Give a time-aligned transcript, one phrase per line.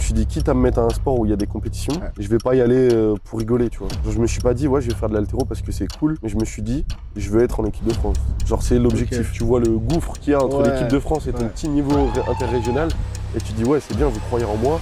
[0.00, 1.46] me suis dit, quitte à me mettre à un sport où il y a des
[1.46, 2.10] compétitions, Ouais.
[2.18, 3.88] je vais pas y aller euh, pour rigoler, tu vois.
[4.04, 5.86] Genre, je me suis pas dit, ouais, je vais faire de l'altéro parce que c'est
[5.98, 6.84] cool, mais je me suis dit,
[7.16, 8.16] je veux être en équipe de France.
[8.46, 9.30] Genre, c'est l'objectif.
[9.32, 10.70] Tu vois le gouffre qu'il y a entre Ouais.
[10.72, 12.88] l'équipe de France et ton petit niveau ré- interrégional,
[13.36, 14.80] et tu dis, ouais, c'est bien, vous croyez en moi,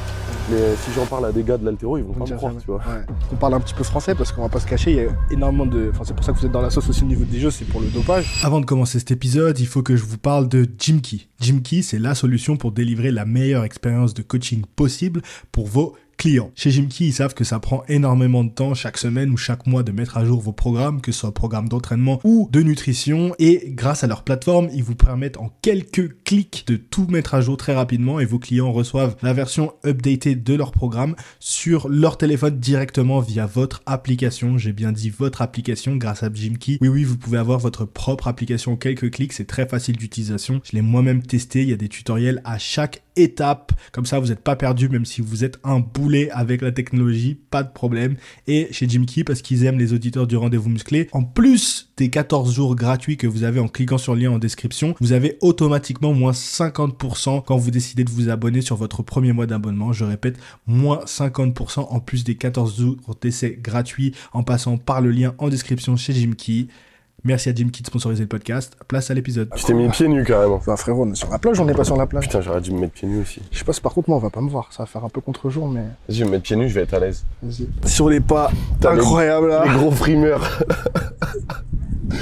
[0.51, 2.53] mais si j'en parle à des gars de l'altéro, ils vont On pas me croire,
[2.53, 2.63] jamais.
[2.65, 2.79] tu vois.
[2.79, 3.05] Ouais.
[3.33, 5.11] On parle un petit peu français parce qu'on va pas se cacher, il y a
[5.31, 5.91] énormément de.
[5.93, 7.51] Enfin, c'est pour ça que vous êtes dans la sauce aussi au niveau des jeux,
[7.51, 8.41] c'est pour le dopage.
[8.43, 11.29] Avant de commencer cet épisode, il faut que je vous parle de Jimkey.
[11.41, 15.21] Jimkey, c'est la solution pour délivrer la meilleure expérience de coaching possible
[15.53, 16.51] pour vos clients.
[16.55, 19.83] Chez Jimkey, ils savent que ça prend énormément de temps chaque semaine ou chaque mois
[19.83, 23.35] de mettre à jour vos programmes, que ce soit programme d'entraînement ou de nutrition.
[23.39, 27.41] Et grâce à leur plateforme, ils vous permettent en quelques clics de tout mettre à
[27.41, 32.19] jour très rapidement et vos clients reçoivent la version updatée de leur programme sur leur
[32.19, 34.59] téléphone directement via votre application.
[34.59, 36.79] J'ai bien dit votre application grâce à Jimkey.
[36.81, 39.33] Oui, oui, vous pouvez avoir votre propre application en quelques clics.
[39.33, 40.61] C'est très facile d'utilisation.
[40.65, 41.63] Je l'ai moi-même testé.
[41.63, 43.73] Il y a des tutoriels à chaque étape.
[43.93, 47.39] Comme ça, vous n'êtes pas perdu, même si vous êtes un boulet avec la technologie.
[47.51, 48.17] Pas de problème.
[48.47, 52.55] Et chez Jimkey, parce qu'ils aiment les auditeurs du rendez-vous musclé, en plus des 14
[52.55, 56.13] jours gratuits que vous avez en cliquant sur le lien en description, vous avez automatiquement
[56.13, 59.93] moins 50% quand vous décidez de vous abonner sur votre premier mois d'abonnement.
[59.93, 65.11] Je répète, moins 50% en plus des 14 jours d'essai gratuits en passant par le
[65.11, 66.69] lien en description chez Jimkey.
[67.25, 68.77] Merci à Jimkey de sponsoriser le podcast.
[68.87, 69.51] Place à l'épisode.
[69.57, 70.55] Tu t'es mis pieds nus carrément.
[70.55, 72.25] Enfin, frérot, on est sur la plage, on n'est pas sur la plage.
[72.25, 73.43] Putain, j'aurais dû me mettre pieds nus aussi.
[73.51, 74.69] Je sais pas si par contre, moi, on va pas me voir.
[74.73, 75.81] Ça va faire un peu contre-jour, mais.
[75.81, 77.25] Vas-y, je vais me mettre pieds nus, je vais être à l'aise.
[77.43, 77.69] Vas-y.
[77.89, 79.65] Sur les pas, les- incroyable là.
[79.67, 80.61] Les gros frimeurs.
[82.11, 82.17] tu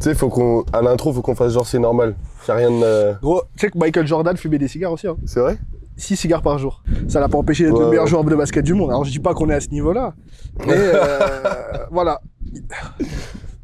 [0.00, 0.64] sais, faut qu'on.
[0.72, 2.14] À l'intro, faut qu'on fasse genre c'est normal.
[2.48, 3.12] Y'a rien de.
[3.20, 5.06] Gros, tu sais que Michael Jordan fumait des cigares aussi.
[5.06, 5.16] Hein.
[5.26, 5.58] C'est vrai?
[5.98, 6.82] 6 cigares par jour.
[7.08, 8.88] Ça l'a pas empêché d'être Ouais, le meilleur joueur de basket du monde.
[8.88, 10.14] Alors je dis pas qu'on est à ce niveau-là.
[10.66, 11.18] Mais euh,
[11.90, 12.22] voilà.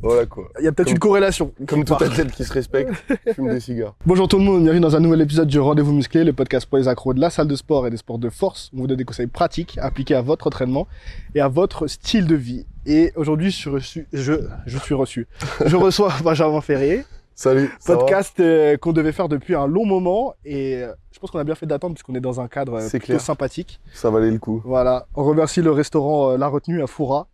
[0.06, 0.44] Voilà quoi.
[0.60, 1.52] Il y a peut-être une corrélation.
[1.66, 2.02] Comme tout Quelque part.
[2.12, 2.92] athlète qui se respecte,
[3.34, 3.96] fume des cigares.
[4.06, 6.78] Bonjour tout le monde, bienvenue dans un nouvel épisode du Rendez-vous Musclé, le podcast pour
[6.78, 8.70] les accros de la salle de sport et des sports de force.
[8.72, 10.86] On vous donne des conseils pratiques appliqués à votre entraînement
[11.34, 12.66] et à votre style de vie.
[12.86, 15.26] Et aujourd'hui, je suis reçu, je, je suis reçu.
[15.66, 17.04] Je reçois Benjamin Ferrier,
[17.34, 17.68] Salut.
[17.84, 21.44] podcast euh, qu'on devait faire depuis un long moment et euh, je pense qu'on a
[21.44, 23.20] bien fait d'attendre puisqu'on est dans un cadre euh, C'est plutôt clair.
[23.20, 23.80] sympathique.
[23.92, 24.62] Ça valait le coup.
[24.64, 27.26] Voilà, on remercie le restaurant La Retenue à Foura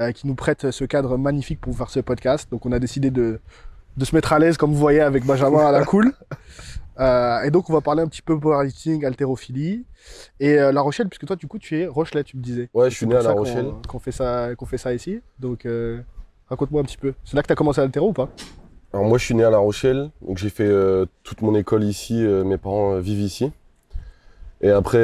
[0.00, 2.48] euh, qui nous prête ce cadre magnifique pour faire ce podcast.
[2.50, 3.40] Donc on a décidé de,
[3.96, 6.12] de se mettre à l'aise comme vous voyez avec Benjamin à la cool.
[7.00, 9.84] Euh, et donc on va parler un petit peu powerlifting, haltérophilie
[10.40, 12.68] et euh, La Rochelle puisque toi du coup tu es Rochelet tu me disais.
[12.74, 13.70] Ouais, je suis né à La qu'on- Rochelle.
[13.88, 15.20] Qu'on fait ça, qu'on fait ça ici.
[15.38, 15.66] Donc
[16.48, 17.14] raconte-moi un petit peu.
[17.24, 18.28] C'est là que tu as commencé à l'haltéro ou pas?
[18.92, 20.68] Alors moi, je suis né à La Rochelle, donc j'ai fait
[21.22, 22.14] toute mon école ici.
[22.44, 23.52] mes parents vivent ici.
[24.62, 24.98] Et après,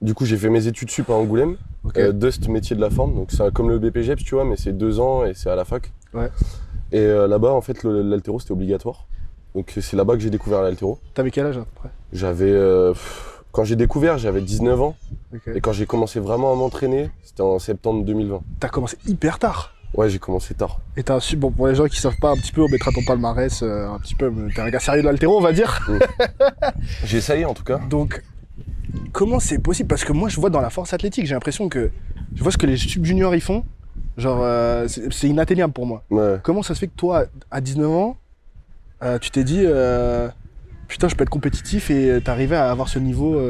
[0.00, 1.56] du coup, j'ai fait mes études sup à Angoulême.
[1.96, 3.14] Euh, Dust, métier de la forme.
[3.14, 5.64] Donc c'est comme le BPGEPS, tu vois, mais c'est deux ans et c'est à la
[5.64, 5.92] fac.
[6.14, 6.30] Ouais.
[6.92, 9.06] Et euh, là-bas, en fait, l'haltéro, c'était obligatoire.
[9.54, 10.98] Donc c'est là-bas que j'ai découvert l'haltéro.
[11.14, 11.88] T'avais quel âge à peu près?
[12.12, 12.50] J'avais...
[12.50, 12.94] euh,
[13.52, 14.96] quand j'ai découvert, j'avais 19 ans.
[15.54, 18.40] Et quand j'ai commencé vraiment à m'entraîner, c'était en septembre 2020.
[18.60, 19.74] T'as commencé hyper tard.
[19.94, 20.80] Ouais, j'ai commencé tard.
[20.98, 22.92] Et t'as su, bon, pour les gens qui savent pas un petit peu, on mettra
[22.92, 25.80] ton palmarès euh, un petit peu, t'es un gars sérieux de l'haltéro, on va dire.
[27.04, 27.78] J'ai essayé en tout cas.
[27.88, 28.22] Donc,
[29.12, 29.88] comment c'est possible?
[29.88, 31.90] Parce que moi, je vois dans la force athlétique, j'ai l'impression que
[32.34, 33.64] je vois ce que les sub-juniors ils font.
[34.16, 36.02] Genre, euh, c'est inatteignable pour moi.
[36.10, 36.38] Ouais.
[36.42, 38.16] Comment ça se fait que toi, à 19 ans,
[39.02, 40.28] euh, tu t'es dit, euh,
[40.88, 43.40] putain, je peux être compétitif et t'arrivais à avoir ce niveau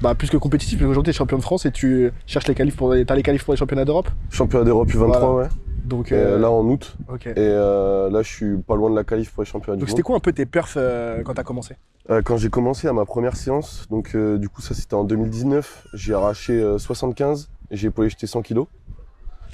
[0.00, 2.74] bah, plus que compétitif, parce qu'aujourd'hui, t'es champion de France et tu cherches les qualifs
[2.74, 4.08] pour, t'as les qualifs pour les championnats d'Europe?
[4.30, 5.48] Championnat d'Europe U23, ouais.
[5.84, 6.94] Donc, Et, euh, là en août.
[7.24, 9.90] Et euh, là, je suis pas loin de la qualif pour les championnats Donc, du
[9.90, 10.06] c'était monde.
[10.06, 11.74] quoi un peu tes perfs euh, quand t'as commencé?
[12.10, 15.04] Euh, quand j'ai commencé à ma première séance, donc euh, du coup, ça c'était en
[15.04, 18.66] 2019, j'ai arraché euh, 75 et j'ai épaulé jeté 100 kilos.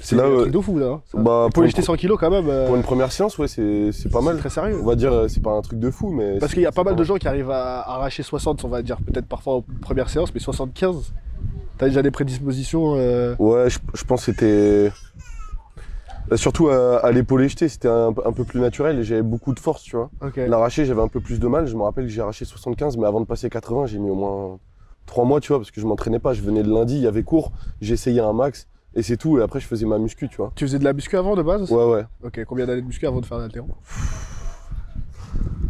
[0.01, 0.85] C'est là, un euh, truc de fou, là.
[0.87, 1.17] hein, ça.
[1.19, 4.19] Bah, pour jeter 100 kilos, quand même, euh, pour une première séance, ouais, c'est pas
[4.19, 4.37] c'est mal.
[4.37, 4.79] très sérieux.
[4.81, 6.37] On va dire, euh, c'est pas un truc de fou, mais.
[6.39, 8.81] Parce qu'il y a pas mal de gens qui arrivent à arracher 60, on va
[8.81, 11.11] dire, peut-être parfois aux premières séances, mais 75,
[11.77, 12.93] t'as déjà des prédispositions.
[12.97, 14.91] euh, Ouais, je, je pense que c'était.
[16.29, 19.53] Bah, Surtout à, à l'épaulé jeté, c'était un, un peu plus naturel et j'avais beaucoup
[19.53, 20.09] de force, tu vois.
[20.47, 21.65] L'arraché, j'avais un peu plus de mal.
[21.67, 24.15] Je me rappelle que j'ai arraché 75, mais avant de passer 80, j'ai mis au
[24.15, 24.59] moins
[25.05, 26.33] 3 mois, tu vois, parce que je m'entraînais pas.
[26.33, 29.39] Je venais le lundi, il y avait cours, j'essayais un max et c'est tout.
[29.39, 30.51] Et après, je faisais ma muscu, tu vois.
[30.55, 32.05] Tu faisais de la muscu avant de base Ouais, ouais.
[32.23, 33.67] Ok, combien d'années de muscu avant de faire l'haltéro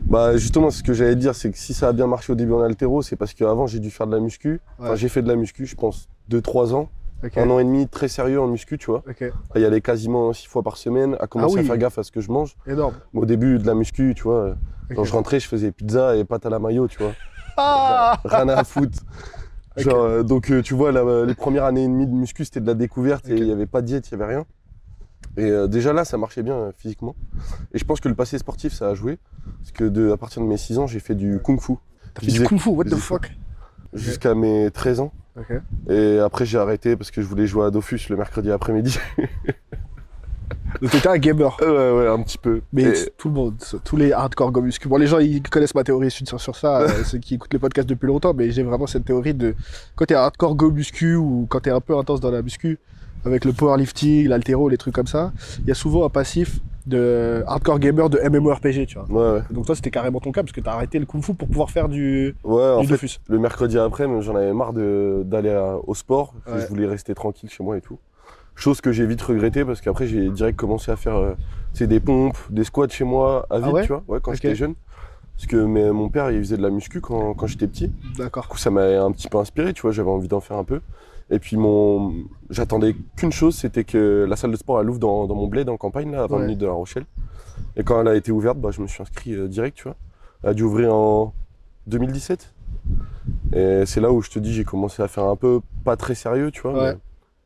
[0.05, 2.53] Bah, justement, ce que j'allais dire, c'est que si ça a bien marché au début
[2.53, 4.59] en altéro, c'est parce qu'avant, j'ai dû faire de la muscu.
[4.79, 6.89] Enfin, j'ai fait de la muscu, je pense, 2-3 ans.
[7.35, 9.03] Un an et demi très sérieux en muscu, tu vois.
[9.53, 11.65] À y aller quasiment 6 fois par semaine, à commencer Ah oui.
[11.65, 12.55] à faire gaffe à ce que je mange.
[12.67, 12.93] énorme.
[13.13, 14.55] Au début de la muscu, tu vois,
[14.95, 17.13] quand je rentrais, je faisais pizza et pâte à la mayo, tu vois.
[17.57, 18.99] Ah Rien à foutre.
[19.77, 22.59] Genre, euh, donc, euh, tu vois, la- les premières années et demie de muscu, c'était
[22.61, 24.45] de la découverte et il n'y avait pas de diète, il n'y avait rien.
[25.37, 27.15] Et euh, déjà là, ça marchait bien euh, physiquement.
[27.73, 29.19] Et je pense que le passé sportif, ça a joué.
[29.59, 31.73] Parce que de, à partir de mes 6 ans, j'ai fait du kung fu.
[32.13, 33.31] T'as fait du kung fu, what the fuck?
[33.93, 35.11] Jusqu'à mes 13 ans.
[35.89, 38.97] Et après, j'ai arrêté parce que je voulais jouer à Dofus le mercredi après-midi.
[40.81, 41.57] Donc t'étais un gamer.
[41.61, 42.61] ouais, ouais, un petit peu.
[42.73, 44.87] Mais Et- tout le monde, tous les hardcore go muscu.
[44.87, 47.59] Bon, les gens, ils connaissent ma théorie sur, sur ça, euh, ceux qui écoutent les
[47.59, 49.55] podcasts depuis longtemps, mais j'ai vraiment cette théorie de
[49.95, 52.77] quand t'es hardcore go muscu ou quand t'es un peu intense dans la muscu,
[53.25, 56.59] avec le powerlifting, l'altéro, les trucs comme ça, il y a souvent un passif
[56.89, 59.05] de hardcore gamer de MMORPG, tu vois.
[59.09, 59.43] Ouais, ouais.
[59.51, 61.69] Donc toi, c'était carrément ton cas parce que t'as arrêté le kung fu pour pouvoir
[61.69, 66.33] faire du, Ouais, en fait, le mercredi après, j'en avais marre d'aller au sport.
[66.47, 66.61] Ouais.
[66.61, 67.97] Je voulais rester tranquille chez moi et tout.
[68.55, 71.33] Chose que j'ai vite regretté parce qu'après, j'ai direct commencé à faire euh,
[71.79, 74.75] des pompes, des squats chez moi à vide, ouais tu vois, ouais, quand j'étais jeune.
[75.37, 77.89] Parce que mais, mon père, il faisait de la muscu quand, quand j'étais petit.
[78.17, 78.43] D'accord.
[78.43, 80.65] Du coup, ça m'a un petit peu inspiré, tu vois, j'avais envie d'en faire un
[80.65, 80.81] peu.
[81.31, 82.13] Et puis, mon...
[82.49, 85.69] j'attendais qu'une chose, c'était que la salle de sport, elle ouvre dans, dans mon bled
[85.69, 86.41] en campagne, là, à 20 Ouais.
[86.43, 87.05] minutes de La Rochelle.
[87.75, 89.95] Et quand elle a été ouverte, bah, je me suis inscrit euh, direct, tu vois.
[90.43, 91.33] Elle a dû ouvrir en
[91.87, 92.53] 2017.
[93.53, 96.15] Et c'est là où je te dis, j'ai commencé à faire un peu pas très
[96.15, 96.73] sérieux, tu vois.
[96.73, 96.93] Ouais.
[96.93, 96.97] mais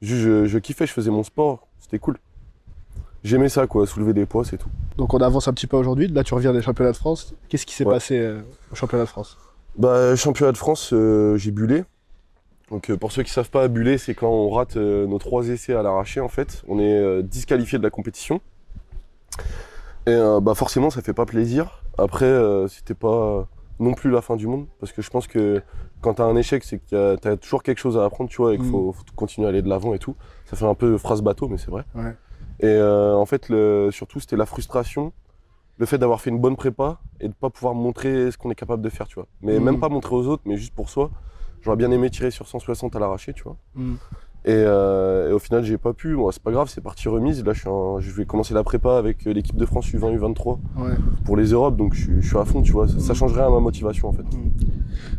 [0.08, 2.18] juste, je, je kiffais, je faisais mon sport, c'était cool.
[3.24, 4.68] J'aimais ça, quoi, soulever des poids, c'est tout.
[4.98, 6.08] Donc on avance un petit peu aujourd'hui.
[6.08, 7.34] Là, tu reviens des championnats de France.
[7.50, 7.94] Qu'est-ce qui s'est Ouais.
[7.94, 8.42] passé euh,
[8.72, 9.38] au championnat de France?
[9.78, 11.84] Bah, championnat de France, euh, j'ai bullé.
[12.72, 15.48] Donc, euh, pour ceux qui savent pas, buller, c'est quand on rate euh, nos trois
[15.50, 16.64] essais à l'arraché, en fait.
[16.68, 18.42] On est euh, disqualifié de la compétition.
[20.06, 21.82] Et bah, forcément, ça fait pas plaisir.
[21.98, 22.30] Après,
[22.68, 23.48] c'était pas
[23.80, 24.66] non plus la fin du monde.
[24.82, 25.62] Parce que je pense que
[26.02, 28.58] quand t'as un échec, c'est que t'as toujours quelque chose à apprendre, tu vois, et
[28.58, 28.72] qu'il Mm.
[28.72, 30.16] faut, faut continuer à aller de l'avant et tout.
[30.46, 31.86] Ça fait un peu phrase bateau, mais c'est vrai.
[31.96, 32.16] Ouais.
[32.60, 35.14] Et euh, en fait, le, surtout, c'était la frustration,
[35.78, 38.56] le fait d'avoir fait une bonne prépa et de pas pouvoir montrer ce qu'on est
[38.56, 39.28] capable de faire, tu vois.
[39.42, 39.64] Mais Mhm.
[39.64, 41.12] même pas montrer aux autres, mais juste pour soi.
[41.64, 43.58] J'aurais bien aimé tirer sur 160 à l'arraché, tu vois.
[43.76, 43.94] Mm.
[44.46, 46.16] Et, euh, et au final, j'ai pas pu.
[46.18, 47.46] Bon, c'est pas grave, c'est parti remise.
[47.46, 50.18] Là, je, suis en- je vais commencer la prépa avec euh, l'équipe de France U20,
[50.18, 50.92] U23 Ouais.
[51.24, 52.90] pour les Europes, donc je, suis- je suis à fond, tu vois.
[52.90, 54.26] Ça, ça change rien à ma motivation, en fait.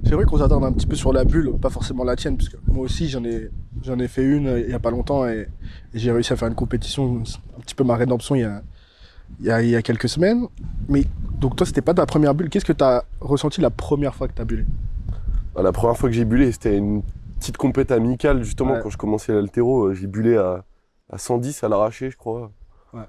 [0.05, 2.51] C'est vrai qu'on s'attarde un petit peu sur la bulle, pas forcément la tienne, parce
[2.51, 3.51] que moi aussi j'en ai,
[3.83, 5.49] j'en ai fait une euh, il y a pas longtemps et,
[5.95, 7.23] et j'ai réussi à faire une compétition,
[7.57, 8.63] un petit peu ma rédemption il y a,
[9.41, 10.47] il y a, il y a quelques semaines.
[10.89, 11.05] Mais
[11.41, 14.29] donc toi c'était pas ta première bulle, qu'est-ce que tu as ressenti la première fois
[14.29, 14.65] que tu as bullé?
[15.55, 17.03] Bah, La première fois que j'ai bullé, c'était une
[17.39, 18.81] petite compète amicale, justement, Ouais.
[18.83, 19.87] quand je commençais l'altéro.
[19.87, 20.65] euh, J'ai bullé à,
[21.11, 22.51] à 110 à l'arraché, je crois.
[22.93, 23.03] Ouais.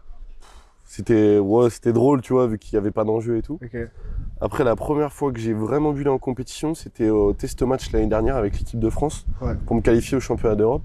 [0.86, 3.60] C'était ouais, c'était drôle, tu vois, vu qu'il n'y avait pas d'enjeu et tout.
[3.64, 3.76] Ok.
[4.40, 8.08] Après, la première fois que j'ai vraiment bullé en compétition, c'était au test match l'année
[8.08, 9.56] dernière avec l'équipe de France Ouais.
[9.66, 10.84] pour me qualifier au championnat d'Europe.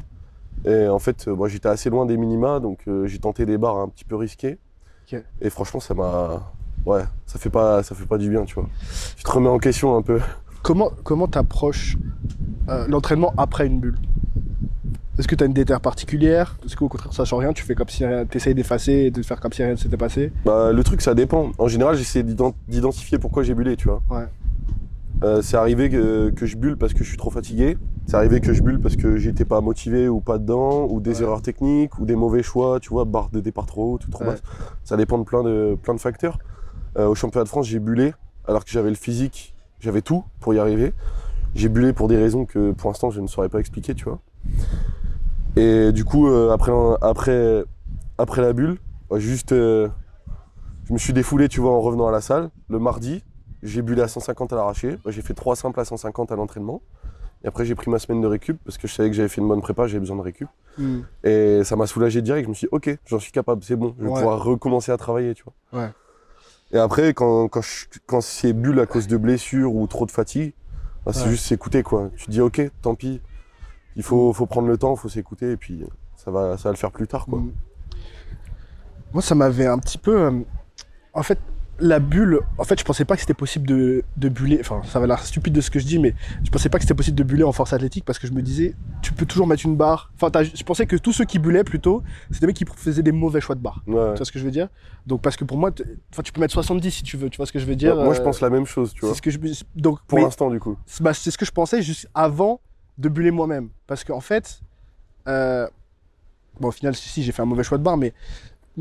[0.64, 3.58] Et en fait, euh, moi, j'étais assez loin des minima, donc euh, j'ai tenté des
[3.58, 4.58] barres un petit peu risquées.
[5.12, 5.22] Ok.
[5.40, 6.50] Et franchement, ça m'a.
[6.86, 8.66] Ouais, ça fait pas, ça fait pas du bien, tu vois.
[9.16, 10.18] Tu te remets en question un peu.
[10.62, 11.96] Comment comment t'approches
[12.68, 13.98] euh, l'entraînement après une bulle?
[15.18, 16.56] Est-ce que tu as une déterre particulière?
[16.64, 19.40] Est-ce qu'au contraire, sachant rien, tu fais comme si rien, t'essayes d'effacer et de faire
[19.40, 20.32] comme si rien ne s'était passé?
[20.46, 21.52] Bah, le truc, ça dépend.
[21.58, 24.02] En général, j'essaie d'ident- d'identifier pourquoi j'ai bullé, tu vois.
[24.10, 24.26] Ouais.
[25.22, 27.76] Euh, c'est arrivé que, que je bulle parce que je suis trop fatigué.
[28.06, 31.18] C'est arrivé que je bulle parce que j'étais pas motivé ou pas dedans, ou des
[31.18, 31.22] Ouais.
[31.24, 34.24] erreurs techniques, ou des mauvais choix, tu vois, barre de départ trop haute ou trop
[34.24, 34.30] Ouais.
[34.30, 34.42] basse.
[34.84, 36.38] Ça dépend de plein de, plein de facteurs.
[36.98, 38.14] Euh, au championnat de France, j'ai bullé
[38.48, 40.92] alors que j'avais le physique, j'avais tout pour y arriver.
[41.54, 44.20] J'ai bullé pour des raisons que pour l'instant je ne saurais pas expliquer, tu vois.
[45.56, 47.64] Et du coup, euh, après, après,
[48.18, 48.78] après la bulle,
[49.10, 49.88] euh, juste, euh,
[50.84, 53.24] je me suis défoulé, tu vois, en revenant à la salle le mardi.
[53.62, 54.96] J'ai bullé à 150 à l'arraché.
[55.06, 56.80] J'ai fait trois simples à 150 à l'entraînement.
[57.42, 59.40] Et après, j'ai pris ma semaine de récup parce que je savais que j'avais fait
[59.40, 60.48] une bonne prépa, j'avais besoin de récup.
[60.78, 61.00] Hmm.
[61.24, 62.44] Et ça m'a soulagé direct.
[62.44, 64.18] Je me suis dit, ok, j'en suis capable, c'est bon, je vais Ouais.
[64.18, 65.80] pouvoir recommencer à travailler, tu vois.
[65.82, 65.90] Ouais.
[66.72, 70.10] Et après, quand, quand, je- quand c'est bulle à cause de blessures ou trop de
[70.10, 70.52] fatigue,
[71.04, 71.30] bah, c'est Ouais.
[71.30, 72.10] juste s'écouter, quoi.
[72.16, 73.20] Tu te dis, ok, tant pis,
[73.96, 75.84] il faut, faut prendre le temps, il faut s'écouter, et puis
[76.16, 77.40] ça va, ça va le faire plus tard, quoi.
[77.40, 77.52] Mm.
[79.12, 80.20] Moi, ça m'avait un petit peu.
[80.20, 80.40] euh,
[81.12, 81.38] En fait,
[81.80, 82.40] la bulle.
[82.58, 84.58] En fait, je pensais pas que c'était possible de, de buller.
[84.60, 86.84] Enfin, ça va l'air stupide de ce que je dis, mais je pensais pas que
[86.84, 89.46] c'était possible de buller en force athlétique parce que je me disais, tu peux toujours
[89.46, 90.12] mettre une barre.
[90.20, 93.12] Enfin, je pensais que tous ceux qui bullaient plutôt, c'était des mecs qui faisaient des
[93.12, 93.82] mauvais choix de barre.
[93.86, 94.12] Ouais.
[94.12, 94.68] Tu vois ce que je veux dire?
[95.06, 95.70] Donc, parce que pour moi,
[96.12, 97.30] enfin, tu peux mettre 70 si tu veux.
[97.30, 99.00] Tu vois ce que je veux dire moi, je euh, pense la même chose, tu
[99.00, 99.10] vois.
[99.10, 100.76] C'est ce que je Donc, Pour l'instant, du coup.
[100.86, 102.60] c'est bah, c'est ce que je pensais juste avant
[102.98, 103.70] de buller moi-même.
[103.86, 104.60] Parce qu'en fait,
[105.28, 105.66] euh,
[106.60, 108.12] bon, au final, si, j'ai fait un mauvais choix de barre, mais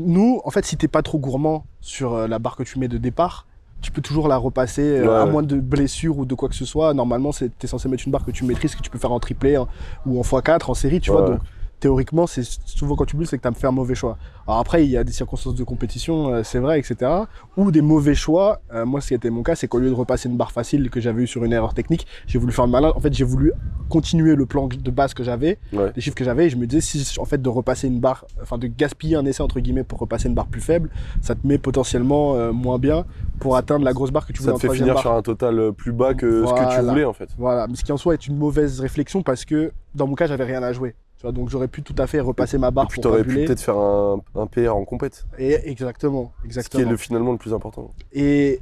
[0.06, 2.88] nous, en fait, si t'es pas trop gourmand sur euh, la barre que tu mets
[2.88, 3.46] de départ,
[3.80, 5.30] tu peux toujours la repasser, euh, Ouais, à ouais.
[5.30, 6.92] moins de blessures ou de quoi que ce soit.
[6.94, 9.56] Normalement, t'es censé mettre une barre que tu maîtrises, que tu peux faire en triplé
[9.56, 9.66] hein,
[10.06, 11.22] ou en x4, en série, tu vois.
[11.22, 11.40] Donc,
[11.80, 14.16] théoriquement, c'est souvent quand tu bulles, c'est que tu as fait un mauvais choix.
[14.46, 17.10] Alors après, il y a des circonstances de compétition, euh, c'est vrai, etc.
[17.56, 18.60] Ou des mauvais choix.
[18.74, 20.90] Euh, moi, ce qui était mon cas, c'est qu'au lieu de repasser une barre facile
[20.90, 22.92] que j'avais eu sur une erreur technique, j'ai voulu faire le malin.
[22.94, 23.52] En fait, j'ai voulu
[23.88, 25.92] continuer le plan de base que j'avais, Ouais.
[25.96, 28.24] les chiffres que j'avais, et je me disais si en fait de repasser une barre,
[28.42, 30.90] enfin de gaspiller un essai entre guillemets pour repasser une barre plus faible,
[31.22, 33.04] ça te met potentiellement euh, moins bien
[33.40, 35.02] pour atteindre la grosse barre que tu voulais Ça te fait finir barre.
[35.02, 37.30] sur un total plus bas que ce que tu voulais en fait.
[37.38, 40.26] Voilà, mais ce qui en soi est une mauvaise réflexion parce que dans mon cas
[40.26, 40.94] j'avais rien à jouer.
[41.20, 43.34] Tu vois, donc j'aurais pu tout à fait repasser ma barre Et puis t'aurais pu
[43.44, 45.26] peut-être faire un, un PR en compète.
[45.36, 46.90] Et exactement, Ce qui est exactement.
[46.90, 47.90] le, finalement le plus important.
[48.14, 48.58] Et,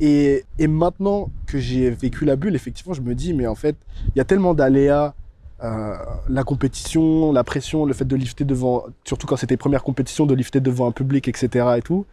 [0.00, 3.76] et, et maintenant que j'ai vécu la bulle, effectivement, je me dis, mais en fait,
[4.08, 5.14] il y a tellement d'aléas,
[5.62, 5.94] euh,
[6.28, 10.34] la compétition, la pression, le fait de lifter devant, surtout quand c'était première compétition, de
[10.34, 11.64] lifter devant un public, etc.
[11.76, 12.06] et tout,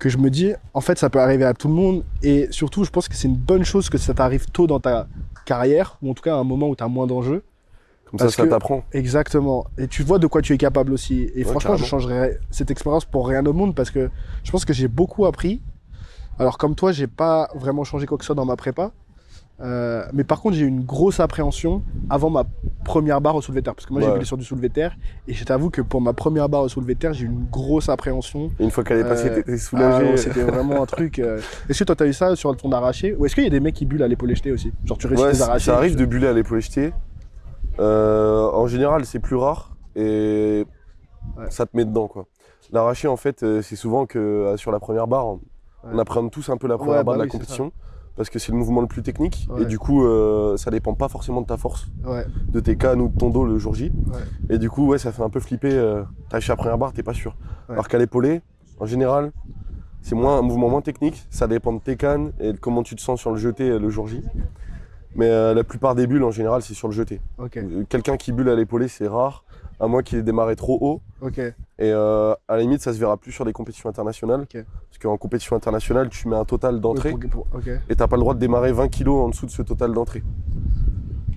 [0.00, 2.02] que je me dis, en fait, ça peut arriver à tout le monde.
[2.24, 5.06] Et surtout, je pense que c'est une bonne chose que ça t'arrive tôt dans ta
[5.44, 7.44] carrière, ou en tout cas à un moment où tu as moins d'enjeux.
[8.10, 8.84] Comme Parce ça, ça t'apprend.
[8.92, 9.66] Exactement.
[9.78, 11.28] Et tu vois de quoi tu es capable aussi.
[11.34, 14.10] Et franchement, je changerais cette expérience pour rien au monde parce que
[14.44, 15.60] je pense que j'ai beaucoup appris.
[16.38, 18.92] Alors, comme toi, j'ai pas vraiment changé quoi que ce soit dans ma prépa.
[19.62, 22.44] Euh, mais par contre, j'ai eu une grosse appréhension avant ma
[22.84, 23.74] première barre au soulevé terre.
[23.74, 24.12] Parce que moi, j'ai Ouais.
[24.12, 24.94] bullé sur du soulevé terre.
[25.26, 27.46] Et je t'avoue que pour ma première barre au soulevé de terre, j'ai eu une
[27.50, 28.50] grosse appréhension.
[28.60, 30.04] Et une fois qu'elle est passée, Euh, Ah soulagé.
[30.10, 31.18] non, C'était vraiment un truc.
[31.18, 31.40] euh.
[31.70, 33.14] Est-ce que toi, t'as eu ça sur ton arraché?
[33.16, 34.72] Ou est-ce qu'il y a des mecs qui bullent à l'épaule jetée aussi?
[34.84, 36.92] Genre, tu réussis Ouais, des c- arrachés ça arrive tu- de buller à l'épaule jetée.
[37.78, 40.66] Euh, en général, c'est plus rare et
[41.36, 41.46] Ouais.
[41.50, 42.26] ça te met dedans quoi.
[42.72, 45.40] L'arraché, en fait, euh, c'est souvent que euh, sur la première barre, on,
[45.84, 46.00] on Ouais.
[46.00, 47.72] appréhende tous un peu la première Ouais, barre bah de la oui, c'est compétition
[48.16, 51.08] parce que c'est le mouvement le plus technique et du coup, euh, ça dépend pas
[51.08, 51.86] forcément de ta force,
[52.48, 53.92] de tes cannes ou de ton dos le jour J.
[54.48, 55.74] Et du coup, ouais, ça fait un peu flipper.
[55.74, 57.36] Euh, T'as la première barre, t'es pas sûr.
[57.68, 58.40] Alors qu'à l'épaulé,
[58.80, 59.32] en général,
[60.00, 61.26] c'est moins un mouvement moins technique.
[61.30, 63.90] Ça dépend de tes cannes et de comment tu te sens sur le jeté le
[63.90, 64.22] jour J.
[65.16, 67.20] Mais euh, la plupart des bulles, en général, c'est sur le jeté.
[67.88, 69.44] Quelqu'un qui bulle à l'épaulé, c'est rare,
[69.80, 71.00] à moins qu'il ait démarré trop haut.
[71.78, 74.46] Et euh, à la limite, ça se verra plus sur des compétitions internationales.
[74.52, 78.16] Parce qu'en compétition internationale, tu mets un total d'entrée Ouais, pour- pour- et t'as pas
[78.16, 80.22] le droit de démarrer 20 kg en dessous de ce total d'entrée.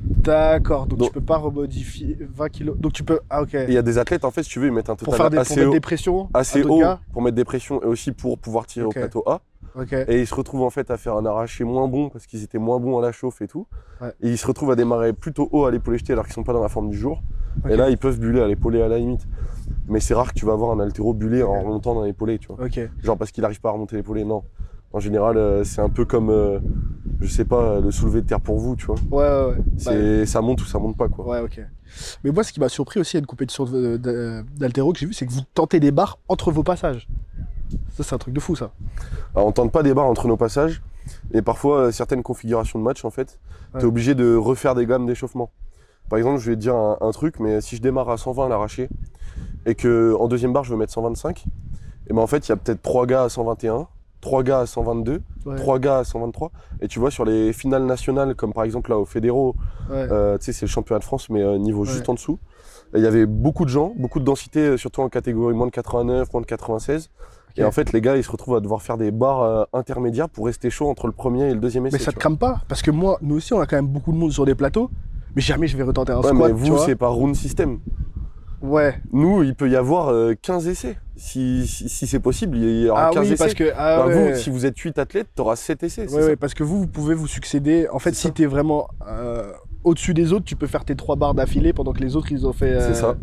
[0.02, 2.78] D'accord, donc, Donc- tu peux pas remodifier 20 kilos.
[2.78, 3.20] Donc tu peux.
[3.30, 3.54] Ah ok.
[3.68, 5.18] Il y a des athlètes, en fait, si tu veux, ils mettent un Pour total
[5.18, 6.30] faire des, pour assez, mettre haut, des pressions.
[6.34, 9.42] assez haut gars pour mettre des pressions et aussi pour pouvoir tirer au plateau A.
[10.08, 12.58] Et ils se retrouvent en fait à faire un arraché moins bon parce qu'ils étaient
[12.58, 13.68] moins bons à la chauffe et tout.
[14.02, 14.14] Ouais.
[14.22, 16.54] Et ils se retrouvent à démarrer plutôt haut à l'épaule jetée alors qu'ils sont pas
[16.54, 17.22] dans la forme du jour.
[17.70, 19.28] Et là, ils peuvent buller à l'épaulé à la limite.
[19.88, 22.48] Mais c'est rare que tu vas avoir un altéro buller en remontant dans l'épaulé, tu
[22.48, 22.64] vois.
[23.04, 24.44] Genre parce qu'il arrive pas à remonter l'épaulé, non.
[24.92, 26.60] En général, euh, c'est un peu comme, euh,
[27.20, 28.96] je sais pas, le soulevé de terre pour vous, tu vois.
[29.12, 29.58] Ouais, ouais, ouais.
[29.58, 31.28] Bah, C'est, ça monte ou ça monte pas, quoi.
[31.28, 31.62] ouais, ok.
[32.24, 35.28] Mais moi, ce qui m'a surpris aussi à une compétition d'altéro que j'ai vu, c'est
[35.28, 37.08] que vous tentez des barres entre vos passages.
[37.96, 38.72] Ça, c'est un truc de fou, ça.
[39.36, 40.82] Alors, on tente pas des barres entre nos passages.
[41.34, 43.40] Et parfois, euh, certaines configurations de match, en fait,
[43.74, 43.82] Ouais.
[43.82, 45.52] t'es obligé de refaire des gammes d'échauffement.
[46.10, 48.46] Par exemple, je vais te dire un, un truc, mais si je démarre à 120
[48.46, 48.90] à l'arraché
[49.66, 51.46] et que en deuxième barre, je veux mettre 125,
[52.10, 53.88] et ben en fait, il y a peut-être trois gars à 121,
[54.22, 55.56] trois gars à 122, Ouais.
[55.56, 56.52] trois gars à 123.
[56.82, 59.56] Et tu vois, sur les finales nationales, comme par exemple là au Fédéraux,
[59.92, 60.08] Ouais.
[60.12, 62.40] euh, tu sais, c'est le championnat de France, mais euh, niveau juste en dessous.
[62.96, 66.34] Il y avait beaucoup de gens, beaucoup de densité, surtout en catégorie moins de 89,
[66.34, 67.12] moins de 96.
[67.58, 70.30] Et en fait, les gars, ils se retrouvent à devoir faire des barres euh, intermédiaires
[70.30, 71.98] pour rester chaud entre le premier et le deuxième essai.
[71.98, 73.88] mais ça te tu crame pas Parce que moi, nous aussi, on a quand même
[73.88, 74.90] beaucoup de monde sur des plateaux.
[75.36, 76.18] Mais jamais je vais retenter un.
[76.22, 76.54] Ouais, squat.
[76.54, 77.80] mais tu vous, c'est par round system.
[78.62, 78.96] Ouais.
[79.14, 80.98] Nous, il peut y avoir euh, 15 essais.
[81.16, 83.44] Si, si, si c'est possible, il y aura Ah 15 oui, essais.
[83.44, 83.72] parce que.
[83.76, 84.32] Ah, Bah, ouais.
[84.34, 86.08] Vous, si vous êtes 8 athlètes, tu auras 7 essais.
[86.08, 87.88] c'est Ouais, parce que vous, vous pouvez vous succéder.
[87.92, 88.32] En fait, si ça.
[88.32, 89.52] t'es vraiment euh,
[89.84, 92.46] au-dessus des autres, tu peux faire tes trois barres d'affilée pendant que les autres, ils
[92.48, 92.74] ont fait.
[92.74, 93.16] euh, C'est ça.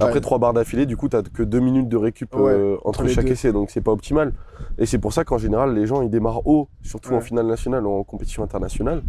[0.00, 0.20] Après ouais.
[0.20, 3.26] 3 barres d'affilée, du coup, tu que 2 minutes de récup Ouais, euh, entre, chaque
[3.26, 3.32] deux.
[3.32, 4.32] essai, donc c'est pas optimal.
[4.76, 7.86] Et c'est pour ça qu'en général, les gens ils démarrent haut, surtout en finale nationale
[7.86, 9.02] ou en compétition internationale.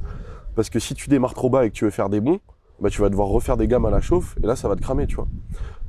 [0.55, 2.39] Parce que si tu démarres trop bas et que tu veux faire des bons,
[2.79, 4.81] bah, tu vas devoir refaire des gammes à la chauffe et là, ça va te
[4.81, 5.27] cramer, tu vois.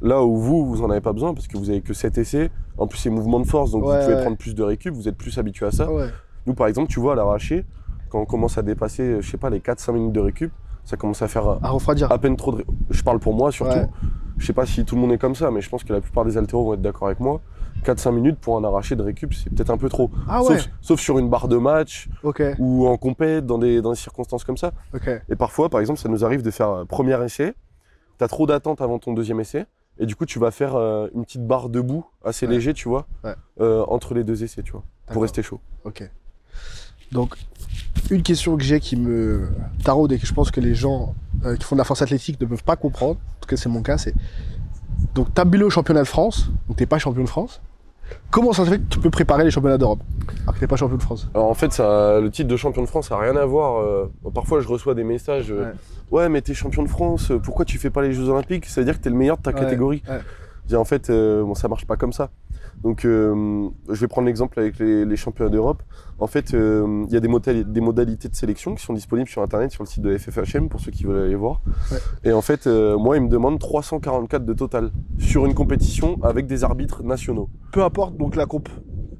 [0.00, 2.50] Là où vous, vous en avez pas besoin parce que vous avez que 7 essais.
[2.78, 5.16] En plus, c'est mouvement de force, donc vous pouvez prendre plus de récup, vous êtes
[5.16, 5.88] plus habitué à ça.
[6.46, 7.66] Nous, par exemple, tu vois, à l'arraché,
[8.08, 10.52] quand on commence à dépasser, je sais pas, les 4-5 minutes de récup,
[10.86, 12.10] ça commence à faire À refroidir.
[12.10, 12.64] à peine trop de.
[12.88, 13.76] Je parle pour moi surtout.
[13.76, 13.88] Ouais.
[14.38, 16.00] Je sais pas si tout le monde est comme ça, mais je pense que la
[16.00, 17.40] plupart des altéros vont être d'accord avec moi.
[17.84, 20.10] 4-5 minutes pour un arraché de récup, c'est peut-être un peu trop.
[20.28, 20.58] Ah ouais.
[20.58, 22.08] sauf, sauf sur une barre de match
[22.58, 24.72] ou en compète, dans des, dans des circonstances comme ça.
[25.28, 27.54] Et parfois, par exemple, ça nous arrive de faire un premier essai.
[28.18, 29.66] Tu as trop d'attente avant ton deuxième essai.
[29.98, 32.52] Et du coup, tu vas faire euh, une petite barre debout, assez Ouais.
[32.54, 33.34] léger, tu vois, Ouais.
[33.60, 35.60] euh, entre les deux essais, tu vois, pour rester chaud.
[35.84, 36.10] Ok.
[37.12, 37.36] Donc,
[38.10, 39.48] une question que j'ai qui me
[39.84, 42.40] taraude et que je pense que les gens euh, qui font de la force athlétique
[42.40, 44.14] ne peuvent pas comprendre, en tout cas c'est mon cas, c'est.
[45.14, 47.60] Donc, t'as bullé au championnat de France, donc t'es pas champion de France.
[48.30, 49.98] Comment ça se fait que tu peux préparer les championnats d'Europe
[50.44, 51.28] alors que t'es pas champion de France?
[51.34, 53.80] Alors en fait, ça, le titre de champion de France, ça n'a rien à voir.
[53.80, 55.50] euh, parfois, je reçois des messages.
[55.50, 55.72] euh,
[56.12, 56.28] ouais.
[56.28, 58.66] mais t'es champion de France, pourquoi tu fais pas les Jeux Olympiques?
[58.66, 60.02] Ça veut dire que t'es le meilleur de ta Ouais, catégorie.
[60.08, 60.20] ouais.
[60.64, 62.30] Je dis, en fait, bon, ça marche pas comme ça.
[62.86, 65.82] Donc, euh, je vais prendre l'exemple avec les, les championnats d'Europe.
[66.20, 69.28] En fait, euh, il y a des, modali- des modalités de sélection qui sont disponibles
[69.28, 71.62] sur Internet, sur le site de FFHM, pour ceux qui veulent aller voir.
[71.90, 71.98] Ouais.
[72.22, 76.46] Et en fait, euh, moi, ils me demandent 344 de total sur une compétition avec
[76.46, 77.48] des arbitres nationaux.
[77.72, 78.68] Peu importe donc la coupe.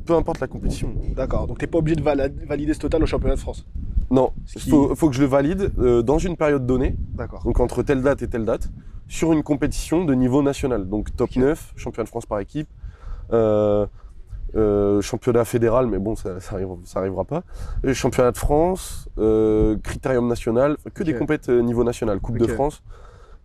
[0.04, 0.94] Peu importe la compétition.
[1.16, 1.48] D'accord.
[1.48, 3.66] Donc t'es pas obligé de valider ce total au championnat de France.
[4.12, 5.72] Non, il qui- faut, faut que je le valide
[6.04, 7.42] dans une période donnée, D'accord.
[7.42, 8.70] donc entre telle date et telle date,
[9.08, 10.88] sur une compétition de niveau national.
[10.88, 11.36] Donc top Ok.
[11.38, 12.68] 9, championnat de France par équipe,
[13.32, 13.86] euh,
[14.54, 17.42] euh, championnat fédéral, mais bon, ça, ça, arrive- ça arrivera pas.
[17.84, 22.82] Et championnat de France, euh, critérium national, que des compètes niveau national, Coupe de France.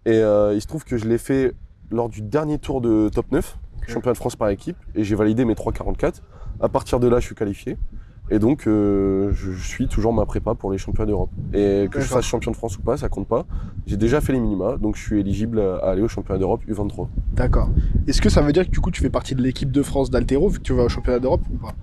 [0.05, 1.53] Et euh, il se trouve que je l'ai fait
[1.91, 3.89] lors du dernier tour de top 9, Ok.
[3.89, 6.21] championnat de France par équipe, et j'ai validé mes 3,44.
[6.61, 7.77] À partir de là, je suis qualifié.
[8.29, 11.29] Et donc, euh, je, suis toujours ma prépa pour les championnats d'Europe.
[11.53, 13.45] Et que je fasse champion de France ou pas, ça compte pas.
[13.85, 17.07] J'ai déjà fait les minima, donc je suis éligible à aller au championnat d'Europe U23.
[17.33, 17.69] D'accord.
[18.07, 20.09] Est-ce que ça veut dire que du coup tu fais partie de l'équipe de France
[20.09, 21.73] d'Altero vu que tu vas au championnat d'Europe ou pas?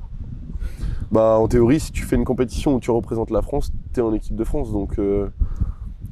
[1.11, 4.13] Bah, en théorie, si tu fais une compétition où tu représentes la France, t'es en
[4.13, 4.73] équipe de France.
[4.73, 5.29] Donc, euh,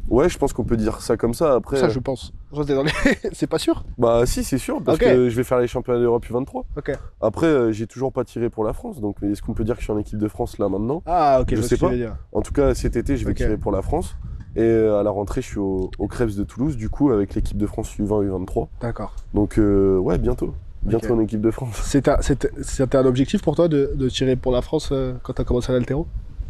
[0.08, 1.54] ouais, je pense qu'on peut dire ça comme ça.
[1.54, 2.32] Après, Ça je pense.
[3.32, 6.24] C'est pas sûr bah, si, c'est sûr, parce que je vais faire les championnats d'Europe
[6.26, 6.64] U23.
[6.76, 6.92] Ok.
[7.20, 9.80] Après, euh, j'ai toujours pas tiré pour la France, donc est-ce qu'on peut dire que
[9.80, 11.02] je suis en équipe de France là maintenant?
[11.06, 11.94] Ah ok, Je sais tu pas.
[11.94, 12.16] dire.
[12.32, 14.16] En tout cas, cet été, je vais tirer pour la France.
[14.54, 17.34] Et euh, à la rentrée, je suis au, au Krebs de Toulouse, du coup, avec
[17.34, 18.68] l'équipe de France U20, U23.
[18.80, 19.14] D'accord.
[19.34, 20.54] Donc, euh, ouais, bientôt.
[20.82, 21.76] Bientôt en équipe de France.
[21.82, 25.74] C'était un, objectif pour toi de, de tirer pour la France quand t'as commencé à
[25.74, 26.06] l'Altero?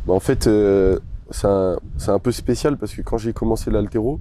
[0.06, 0.48] Bah, en fait,
[1.30, 4.20] c'est un, c'est un peu spécial parce que quand j'ai commencé l'altéro,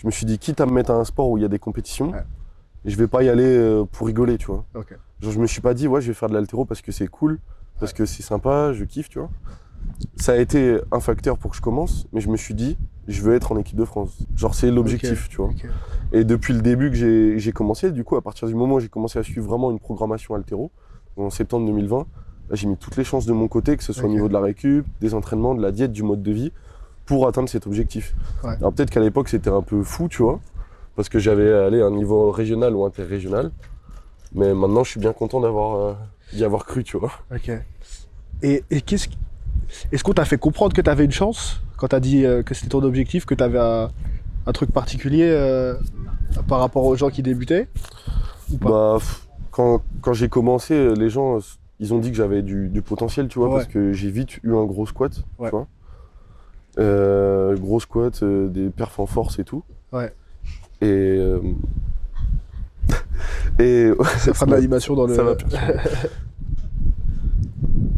[0.00, 1.48] je me suis dit, quitte à me mettre à un sport où il y a
[1.48, 2.24] des compétitions, Ouais.
[2.86, 4.64] je vais pas y aller euh, pour rigoler, tu vois.
[5.20, 7.06] Genre, je me suis pas dit, ouais, je vais faire de l'altéro parce que c'est
[7.06, 7.38] cool,
[7.78, 9.28] parce que c'est sympa, je kiffe, tu vois.
[10.16, 12.78] Ça a été un facteur pour que je commence, mais je me suis dit,
[13.08, 14.16] je veux être en équipe de France.
[14.36, 15.50] Genre, c'est l'objectif, tu vois.
[16.12, 16.96] Et depuis le début que
[17.38, 19.78] j'ai commencé, du coup, à partir du moment où j'ai commencé à suivre vraiment une
[19.78, 20.70] programmation altéro,
[21.16, 22.04] en septembre 2020, là,
[22.54, 24.40] j'ai mis toutes les chances de mon côté, que ce soit au niveau de la
[24.40, 26.52] récup, des entraînements, de la diète, du mode de vie,
[27.10, 28.14] pour atteindre cet objectif.
[28.44, 28.54] Ouais.
[28.58, 30.38] Alors peut-être qu'à l'époque, c'était un peu fou, tu vois,
[30.94, 33.50] parce que j'avais allé à un niveau régional ou interrégional,
[34.32, 35.92] mais maintenant, je suis bien content d'avoir euh,
[36.32, 37.10] d'y avoir cru, tu vois.
[37.34, 37.50] Ok.
[38.42, 39.08] Et, et qu'est-ce
[39.90, 42.68] est-ce qu'on t'a fait comprendre que t'avais une chance quand t'as dit euh, que c'était
[42.68, 43.90] ton objectif, que t'avais un,
[44.46, 45.74] un truc particulier euh,
[46.46, 47.66] par rapport aux gens qui débutaient
[48.52, 48.70] Ou pas?
[48.70, 48.98] Bah,
[49.50, 51.40] quand, quand j'ai commencé, euh, les gens, euh,
[51.80, 53.54] ils ont dit que j'avais du, du potentiel, tu vois, Ouais.
[53.56, 55.48] parce que j'ai vite eu un gros squat, Ouais.
[55.50, 55.66] tu vois.
[56.80, 59.62] Euh, gros squat, euh, des perfs en force et tout.
[59.92, 60.12] Ouais.
[60.80, 60.86] Et.
[60.86, 61.40] euh,
[63.58, 63.90] et.
[64.18, 65.14] Ça fera de l'animation dans le.
[65.14, 65.74] ça va perturber.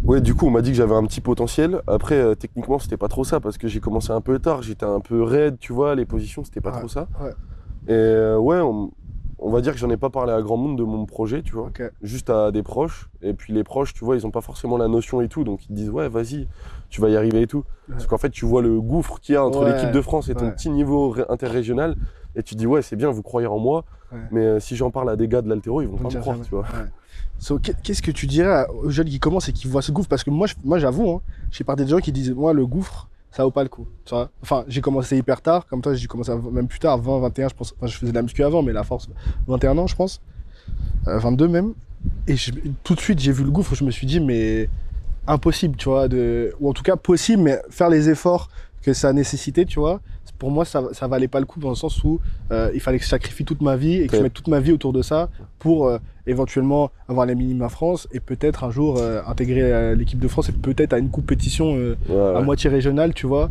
[0.05, 1.81] Ouais, du coup, on m'a dit que j'avais un petit potentiel.
[1.87, 4.63] Après, techniquement, c'était pas trop ça parce que j'ai commencé un peu tard.
[4.63, 5.95] J'étais un peu raide, tu vois.
[5.95, 7.07] Les positions, c'était pas Ouais, trop ça.
[7.23, 7.31] ouais.
[7.89, 8.91] Et ouais, on,
[9.39, 11.53] on va dire que j'en ai pas parlé à grand monde de mon projet, tu
[11.53, 11.71] vois.
[12.03, 13.09] Juste à des proches.
[13.23, 15.45] Et puis les proches, tu vois, ils ont pas forcément la notion et tout.
[15.45, 16.49] Donc ils disent, ouais, vas-y,
[16.93, 17.65] tu vas y arriver et tout.
[17.91, 20.29] Parce qu'en fait, tu vois le gouffre qu'il y a entre Ouais, l'équipe de France
[20.29, 20.53] et ton ouais.
[20.53, 21.97] petit niveau ré- interrégional.
[22.37, 23.85] Et tu te dis, ouais, c'est bien, vous croyez en moi.
[24.31, 26.21] Mais euh, si j'en parle à des gars de l'altéro, ils vont On pas me
[26.21, 26.47] croire, jamais.
[26.49, 26.67] tu vois.
[27.39, 30.09] So, qu'est- Qu'est-ce que tu dirais aux jeunes qui commencent et qui voient ce gouffre?
[30.09, 32.67] Parce que moi, moi j'avoue, hein, je fais partie des gens qui disent Moi, le
[32.67, 33.87] gouffre, ça vaut pas le coup.
[34.05, 37.21] Tu vois enfin, j'ai commencé hyper tard, comme toi, j'ai commencé même plus tard, 20,
[37.21, 37.75] 21, je pense.
[37.79, 39.09] Enfin, je faisais de la muscu avant, mais la force,
[39.49, 40.21] 21 ans, je pense.
[41.09, 41.73] Euh, 22 même.
[42.29, 42.53] Et je-
[42.85, 44.69] tout de suite, j'ai vu le gouffre, je me suis dit Mais
[45.27, 46.09] impossible, tu vois.
[46.09, 46.55] De...
[46.61, 48.49] Ou en tout cas, possible, mais faire les efforts
[48.83, 50.01] que ça nécessitait, tu vois.
[50.39, 52.19] Pour moi, ça, ça valait pas le coup dans le sens où
[52.51, 54.59] euh, il fallait que je sacrifie toute ma vie et que je mette toute ma
[54.59, 55.29] vie autour de ça
[55.61, 60.27] pour euh, éventuellement avoir les minima France et peut-être un jour euh, intégrer l'équipe de
[60.27, 61.97] France et peut-être à une compétition Ouais,
[62.37, 63.51] à moitié régionale, tu vois,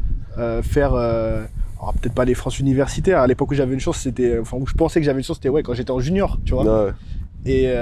[0.63, 3.19] faire peut-être pas les France universitaires.
[3.19, 5.37] À l'époque où j'avais une chance, c'était enfin où je pensais que j'avais une chance,
[5.37, 6.87] c'était ouais quand j'étais en junior, tu vois.
[6.87, 6.91] Ouais.
[7.45, 7.73] Et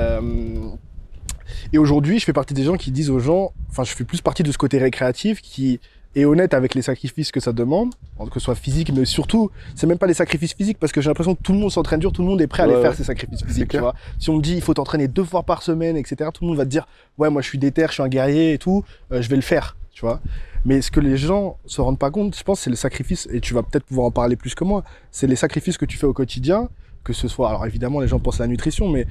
[1.73, 4.21] et aujourd'hui, je fais partie des gens qui disent aux gens, enfin, je fais plus
[4.21, 5.79] partie de ce côté récréatif qui
[6.15, 9.85] est honnête avec les sacrifices que ça demande, que ce soit physique, mais surtout, c'est
[9.85, 12.11] même pas les sacrifices physiques parce que j'ai l'impression que tout le monde s'entraîne dur,
[12.11, 12.97] tout le monde est prêt à Ouais, les faire ouais.
[12.97, 13.93] ces sacrifices physiques, tu vois.
[14.17, 16.57] Si on me dit il faut t'entraîner deux fois par semaine, etc., tout le monde
[16.57, 16.87] va te dire
[17.19, 19.43] ouais, moi je suis déter, je suis un guerrier et tout, euh, je vais le
[19.43, 20.19] faire, tu vois.
[20.65, 23.39] Mais ce que les gens se rendent pas compte, je pense, c'est le sacrifice, et
[23.39, 26.07] tu vas peut-être pouvoir en parler plus que moi, c'est les sacrifices que tu fais
[26.07, 26.69] au quotidien,
[27.03, 29.05] que ce soit, alors évidemment, les gens pensent à la nutrition, mais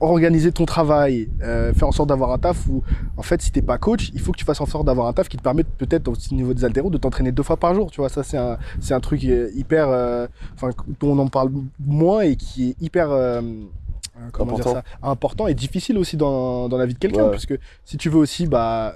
[0.00, 2.82] organiser ton travail, euh, faire en sorte d'avoir un taf où,
[3.16, 5.12] en fait, si t'es pas coach, il faut que tu fasses en sorte d'avoir un
[5.12, 7.90] taf qui te permette peut-être au niveau des altéros de t'entraîner deux fois par jour.
[7.90, 11.28] Tu vois, ça c'est un, c'est un truc euh, hyper, euh, enfin, dont on en
[11.28, 11.50] parle
[11.84, 13.40] moins et qui est hyper, euh,
[14.32, 14.72] comment Important.
[14.72, 17.30] dire ça, important et difficile aussi dans, dans la vie de quelqu'un, Ouais.
[17.30, 18.94] parce que si tu veux aussi, bah,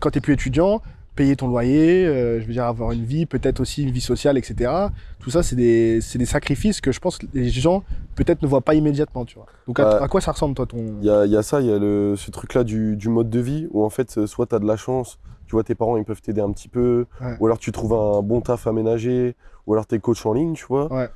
[0.00, 0.80] quand t'es plus étudiant,
[1.18, 4.38] payer ton loyer, euh, je veux dire avoir une vie, peut-être aussi une vie sociale,
[4.38, 4.70] etc.
[5.18, 7.82] Tout ça, c'est des, des sacrifices que je pense que les gens
[8.14, 9.46] peut-être ne voient pas immédiatement, tu vois.
[9.66, 11.72] Donc à, à quoi ça ressemble toi ton Il y y a ça, il y
[11.72, 14.54] a le, ce truc-là du, du mode de vie où en fait, euh, soit tu
[14.54, 17.36] as de la chance, tu vois, tes parents ils peuvent t'aider un petit peu, Ouais.
[17.40, 19.34] ou alors tu trouves un bon taf aménagé,
[19.66, 20.86] ou alors t'es coach en ligne, tu vois.
[20.92, 21.08] Ouais.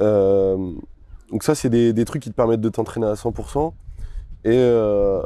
[0.00, 0.56] Euh,
[1.30, 3.72] donc ça, c'est des, des trucs qui te permettent de t'entraîner à 100%
[4.44, 5.20] et, euh,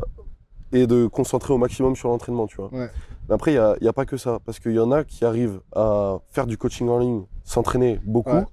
[0.75, 2.69] et de concentrer au maximum sur l'entraînement, tu vois.
[2.73, 2.91] Ouais.
[3.29, 5.05] Mais après, il n'y a, y a pas que ça, parce qu'il y en a
[5.05, 8.45] qui arrivent à faire du coaching en ligne, s'entraîner beaucoup, Ouais.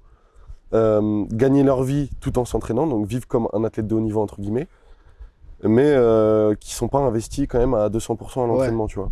[0.74, 4.22] euh, gagner leur vie tout en s'entraînant, donc vivre comme un athlète de haut niveau,
[4.22, 4.68] entre guillemets,
[5.64, 9.12] mais euh, qui sont pas investis quand même à 200% à l'entraînement, tu vois.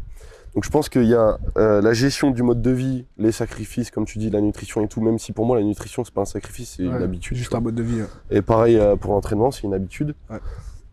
[0.55, 3.91] Donc je pense qu'il y a euh, la gestion du mode de vie, les sacrifices,
[3.91, 6.21] comme tu dis, la nutrition et tout, même si pour moi la nutrition c'est pas
[6.21, 7.33] un sacrifice, c'est une habitude.
[7.33, 8.01] tu Juste un mode de vie.
[8.31, 10.15] Et pareil pour l'entraînement, c'est une habitude.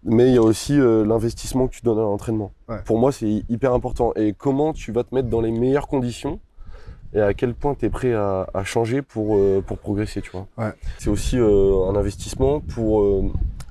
[0.09, 2.53] Mais il y a aussi euh, l'investissement que tu donnes à l'entraînement.
[2.69, 2.77] Ouais.
[2.85, 4.13] Pour moi, c'est hyper important.
[4.15, 6.39] Et comment tu vas te mettre dans les meilleures conditions
[7.13, 10.31] et à quel point tu es prêt à, à changer pour, euh, pour progresser, tu
[10.31, 10.47] vois.
[10.59, 10.73] Ouais.
[10.99, 13.03] C'est aussi euh, un investissement pour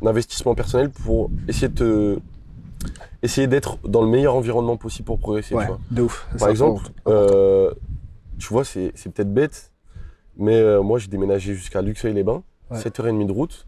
[0.01, 2.19] un investissement personnel pour essayer de te-
[3.23, 5.79] essayer d'être dans le meilleur environnement possible pour progresser, Ouais, tu vois.
[5.91, 6.27] de ouf.
[6.37, 6.83] Par exemple,
[8.37, 9.71] tu vois, c'est c'est peut-être bête,
[10.37, 12.77] mais moi j'ai déménagé jusqu'à Luxeuil-les-Bains, Ouais.
[12.79, 13.65] 7h30 de route,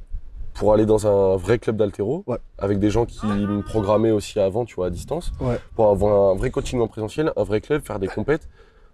[0.57, 2.37] pour aller dans un vrai club d'altéro, Ouais.
[2.57, 5.59] avec des gens qui me programmaient aussi avant, tu vois, à distance, Ouais.
[5.75, 8.47] pour avoir un vrai coaching en présentiel, un vrai club, faire des compètes.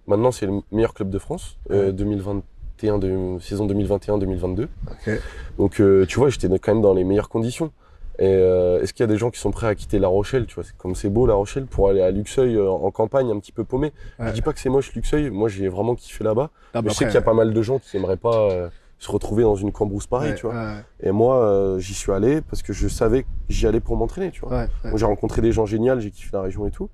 [0.08, 4.68] Maintenant, c'est le meilleur club de France, euh, 2021, de, saison 2021-2022.
[4.92, 5.20] Ok.
[5.58, 7.72] Donc, euh, tu vois, j'étais quand même dans les meilleures conditions.
[8.20, 10.46] Et euh, est-ce qu'il y a des gens qui sont prêts à quitter La Rochelle
[10.46, 13.40] Tu vois, comme c'est beau La Rochelle pour aller à Luxeuil euh, en campagne, un
[13.40, 13.92] petit peu paumé.
[14.20, 14.28] Ouais.
[14.28, 15.32] Je dis pas que c'est moche Luxeuil.
[15.32, 16.52] Moi, j'ai vraiment kiffé là-bas.
[16.76, 18.70] Ah, bah je sais qu'il y a pas mal de gens qui aimeraient pas euh,
[19.04, 20.56] se retrouver dans une cambrousse pareille, ouais, tu vois.
[20.56, 23.98] ouais, Et moi, euh, j'y suis allé parce que je savais que j'y allais pour
[23.98, 24.60] m'entraîner, tu vois.
[24.86, 26.90] ouais, j'ai rencontré des gens géniaux, j'ai kiffé la région et tout.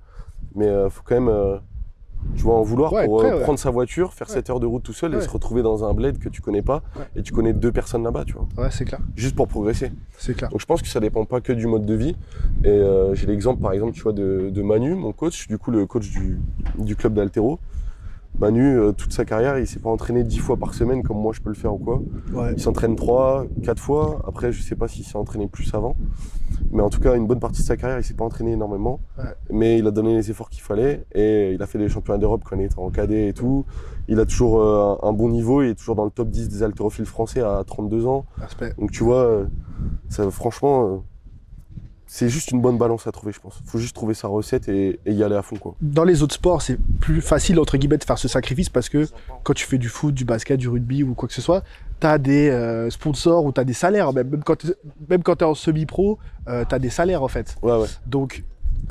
[0.56, 1.56] Mais euh, faut quand même, euh,
[2.34, 4.34] tu vois, en vouloir pour prêt, prendre sa voiture, faire Ouais.
[4.34, 6.62] 7 heures de route tout seul et se retrouver dans un bled que tu connais
[6.62, 6.82] pas
[7.14, 8.48] et tu connais deux personnes là-bas, tu vois.
[8.64, 9.00] Ouais, c'est clair.
[9.14, 9.92] Juste pour progresser.
[10.18, 10.50] C'est clair.
[10.50, 12.16] Donc je pense que ça dépend pas que du mode de vie.
[12.64, 15.86] Et j'ai l'exemple par exemple, tu vois, de, de Manu, mon coach, du coup le
[15.86, 16.40] coach du,
[16.76, 17.60] du club d'Altero.
[18.40, 21.32] Manu, euh, toute sa carrière, il s'est pas entraîné 10 fois par semaine comme moi
[21.34, 22.00] je peux le faire ou quoi.
[22.32, 22.54] Ouais.
[22.54, 24.22] Il s'entraîne 3, 4 fois.
[24.26, 25.94] Après, je sais pas s'il s'est entraîné plus avant.
[26.72, 29.00] Mais en tout cas, une bonne partie de sa carrière, il s'est pas entraîné énormément.
[29.18, 29.24] Ouais.
[29.50, 31.04] Mais il a donné les efforts qu'il fallait.
[31.14, 33.66] Et il a fait des championnats d'Europe quand il était en cadet et tout.
[34.08, 35.62] Il a toujours euh, un, bon niveau.
[35.62, 38.24] Il est toujours dans le top 10 des haltérophiles français à 32 ans.
[38.78, 39.44] Donc tu vois, euh,
[40.08, 41.04] ça, franchement,
[42.12, 43.62] c'est juste une bonne balance à trouver, je pense.
[43.64, 45.76] Faut juste trouver sa recette et, et y aller à fond, quoi.
[45.80, 49.06] Dans les autres sports, c'est plus facile, entre guillemets, de faire ce sacrifice parce que
[49.44, 51.62] quand tu fais du foot, du basket, du rugby ou quoi que ce soit,
[52.00, 54.12] tu as des euh, sponsors ou tu as des salaires.
[54.12, 54.42] Même, même
[55.22, 57.54] quand tu es en semi-pro, tu as des salaires en fait.
[57.62, 57.86] Ouais, ouais.
[58.08, 58.42] Donc,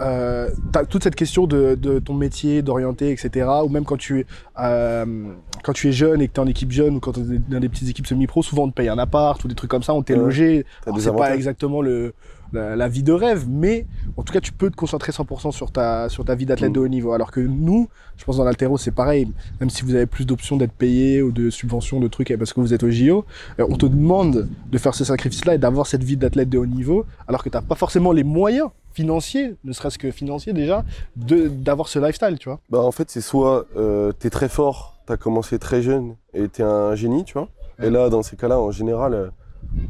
[0.01, 3.49] euh, tu as toute cette question de, de ton métier, d'orienter, etc.
[3.65, 4.25] Ou même quand tu, es,
[4.59, 7.19] euh, quand tu es jeune et que tu es en équipe jeune ou quand tu
[7.19, 9.69] es dans des petites équipes semi-pro, souvent on te paye un appart ou des trucs
[9.69, 10.65] comme ça, on t'est logé.
[10.85, 12.13] T'as Alors, C'est pas exactement le,
[12.53, 13.85] la, la vie de rêve, mais
[14.17, 16.73] en tout cas, tu peux te concentrer 100% sur ta, sur ta vie d'athlète Mm.
[16.73, 17.11] de haut niveau.
[17.13, 19.31] Alors que nous, je pense dans l'altéro, c'est pareil.
[19.59, 22.59] Même si vous avez plus d'options d'être payé ou de subventions, de trucs, parce que
[22.59, 23.25] vous êtes au JO,
[23.59, 26.65] euh, on te demande de faire ce sacrifice-là et d'avoir cette vie d'athlète de haut
[26.65, 30.83] niveau, alors que tu n'as pas forcément les moyens financiers, ne serait-ce que financiers déjà,
[31.15, 32.59] de- d'avoir ce lifestyle, tu vois.
[32.69, 36.63] Bah en fait, c'est soit euh, t'es très fort, t'as commencé très jeune et t'es
[36.63, 37.47] un génie, tu vois.
[37.79, 37.87] Ouais.
[37.87, 39.27] Et là, dans ces cas-là, en général, euh,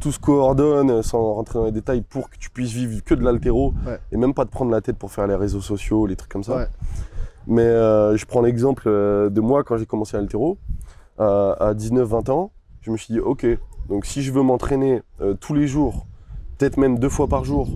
[0.00, 3.14] tout se coordonne euh, sans rentrer dans les détails pour que tu puisses vivre que
[3.14, 3.98] de l'altéro Ouais.
[4.12, 6.42] et même pas te prendre la tête pour faire les réseaux sociaux, les trucs comme
[6.44, 6.56] ça.
[6.56, 6.66] Ouais.
[7.46, 10.58] Mais euh, je prends l'exemple euh, de moi quand j'ai commencé l'altéro
[11.18, 12.52] à, à 19-20 ans.
[12.82, 13.46] Je me suis dit, ok,
[13.88, 16.06] donc si je veux m'entraîner euh, tous les jours,
[16.58, 17.68] peut-être même deux fois par jour,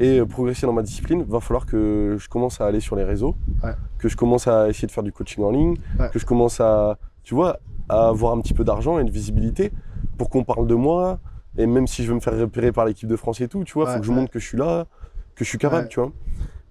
[0.00, 3.04] et euh, progresser dans ma discipline, va falloir que je commence à aller sur les
[3.04, 3.72] réseaux, Ouais.
[3.98, 5.76] que je commence à essayer de faire du coaching en ligne,
[6.12, 9.72] que je commence à, tu vois, à avoir un petit peu d'argent et de visibilité
[10.16, 11.18] pour qu'on parle de moi.
[11.58, 13.74] Et même si je veux me faire repérer par l'équipe de France et tout, tu
[13.74, 14.86] vois, Ouais, faut que je montre que je suis là,
[15.34, 16.12] que je suis capable, tu vois.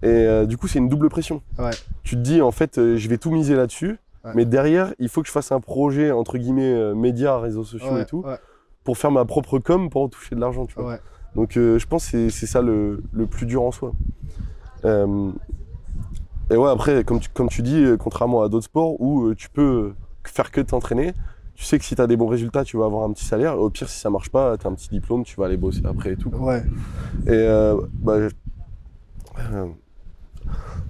[0.03, 1.41] Et euh, du coup, c'est une double pression.
[2.03, 3.97] Tu te dis, en fait, euh, je vais tout miser là-dessus,
[4.35, 7.93] mais derrière, il faut que je fasse un projet, entre guillemets, euh, médias, réseaux sociaux
[8.01, 8.23] et tout,
[8.83, 10.93] pour faire ma propre com pour en toucher de l'argent, tu vois.
[11.35, 13.91] Donc euh, je pense que c'est- ça le, le plus dur en soi.
[16.49, 19.93] Et ouais, après, comme tu, comme tu dis, contrairement à d'autres sports où tu peux
[20.23, 21.13] faire que t'entraîner,
[21.57, 23.57] tu sais que si tu as des bons résultats, tu vas avoir un petit salaire.
[23.59, 25.81] Au pire, si ça marche pas, tu as un petit diplôme, tu vas aller bosser
[25.85, 26.29] après et tout.
[26.29, 26.39] quoi.
[26.53, 26.63] Ouais.
[27.25, 28.29] Et euh, bah, je-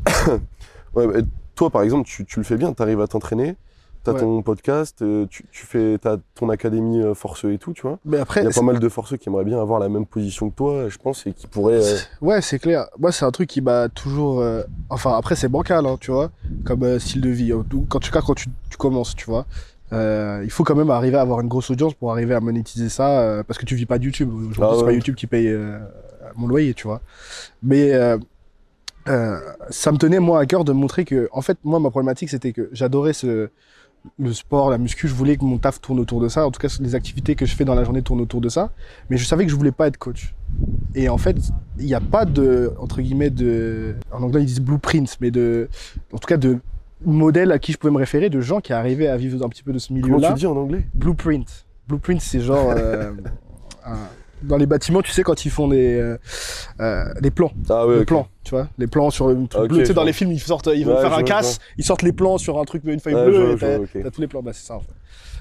[0.95, 1.07] ouais,
[1.55, 3.55] toi, par exemple, tu, tu le fais bien, tu arrives à t'entraîner,
[4.03, 4.19] t'as Ouais.
[4.19, 7.99] ton podcast, euh, tu, tu fais t'as ton académie euh, forceux et tout, tu vois.
[8.05, 10.05] Mais après, Il y a pas mal de forceux qui aimeraient bien avoir la même
[10.05, 11.81] position que toi, je pense, et qui pourraient.
[11.83, 12.87] euh, ouais, c'est clair.
[12.99, 14.41] Moi, c'est un truc qui m'a toujours.
[14.41, 16.29] euh, Enfin, après, c'est bancal, hein, tu vois,
[16.65, 17.53] comme euh, style de vie.
[17.53, 19.45] En tout- tu, quand tu, tu commences, tu vois.
[19.93, 22.89] Euh, il faut quand même arriver à avoir une grosse audience pour arriver à monétiser
[22.89, 24.29] ça, euh, parce que tu vis pas de YouTube.
[24.33, 24.95] Aujourd'hui, Ah c'est pas ouais.
[24.95, 25.79] YouTube qui paye euh,
[26.35, 27.01] mon loyer, tu vois.
[27.63, 27.91] Mais
[29.05, 32.51] ça me tenait moi à cœur de montrer que, en fait, moi, ma problématique, c'était
[32.51, 33.49] que j'adorais ce
[34.17, 36.45] le sport, la muscu, je voulais que mon taf tourne autour de ça.
[36.45, 38.71] En tout cas, les activités que je fais dans la journée tournent autour de ça.
[39.09, 40.33] Mais je savais que je voulais pas être coach.
[40.95, 41.37] Et en fait,
[41.77, 45.69] il n'y a pas de, entre guillemets, de, en anglais ils disent blueprint, mais de,
[46.13, 46.59] en tout cas de
[47.05, 49.63] modèles à qui je pouvais me référer, de gens qui arrivaient à vivre un petit
[49.63, 50.29] peu de ce Comment milieu-là.
[50.29, 51.65] tu dis en anglais Blueprint.
[51.87, 53.11] Blueprint, c'est genre, euh,
[53.85, 53.95] un-
[54.43, 56.17] dans les bâtiments, tu sais, quand ils font des, euh,
[56.79, 59.69] euh, des plans, Ah ouais, les plans, tu vois, les plans sur une truc Ok,
[59.69, 59.79] bleu.
[59.79, 62.11] Tu sais, dans les films, ils sortent, ils Ouais, faire un casse, ils sortent les
[62.11, 64.03] plans sur un truc, une feuille Ouais, bleue, et t'as vois, ok.
[64.03, 64.43] t'as tous les plans.
[64.43, 64.93] Bah, c'est ça, en fait.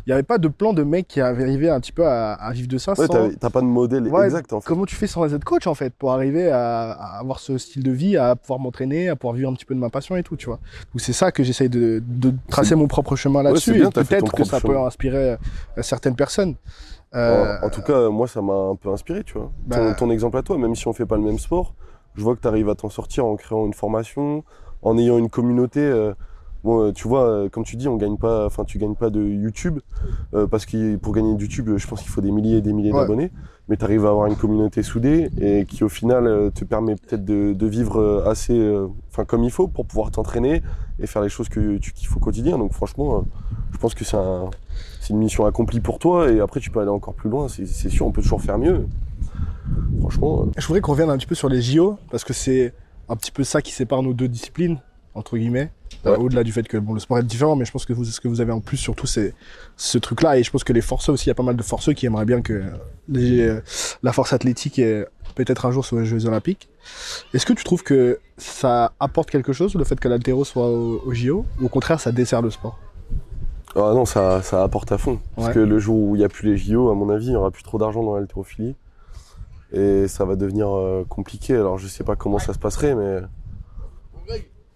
[0.06, 2.34] Il n'y avait pas de plan de mec qui avait arrivé un petit peu à,
[2.34, 3.28] à vivre de ça Ouais, sans...
[3.40, 4.66] t'as pas de modèle Ouais, exact en fait.
[4.68, 7.82] Comment tu fais sans être coach en fait pour arriver à, à avoir ce style
[7.82, 10.22] de vie, à pouvoir m'entraîner, à pouvoir vivre un petit peu de ma passion et
[10.22, 10.60] tout, tu vois.
[10.94, 14.44] Donc c'est ça que j'essaye de, de tracer mon propre chemin là-dessus ton peut-être que
[14.44, 15.36] ça peut inspirer euh,
[15.82, 16.54] certaines personnes.
[17.14, 19.50] Euh, En, en tout cas, moi, ça m'a un peu inspiré, tu vois.
[19.66, 21.74] Bah- Ton, ton exemple à toi, même si on fait pas le même sport,
[22.14, 24.44] je vois que tu arrives à t'en sortir en créant une formation,
[24.82, 25.80] en ayant une communauté.
[25.80, 26.14] euh,
[26.66, 29.08] bon, euh, tu vois, euh, comme tu dis, on gagne pas, enfin, tu gagnes pas
[29.08, 29.78] de YouTube
[30.34, 32.74] euh, parce que pour gagner de YouTube, je pense qu'il faut des milliers et des
[32.74, 33.00] milliers Ouais.
[33.00, 33.30] d'abonnés.
[33.68, 37.24] Mais tu arrives à avoir une communauté soudée et qui, au final, te permet peut-être
[37.24, 40.62] de, de vivre assez, euh, enfin, comme il faut pour pouvoir t'entraîner
[41.00, 42.58] et faire les choses que tu kiffes au quotidien.
[42.58, 43.20] Donc, franchement, euh,
[43.72, 44.50] je pense que c'est un,
[45.10, 48.06] une mission accomplie pour toi et après tu peux aller encore plus loin, c'est sûr,
[48.06, 48.86] on peut toujours faire mieux.
[50.00, 52.72] Franchement, Je voudrais qu'on revienne un petit peu sur les JO parce que c'est
[53.08, 54.78] un petit peu ça qui sépare nos deux disciplines
[55.14, 55.70] entre guillemets.
[56.04, 56.16] Euh, Ouais.
[56.18, 58.20] Au-delà du fait que bon, le sport est différent, mais je pense que vous, ce
[58.20, 59.34] que vous avez en plus surtout c'est
[59.76, 61.62] ce truc-là et je pense que les forceux aussi, il y a pas mal de
[61.62, 62.62] forceux qui aimeraient bien que
[63.08, 63.60] les- euh,
[64.04, 64.80] la force athlétique
[65.34, 66.68] peut-être un jour sur les Jeux Olympiques.
[67.34, 71.02] Est-ce que tu trouves que ça apporte quelque chose le fait que l'altéro soit au,
[71.04, 72.78] au JO ou au contraire ça dessert le sport?
[73.74, 75.18] Ah non, ça, ça apporte à fond.
[75.34, 75.54] Parce Ouais.
[75.54, 77.36] que le jour où il n'y a plus les JO, à mon avis, il n'y
[77.36, 78.74] aura plus trop d'argent dans l'haltérophilie.
[79.72, 81.54] Et ça va devenir euh, compliqué.
[81.54, 83.20] Alors je sais pas comment ça se passerait, mais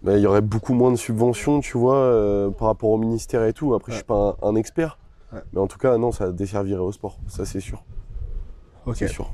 [0.05, 3.53] il y aurait beaucoup moins de subventions, tu vois, euh, par rapport au ministère et
[3.53, 3.73] tout.
[3.73, 4.97] Après, je suis pas un, un expert.
[5.33, 5.39] Ouais.
[5.53, 7.17] Mais en tout cas, non, ça desservirait au sport.
[7.27, 7.83] Ça, c'est sûr.
[8.85, 8.95] Ok.
[8.97, 9.31] C'est sûr.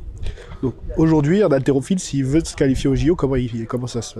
[0.61, 4.19] Donc aujourd'hui, un haltérophile, s'il veut se qualifier au JO, comment, il, comment ça se.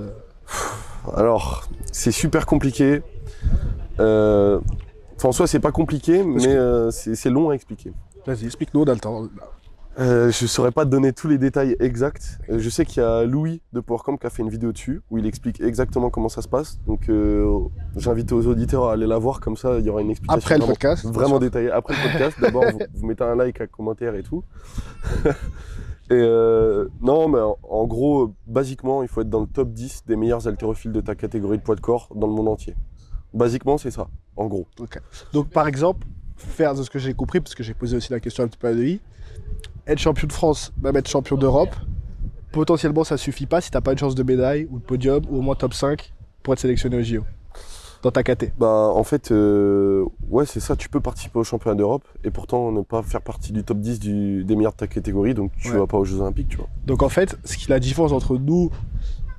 [1.15, 3.01] Alors, c'est super compliqué.
[3.99, 4.59] Euh,
[5.19, 7.91] Enfin, en soi, c'est pas compliqué, mais que- euh, c'est c'est long à expliquer.
[8.27, 9.23] Vas-y, explique-nous, on a le temps.
[9.99, 12.39] Euh, je saurais pas te donner tous les détails exacts.
[12.49, 15.01] Euh, je sais qu'il y a Louis de PowerCamp qui a fait une vidéo dessus
[15.09, 16.79] où il explique exactement comment ça se passe.
[16.85, 17.59] Donc, euh,
[17.95, 20.55] j'invite aux auditeurs à aller la voir, comme ça, il y aura une explication Après
[20.55, 21.05] le vraiment, podcast.
[21.05, 21.71] vraiment détaillée.
[21.71, 24.43] Après le podcast, d'abord, vous, vous mettez un like, un commentaire et tout.
[26.11, 30.15] et non, mais en, en gros, basiquement, il faut être dans le top 10 des
[30.15, 32.75] meilleurs haltérophiles de ta catégorie de poids de corps dans le monde entier.
[33.33, 34.67] Basiquement, c'est ça, en gros.
[35.33, 36.05] Donc, par exemple,
[36.35, 38.59] faire de ce que j'ai compris, parce que j'ai posé aussi la question un petit
[38.59, 39.01] peu à lui,
[39.87, 41.75] être champion de France, même être champion d'Europe,
[42.51, 45.37] potentiellement ça suffit pas si t'as pas une chance de médaille ou de podium ou
[45.37, 47.23] au moins top 5 pour être sélectionné au JO.
[48.03, 48.53] Dans ta KT.
[48.59, 50.75] Bah, en fait, euh, ouais, c'est ça.
[50.75, 53.99] Tu peux participer au championnat d'Europe et pourtant ne pas faire partie du top 10
[53.99, 55.79] du- des meilleurs de ta catégorie, donc tu Ouais.
[55.79, 56.69] vas pas aux Jeux Olympiques, tu vois.
[56.85, 58.69] Donc en fait, ce qui la différence entre nous,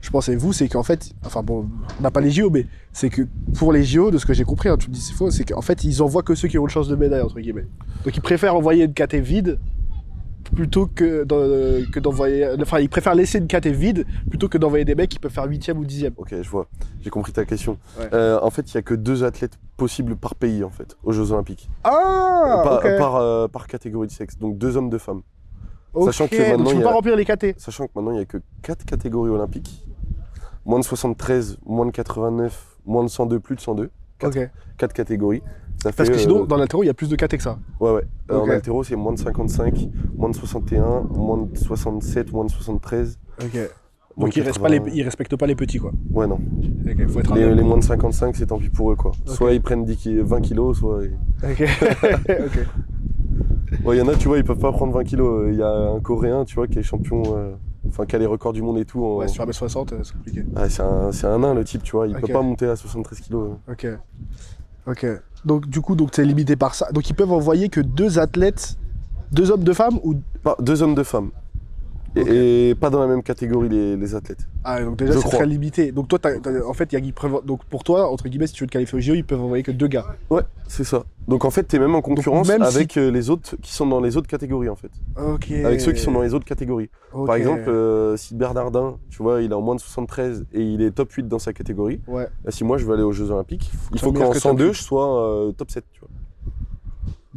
[0.01, 2.67] je pense et vous, c'est qu'en fait, enfin bon, on n'a pas les JO, mais
[2.93, 3.23] c'est que
[3.57, 5.45] pour les JO, de ce que j'ai compris, hein, tu me dis c'est faux, c'est
[5.45, 7.67] qu'en fait ils envoient que ceux qui ont une chance de médaille entre guillemets.
[8.05, 9.61] Donc ils préfèrent envoyer une KT vide
[10.55, 14.85] plutôt que d'en- que d'envoyer, enfin ils préfèrent laisser une KT vide plutôt que d'envoyer
[14.85, 16.67] des mecs qui peuvent faire 8 ou 10 Ok, je vois.
[17.01, 17.79] J'ai compris ta question.
[17.99, 18.09] Ouais.
[18.13, 21.13] Euh, en fait, il y a que deux athlètes possibles par pays, en fait, aux
[21.13, 21.69] Jeux Olympiques.
[21.85, 22.63] Ah,
[22.99, 24.39] par, euh, par catégorie de sexe.
[24.39, 25.23] Donc deux hommes, deux femmes.
[26.05, 27.55] Sachant que donc maintenant, tu il peux pas a- remplir les KT.
[27.59, 29.85] Sachant que maintenant, il y a que quatre catégories olympiques.
[30.65, 33.91] Moins de 73, moins de 89, moins de 102, plus de 102.
[34.19, 34.51] Quatre, Ok.
[34.77, 35.43] quatre catégories.
[35.83, 37.43] Ça Parce fait, que sinon, euh, dans l'altéro, il y a plus de KT que
[37.43, 37.59] ça.
[37.81, 38.03] Ouais, ouais.
[38.31, 38.49] Euh, Ok.
[38.49, 43.19] En altéro, c'est moins de 55, moins de 61, moins de 67, moins de 73.
[43.43, 43.59] Ok.
[44.17, 44.97] Donc ils, restent pas les, 80.
[44.97, 45.93] ils respectent pas les petits quoi.
[46.11, 46.41] Ouais, non.
[46.85, 49.13] Ok, faut être Les, les moins de 55, c'est tant pis pour eux, quoi.
[49.27, 51.05] Soit ils prennent 10 ki- 20 kilos, soit.
[51.05, 51.63] ils- Ok.
[52.29, 53.85] ok.
[53.85, 55.49] Ouais, il y en a, tu vois, ils peuvent pas prendre 20 kilos.
[55.53, 57.23] Il y a un Coréen, tu vois, qui est champion.
[57.37, 57.53] euh,
[57.89, 59.03] Enfin, qui a les records du monde et tout.
[59.05, 60.45] en- Ouais, sur 1m60, euh, c'est compliqué.
[60.57, 62.07] Ah, c'est un, un nain, le type, tu vois.
[62.09, 62.23] Il Ok.
[62.27, 63.53] peut pas monter à 73 kilos.
[63.71, 63.87] Ok.
[64.87, 65.07] Ok.
[65.45, 66.91] Donc du coup, donc c'est limité par ça.
[66.93, 68.77] Donc ils peuvent envoyer que deux athlètes,
[69.33, 70.15] deux hommes, deux femmes ou?
[70.61, 71.31] Deux hommes, deux femmes.
[72.17, 74.47] Et, pas dans la même catégorie les, les athlètes.
[74.65, 75.93] Ah, donc déjà, c'est très limité.
[75.93, 76.19] Donc toi,
[76.67, 78.99] en fait, il y a Donc pour toi, entre guillemets, si tu veux te qualifier
[78.99, 80.07] au JO, ils peuvent envoyer que deux gars.
[80.31, 81.05] Ouais, c'est ça.
[81.27, 84.01] Donc en fait, t'es même en concurrence même avec euh, les autres qui sont dans
[84.01, 84.91] les autres catégories en fait.
[85.17, 85.51] Ok.
[85.51, 86.89] Avec ceux qui sont dans les autres catégories.
[87.13, 90.81] Par exemple, euh, si Bernardin, tu vois, il est en moins de 73 et il
[90.81, 92.27] est top 8 dans sa catégorie, Ouais.
[92.45, 94.69] bah, si moi je veux aller aux Jeux Olympiques, il faut qu'en que top 102
[94.69, 94.73] huit.
[94.75, 95.85] je sois euh, top 7.
[95.93, 96.09] Tu vois.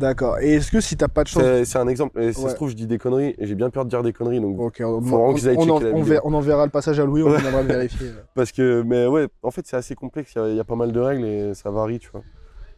[0.02, 0.40] D'accord.
[0.40, 1.44] Et est-ce que si t'as pas de chance.
[1.64, 2.20] C'est un exemple.
[2.22, 4.04] Et si ça se trouve, je dis des conneries et j'ai bien peur de dire
[4.04, 4.42] des conneries.
[4.42, 6.14] Donc, on, Faut vraiment on- qu'ils aillent on en, checker la on vidéo.
[6.14, 7.40] ver- on enverra le passage à Louis, on Ouais.
[7.40, 8.08] viendra le vérifier.
[8.36, 10.34] Parce que, mais ouais, en fait, c'est assez complexe.
[10.36, 12.22] Il y a- il y, a pas mal de règles et ça varie, tu vois.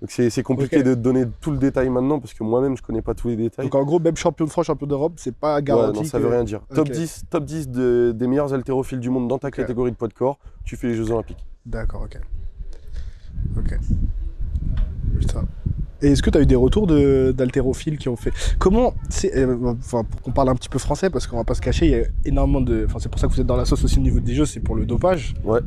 [0.02, 0.84] Donc c'est compliqué Ok.
[0.84, 3.38] de te donner tout le détail maintenant parce que moi-même, je connais pas tous les
[3.38, 3.64] détails.
[3.64, 6.00] Donc en gros, même champion de France, champion d'Europe, c'est pas Ouais, garanti.
[6.02, 6.60] non, ça que- veut rien dire.
[6.76, 10.10] Top 10, top 10 de- des meilleurs haltérophiles du monde dans ta catégorie de poids
[10.10, 11.48] de corps, tu fais les Jeux Olympiques.
[11.66, 12.20] D'accord, ok.
[13.58, 13.80] Ok.
[15.22, 15.46] Putain.
[16.04, 18.32] Et est-ce que tu as eu des retours de- d'haltérophiles qui ont fait.
[18.60, 18.94] Comment.
[19.10, 21.62] c'est- euh, Enfin, pour qu'on parle un petit peu français, parce qu'on va pas se
[21.62, 22.84] cacher, il y a énormément de.
[22.86, 24.46] Enfin, c'est pour ça que vous êtes dans la sauce aussi au niveau des jeux,
[24.46, 25.34] c'est pour le dopage.
[25.46, 25.62] Ouais.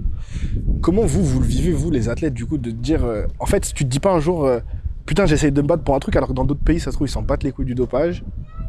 [0.82, 3.04] Comment vous, vous le vivez, vous, les athlètes, du coup, de dire.
[3.04, 4.44] euh, En fait, si tu te dis pas un jour.
[4.44, 4.60] euh,
[5.06, 6.96] Putain, j'essaye de me battre pour un truc, alors que dans d'autres pays, ça se
[6.96, 8.24] trouve, ils s'en battent les couilles du dopage.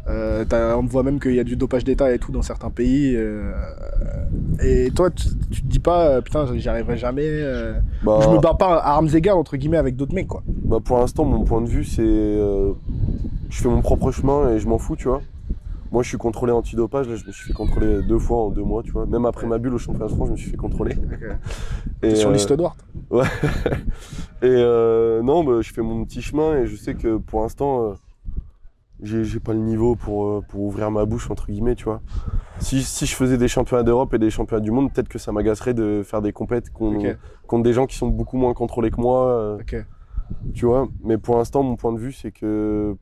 [0.08, 0.44] Euh,
[0.76, 3.14] on voit même qu'il y a du dopage d'État et tout dans certains pays.
[3.16, 3.52] euh,
[4.62, 7.26] et toi, tu, tu te dis pas, euh, putain, j'y arriverai jamais.
[7.26, 10.42] euh, Bah, je me bats pas à armes égales entre guillemets avec d'autres mecs quoi.
[10.46, 12.02] bah, pour l'instant, mon point de vue, c'est.
[12.04, 15.20] je fais mon propre chemin et je m'en fous, tu vois.
[15.90, 17.08] Moi, je suis contrôlé antidopage.
[17.08, 19.06] Là, je me suis fait contrôler deux fois en deux mois, tu vois.
[19.06, 20.94] Même après ma bulle au championnat de France, je me suis fait contrôler.
[22.02, 22.76] Et, sur liste noire.
[23.08, 23.24] toi.
[24.42, 27.94] Et euh, non, bah, je fais mon petit chemin et je sais que pour l'instant,
[29.02, 32.00] j'ai pas le niveau pour, euh, pour ouvrir ma bouche, entre guillemets, tu vois.
[32.58, 35.30] Si, si je faisais des championnats d'Europe et des championnats du monde, peut-être que ça
[35.32, 37.16] m'agacerait de faire des compètes con- Ok.
[37.46, 39.76] contre des gens qui sont beaucoup moins contrôlés que moi, euh, Ok.
[40.54, 40.88] tu vois.
[41.04, 42.96] Mais pour l'instant, mon point de vue, c'est que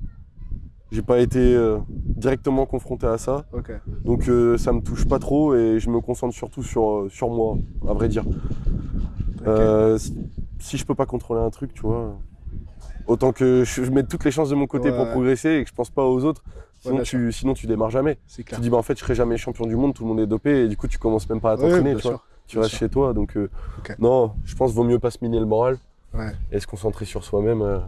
[0.93, 1.79] j'ai pas été euh,
[2.17, 3.47] directement confronté à ça.
[3.53, 3.73] Ok.
[4.05, 7.57] Donc euh, ça me touche pas trop et je me concentre surtout sur, sur moi,
[7.89, 8.25] à vrai dire.
[9.47, 10.15] Euh, si,
[10.59, 12.19] si je peux pas contrôler un truc, tu vois,
[13.07, 15.69] autant que je, mette toutes les chances de mon côté Ouais, pour progresser et que
[15.71, 16.43] je pense pas aux autres.
[16.81, 18.19] Sinon, tu, sinon tu démarres jamais.
[18.27, 18.59] C'est Tu clair.
[18.59, 20.27] te dis, bah en fait, je serai jamais champion du monde, tout le monde est
[20.27, 22.09] dopé et du coup, tu commences même pas à t'entraîner, tu.
[22.47, 22.79] Tu restes sûr.
[22.79, 23.51] chez toi, donc euh,
[23.99, 25.79] non, je pense vaut mieux pas se miner le moral
[26.53, 27.61] et se concentrer sur soi-même.
[27.61, 27.79] euh.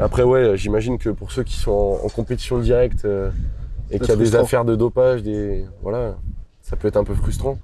[0.00, 3.30] Après, ouais, j'imagine que pour ceux qui sont en, en compétition directe euh,
[3.90, 6.16] et qu'il y a des affaires de dopage, des voilà,
[6.62, 7.58] ça peut être un peu frustrant.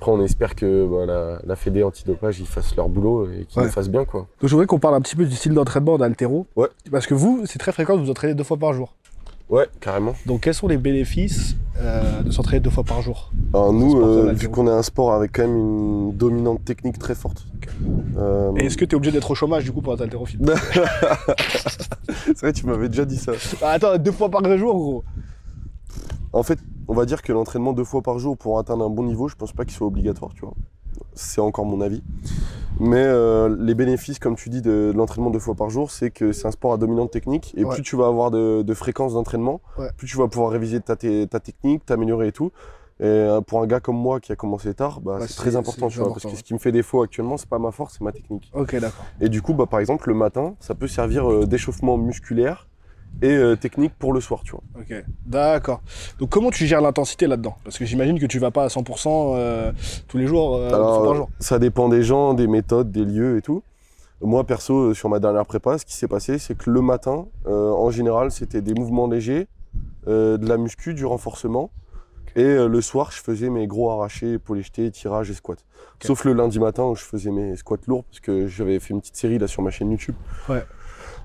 [0.00, 3.58] Après, on espère que bah, la, la Fédé antidopage, ils fassent leur boulot et qu'ils
[3.58, 3.66] Ouais.
[3.66, 4.20] le fassent bien, quoi.
[4.40, 6.46] Donc je voudrais qu'on parle un petit peu du style d'entraînement d'haltéro.
[6.56, 6.68] Ouais.
[6.90, 8.94] Parce que vous, c'est très fréquent de vous entraîner deux fois par jour.
[9.50, 10.14] Ouais, carrément.
[10.24, 13.30] Donc quels sont les bénéfices euh, de s'entraîner deux fois par jour?
[13.52, 17.14] Alors nous, euh, vu qu'on est un sport avec quand même une dominante technique très
[17.14, 17.44] forte.
[18.16, 20.40] euh, Et est-ce que tu es obligé d'être au chômage du coup pour être haltérophile
[22.26, 23.32] C'est vrai, tu m'avais déjà dit ça.
[23.60, 25.04] Ah, Attends, deux fois par jour gros.
[26.32, 29.02] En fait, on va dire que l'entraînement deux fois par jour pour atteindre un bon
[29.02, 30.54] niveau, je pense pas qu'il soit obligatoire, tu vois.
[31.14, 32.02] C'est encore mon avis.
[32.78, 36.10] Mais euh, les bénéfices, comme tu dis, de, de l'entraînement deux fois par jour, c'est
[36.10, 37.52] que c'est un sport à dominante technique.
[37.56, 37.74] Et Ouais.
[37.74, 39.88] plus tu vas avoir de, de fréquences d'entraînement, Ouais.
[39.96, 42.52] plus tu vas pouvoir réviser ta, te- ta technique, t'améliorer et tout.
[43.00, 45.56] Et euh, pour un gars comme moi qui a commencé tard, bah, Ouais, c'est très
[45.56, 46.08] important, tu vois.
[46.08, 46.36] important, Parce que ouais.
[46.36, 48.50] ce qui me fait défaut actuellement, c'est pas ma force, c'est ma technique.
[48.54, 49.04] Ok, d'accord.
[49.20, 52.68] Et du coup, bah, par exemple, le matin, ça peut servir euh, d'échauffement musculaire
[53.22, 54.62] et euh, technique pour le soir, tu vois.
[54.78, 54.94] Ok,
[55.26, 55.82] d'accord.
[56.18, 57.56] Donc comment tu gères l'intensité là-dedans?
[57.64, 59.72] Parce que j'imagine que tu vas pas à 100% euh,
[60.08, 61.28] tous les jours, euh, Alors, par jour.
[61.38, 63.62] ça dépend des gens, des méthodes, des lieux et tout.
[64.22, 67.90] Moi, perso, sur ma dernière prépa, ce qui s'est passé, c'est que le matin, en
[67.90, 69.48] général, c'était des mouvements légers,
[70.06, 71.70] de la muscu, du renforcement.
[72.36, 75.54] Et le soir, je faisais mes gros arrachés, épaules jetés, tirages et squats.
[76.02, 79.00] Sauf le lundi matin où je faisais mes squats lourds, parce que j'avais fait une
[79.00, 80.16] petite série là sur ma chaîne YouTube.
[80.50, 80.66] Ouais.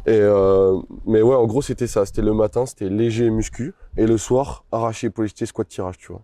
[0.05, 2.05] Et euh, mais ouais, en gros, c'était ça.
[2.05, 3.73] C'était le matin, c'était léger muscu.
[3.97, 6.21] Et le soir, arraché, épaules jetés, squat, tirage, tu vois.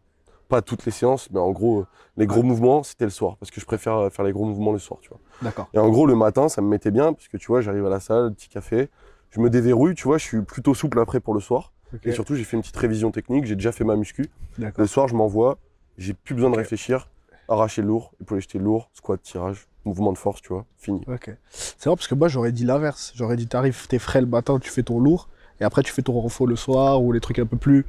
[0.50, 3.38] Pas toutes les séances, mais en gros, euh, les gros mouvements, c'était le soir.
[3.38, 5.20] Parce que je préfère euh, faire les gros mouvements le soir, tu vois.
[5.41, 5.70] D'accord.
[5.74, 7.89] Et en gros, le matin, ça me mettait bien, parce que tu vois, j'arrive à
[7.89, 8.89] la salle, petit café,
[9.30, 11.72] je me déverrouille, tu vois, je suis plutôt souple après pour le soir.
[12.04, 14.30] Et surtout, j'ai fait une petite révision technique, j'ai déjà fait ma muscu.
[14.58, 15.58] Le soir, je m'envoie,
[15.98, 17.10] j'ai plus besoin de réfléchir,
[17.48, 21.02] arracher lourd, épaule jeté lourd, squat, tirage, mouvement de force, tu vois, fini.
[21.08, 21.36] Ok.
[21.52, 23.12] C'est vrai parce que moi j'aurais dit l'inverse.
[23.15, 25.28] J'aurais dit t'arrives, t'es frais le matin, tu fais ton lourd,
[25.60, 27.86] et après tu fais ton renfort le soir ou les trucs un peu plus.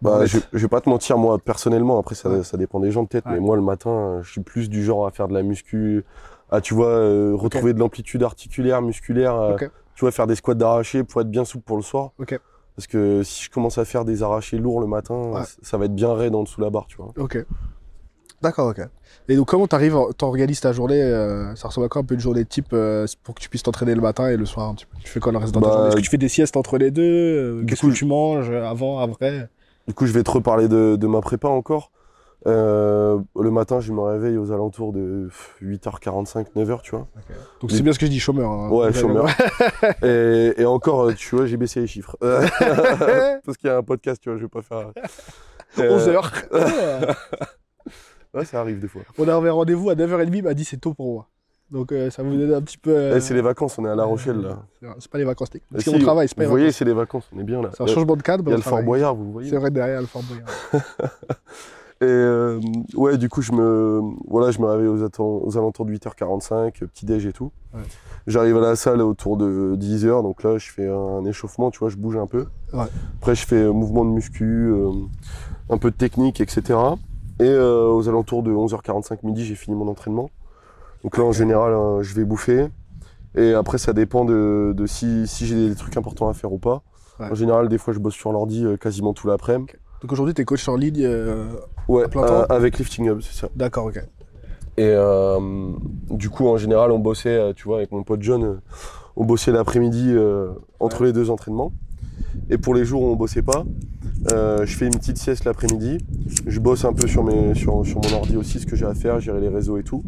[0.00, 0.26] Bah, Ouais.
[0.26, 2.42] je, je vais pas te mentir, moi, personnellement, après, ça, Ouais.
[2.42, 3.34] ça dépend des gens peut-être, Ouais.
[3.34, 6.04] mais moi, le matin, je suis plus du genre à faire de la muscu,
[6.50, 9.56] à, tu vois, euh, retrouver de l'amplitude articulaire, musculaire, euh,
[9.94, 12.10] tu vois, faire des squats d'arraché pour être bien souple pour le soir.
[12.18, 12.36] Ok.
[12.74, 15.84] Parce que si je commence à faire des arrachés lourds le matin, ça- ça va
[15.84, 17.12] être bien raide en dessous de la barre, tu vois.
[17.16, 17.38] Ok.
[18.42, 18.80] D'accord, ok.
[19.28, 22.20] Et donc comment t'arrives, t'organises ta journée euh, Ça ressemble à quoi un peu une
[22.20, 24.86] journée type euh, pour que tu puisses t'entraîner le matin et le soir un petit
[24.86, 24.96] peu?
[25.02, 26.56] Tu fais quoi le reste de ta Bah, journée Est-ce que tu fais des siestes
[26.56, 27.02] entre les deux
[27.60, 29.48] Euh, Qu'est-ce que tu manges avant, après?
[29.86, 31.90] Du coup, je vais te reparler de, de ma prépa encore.
[32.48, 35.28] Euh, le matin, je me réveille aux alentours de
[35.62, 37.06] 8h45, 9h, tu vois.
[37.60, 38.50] Donc c'est bien ce que je dis, chômeur.
[38.50, 38.68] hein.
[38.70, 39.26] Ouais, chômeur.
[40.02, 42.16] Et, et encore, tu vois, j'ai baissé les chiffres.
[42.20, 44.90] Parce qu'il y a un podcast, tu vois, je vais pas faire.
[45.78, 46.32] 11 Euh, heures.
[48.34, 49.02] Ouais, ça arrive des fois.
[49.18, 51.28] On avait rendez-vous à 9h30, il m'a dit c'est tôt pour moi.
[51.70, 52.90] Donc euh, ça vous donne un petit peu.
[52.90, 54.62] euh, Eh, c'est les vacances, on est à La Rochelle là.
[54.98, 55.70] c'est- pas les vacances techniques.
[55.74, 57.62] Eh, si, qu'on travaille, c'est pas les Vous voyez, c'est les vacances, on est bien
[57.62, 57.70] là.
[57.74, 58.82] C'est un changement de cadre, Il y a on le Fort.
[58.82, 59.48] Boyard, vous voyez.
[59.48, 60.46] C'est vrai, derrière le Fort Boyard.
[62.02, 62.60] Et euh,
[62.96, 67.26] ouais, du coup, je me, voilà, je me réveille aux, alentours de 8h45, petit déj
[67.26, 67.52] et tout.
[67.72, 67.80] Ouais.
[68.26, 71.90] J'arrive à la salle autour de 10h, donc là, je fais un échauffement, tu vois,
[71.90, 72.46] je bouge un peu.
[72.72, 72.86] Ouais.
[73.20, 74.90] Après, je fais euh, mouvement de muscu, euh,
[75.70, 76.76] un peu de technique, etc.
[77.42, 80.30] Et euh, aux alentours de 11h45 midi, j'ai fini mon entraînement.
[81.02, 82.68] Donc là, en général, euh, je vais bouffer.
[83.34, 86.58] Et après, ça dépend de, de si, si j'ai des trucs importants à faire ou
[86.58, 86.82] pas.
[87.18, 87.26] Ouais.
[87.32, 89.72] En général, des fois, je bosse sur l'ordi euh, quasiment tout l'après-midi.
[90.02, 91.04] Donc aujourd'hui, t'es coach en ligne.
[91.88, 93.48] Ouais, À plein temps avec Lifting Hub, c'est ça.
[93.56, 94.00] D'accord, ok.
[94.76, 94.96] Et
[96.10, 98.60] du coup, en général, on bossait, tu vois, avec mon pote John,
[99.16, 100.16] on bossait l'après-midi
[100.80, 101.72] entre les deux entraînements.
[102.50, 103.64] Et pour les jours où on bossait pas,
[104.32, 105.98] euh, je fais une petite sieste l'après-midi.
[106.46, 108.94] Je bosse un peu sur, mes, sur, sur mon ordi aussi, ce que j'ai à
[108.94, 110.02] faire, gérer les réseaux et tout.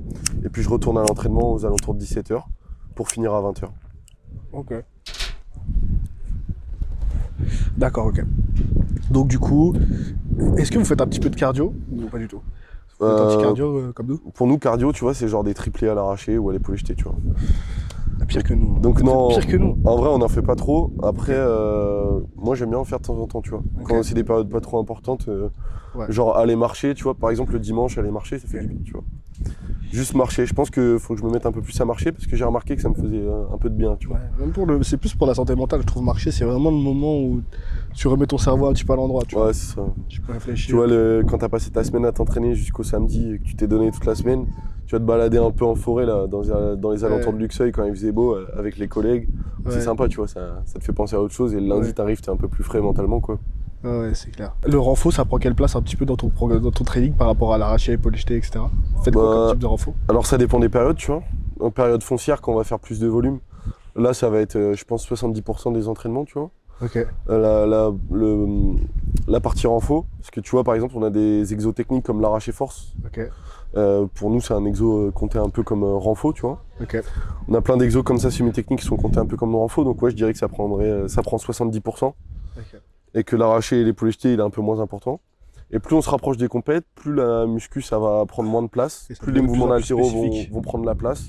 [0.44, 2.42] Et puis je retourne à l'entraînement aux alentours de 17h
[2.94, 3.64] pour finir à 20h.
[4.52, 4.74] Ok.
[7.76, 8.22] D'accord, ok.
[9.10, 9.74] Donc du coup,
[10.56, 12.40] est-ce que vous faites un petit peu de cardio ou pas du tout?
[13.00, 14.18] Vous faites un petit Euh, cardio euh, comme nous?
[14.18, 16.94] Pour nous, cardio, tu vois, c'est genre des triplés à l'arraché ou à l'épaule jetée,
[16.94, 17.16] tu vois.
[18.34, 18.78] Pire que nous.
[18.80, 19.78] Donc Vous non, faites Pire que nous.
[19.84, 20.92] En vrai, on n'en fait pas trop.
[21.02, 23.62] Après, euh, moi, j'aime bien en faire de temps en temps, tu vois.
[23.84, 25.48] Quand c'est des périodes pas trop importantes, euh,
[25.94, 26.06] Ouais.
[26.08, 27.14] genre aller marcher, tu vois.
[27.14, 29.04] Par exemple, le dimanche, aller marcher, ça fait du bien, tu vois.
[29.92, 30.44] Juste marcher.
[30.46, 32.34] Je pense qu'il faut que je me mette un peu plus à marcher parce que
[32.34, 34.16] j'ai remarqué que ça me faisait euh, un peu de bien, tu vois.
[34.16, 36.70] Ouais, même pour le, c'est plus pour la santé mentale, je trouve marcher, c'est vraiment
[36.72, 37.42] le moment où
[37.94, 39.46] tu remets ton cerveau un petit peu à l'endroit, tu vois.
[39.46, 39.82] Ouais, c'est ça.
[40.08, 40.66] Tu peux réfléchir.
[40.68, 43.54] Tu vois, le, quand t'as passé ta semaine à t'entraîner jusqu'au samedi et que tu
[43.56, 44.46] t'es donné toute la semaine,
[44.86, 47.38] tu vas te balader un peu en forêt, là, dans, les- dans les alentours Ouais.
[47.38, 49.28] de Luxeuil quand il faisait beau, euh, avec les collègues.
[49.70, 51.54] C'est sympa, tu vois, ça, ça te fait penser à autre chose.
[51.54, 51.92] Et le lundi, Ouais.
[51.94, 53.38] t'arrives, t'es un peu plus frais mentalement, quoi.
[53.82, 54.54] Ouais, c'est clair.
[54.66, 57.28] Le renfo, ça prend quelle place un petit peu dans ton, dans ton training par
[57.28, 58.60] rapport à l'arraché, épaule jetée, etc.
[59.04, 59.94] Faites quoi Bah, comme type de renfo?
[60.08, 61.22] Alors ça dépend des périodes, tu vois.
[61.60, 63.38] En période foncière, quand on va faire plus de volume,
[63.96, 66.50] là ça va être, euh, je pense, 70% des entraînements, tu vois.
[67.30, 68.76] Euh, La, la, le-
[69.26, 72.20] la partie renfo, parce que tu vois, par exemple, on a des exos techniques comme
[72.20, 72.94] l'arraché force.
[73.76, 76.62] Euh, pour nous, c'est un exo euh, compté un peu comme renfo, tu vois.
[77.48, 80.00] On a plein d'exos comme ça semi-techniques qui sont comptés un peu comme renfo, donc
[80.02, 82.06] ouais, je dirais que ça prendrait, ça prend 70%.
[82.06, 82.14] Ok.
[83.14, 85.20] Et que l'arraché et l'épaule jetée, il est un peu moins important.
[85.70, 88.68] Et plus on se rapproche des compètes, plus la muscu, ça va prendre moins de
[88.68, 91.24] place, plus les mouvements d'altéro vont, vont prendre la place,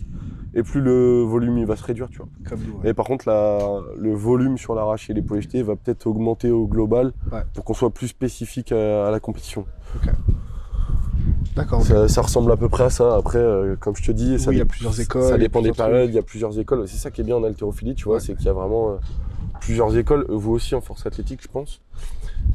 [0.55, 2.27] et plus le volume, il va se réduire, tu vois.
[2.47, 2.89] Comme nous, ouais.
[2.89, 6.65] Et par contre, la- le volume sur l'arraché et l'épaule jetée va peut-être augmenter au
[6.67, 7.43] global Ouais.
[7.53, 9.65] pour qu'on soit plus spécifique à, à la compétition.
[11.55, 11.81] D'accord.
[11.83, 13.15] Ça, ça ressemble à peu près à ça.
[13.15, 15.71] Après, euh, comme je te dis, ça, il y a plusieurs écoles, ça dépend des
[15.71, 16.87] périodes, il y a plusieurs écoles.
[16.87, 18.19] C'est ça qui est bien en haltérophilie, tu vois, Ouais.
[18.19, 18.95] c'est qu'il y a vraiment euh,
[19.61, 20.25] plusieurs écoles.
[20.29, 21.81] Vous aussi en force athlétique, je pense.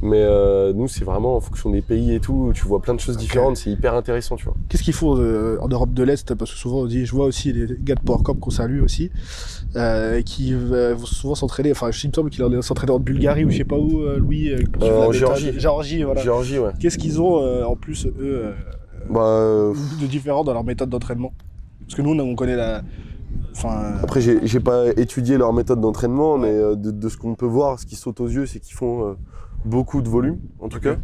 [0.01, 2.51] Mais euh, nous, c'est vraiment en fonction des pays et tout.
[2.55, 3.57] Tu vois plein de choses différentes.
[3.57, 4.55] C'est hyper intéressant, tu vois.
[4.67, 6.33] Qu'est-ce qu'il faut euh, en Europe de l'Est?
[6.33, 9.11] Parce que souvent, on dit, je vois aussi les gars de PowerCorp qu'on salue aussi,
[9.75, 11.71] euh, qui vont souvent s'entraîner.
[11.71, 14.51] Enfin, il me semble qu'il en s'entraîner en Bulgarie ou je sais pas où, Louis.
[14.81, 15.11] en.
[15.11, 15.59] Géorgie.
[15.59, 16.21] Géorgie, voilà.
[16.21, 16.71] Géorgie, ouais.
[16.79, 18.53] Qu'est-ce qu'ils ont en plus, eux,
[19.09, 19.71] Bah,
[20.01, 21.31] de différent dans leur méthode d'entraînement?
[21.81, 22.81] Parce que nous, on connaît la.
[23.55, 23.93] Enfin.
[24.01, 27.85] Après, j'ai pas étudié leur méthode d'entraînement, mais de, de ce qu'on peut voir, ce
[27.85, 29.15] qui saute aux yeux, c'est qu'ils font
[29.65, 30.95] beaucoup de volume, en tout cas.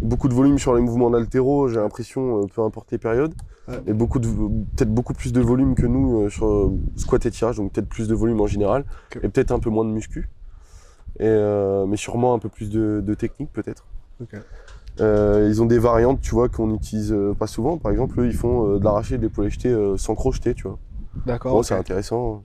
[0.00, 3.34] Beaucoup de volume sur les mouvements d'altéro, j'ai l'impression, euh, peu importe les périodes.
[3.68, 3.80] Ouais.
[3.86, 7.30] Et beaucoup de, peut-être beaucoup plus de volume que nous euh, sur euh, squat et
[7.30, 8.84] tirage, donc peut-être plus de volume en général.
[9.22, 10.28] Et peut-être un peu moins de muscu.
[11.20, 13.84] Et, euh, mais sûrement un peu plus de, de technique, peut-être.
[15.00, 17.78] Euh, ils ont des variantes, tu vois, qu'on n'utilise pas souvent.
[17.78, 20.78] Par exemple, eux, ils font de l'arraché, de l'épaule jetée euh, sans crocheter, tu vois.
[21.26, 21.52] D'accord.
[21.52, 22.42] Bon, c'est intéressant.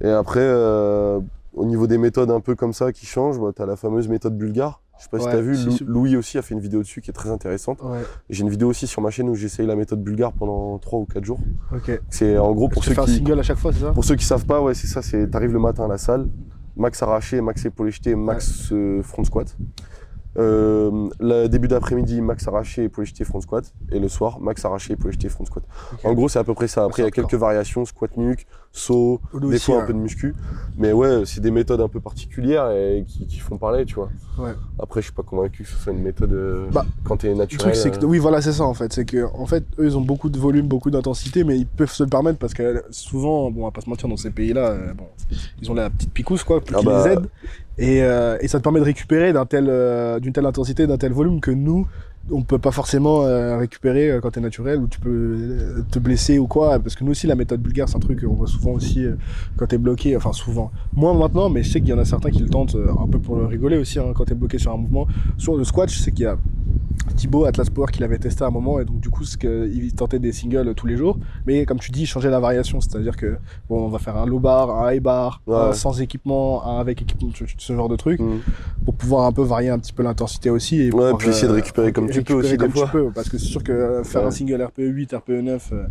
[0.00, 1.20] Et après, euh,
[1.54, 4.08] au niveau des méthodes un peu comme ça qui changent, bah, tu as la fameuse
[4.08, 4.82] méthode bulgare.
[4.98, 5.84] Je sais pas si tu as vu, si, Lou- si.
[5.84, 7.80] Louis aussi a fait une vidéo dessus qui est très intéressante.
[7.82, 10.98] Ouais, J'ai une vidéo aussi sur ma chaîne où j'essaye la méthode bulgare pendant 3
[10.98, 11.38] ou 4 jours.
[12.10, 13.92] C'est en gros pour tu ceux, fais un qui, single à chaque fois, c'est ça?
[13.92, 16.28] pour ceux qui savent pas, ouais, c'est ça, c'est t'arrives le matin à la salle,
[16.76, 19.56] max arraché, max épaulé jeté, max euh, front squat.
[20.38, 23.72] Euh, le début d'après-midi, max arraché, épaulé jeté, front squat.
[23.90, 25.64] Et le soir, max arraché, épaulé jeté, front squat.
[26.04, 26.84] En gros, c'est à peu près ça.
[26.84, 29.86] Après, il y a quelques variations, squat nuque, saut, des fois un hein.
[29.86, 30.34] peu de muscu.
[30.78, 34.10] Mais ouais, c'est des méthodes un peu particulières et qui, qui font parler, tu vois.
[34.38, 34.52] Ouais.
[34.78, 37.34] Après, je suis pas convaincu que ce soit une méthode euh, Bah, quand t'es Le
[37.34, 37.72] naturel.
[37.72, 38.92] truc, c'est que, euh, oui, voilà, c'est ça en fait.
[38.92, 41.90] C'est que, en fait, eux, ils ont beaucoup de volume, beaucoup d'intensité, mais ils peuvent
[41.90, 44.76] se le permettre parce que souvent, bon, on va pas se mentir, dans ces pays-là,
[44.96, 45.06] bon,
[45.60, 47.04] ils ont la petite picousse, quoi, qui Ah bah.
[47.04, 47.28] les aide.
[47.80, 51.40] Et, euh, et ça te permet de récupérer euh, d'une telle intensité, d'un tel volume
[51.40, 51.86] que nous,
[52.30, 56.46] on peut pas forcément euh, récupérer quand t'es naturel ou tu peux te blesser ou
[56.46, 56.78] quoi.
[56.78, 59.06] Parce que nous aussi, la méthode bulgare, c'est un truc qu'on voit souvent aussi
[59.56, 60.14] quand t'es bloqué.
[60.14, 60.70] Enfin, souvent.
[60.92, 63.18] Moins maintenant, mais je sais qu'il y en a certains qui le tentent un peu
[63.18, 65.08] pour le rigoler aussi hein, quand t'es bloqué sur un mouvement.
[65.38, 66.36] Sur le squat, je sais qu'il y a
[67.16, 69.92] Thibaut Atlas Power qui l'avait testé à un moment et donc du coup que il
[69.94, 72.94] tentait des singles tous les jours mais comme tu dis il changeait la variation c'est
[72.96, 73.36] à dire que
[73.68, 75.56] bon on va faire un low bar un high bar Ouais.
[75.56, 78.38] un sans équipement un avec équipement ce- genre de truc mm.
[78.84, 81.52] pour pouvoir un peu varier un petit peu l'intensité aussi et Ouais, puis essayer de
[81.52, 82.86] récupérer comme tu peux aussi, des comme fois.
[82.86, 84.28] tu peux, parce que c'est sûr que euh, faire Ouais.
[84.28, 85.84] un single RPE 8 RPE 9 euh,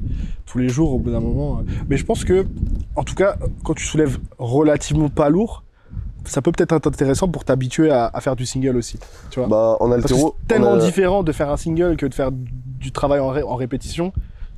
[0.45, 2.45] tous les jours au bout d'un moment euh, mais je pense que
[2.95, 5.63] en tout cas quand tu soulèves relativement pas lourd
[6.25, 8.99] ça peut peut-être être intéressant pour t'habituer à, à faire du single aussi
[9.29, 12.13] tu vois Bah, en altéro, c'est tellement a- différent de faire un single que de
[12.13, 14.13] faire du travail en, ré- en répétition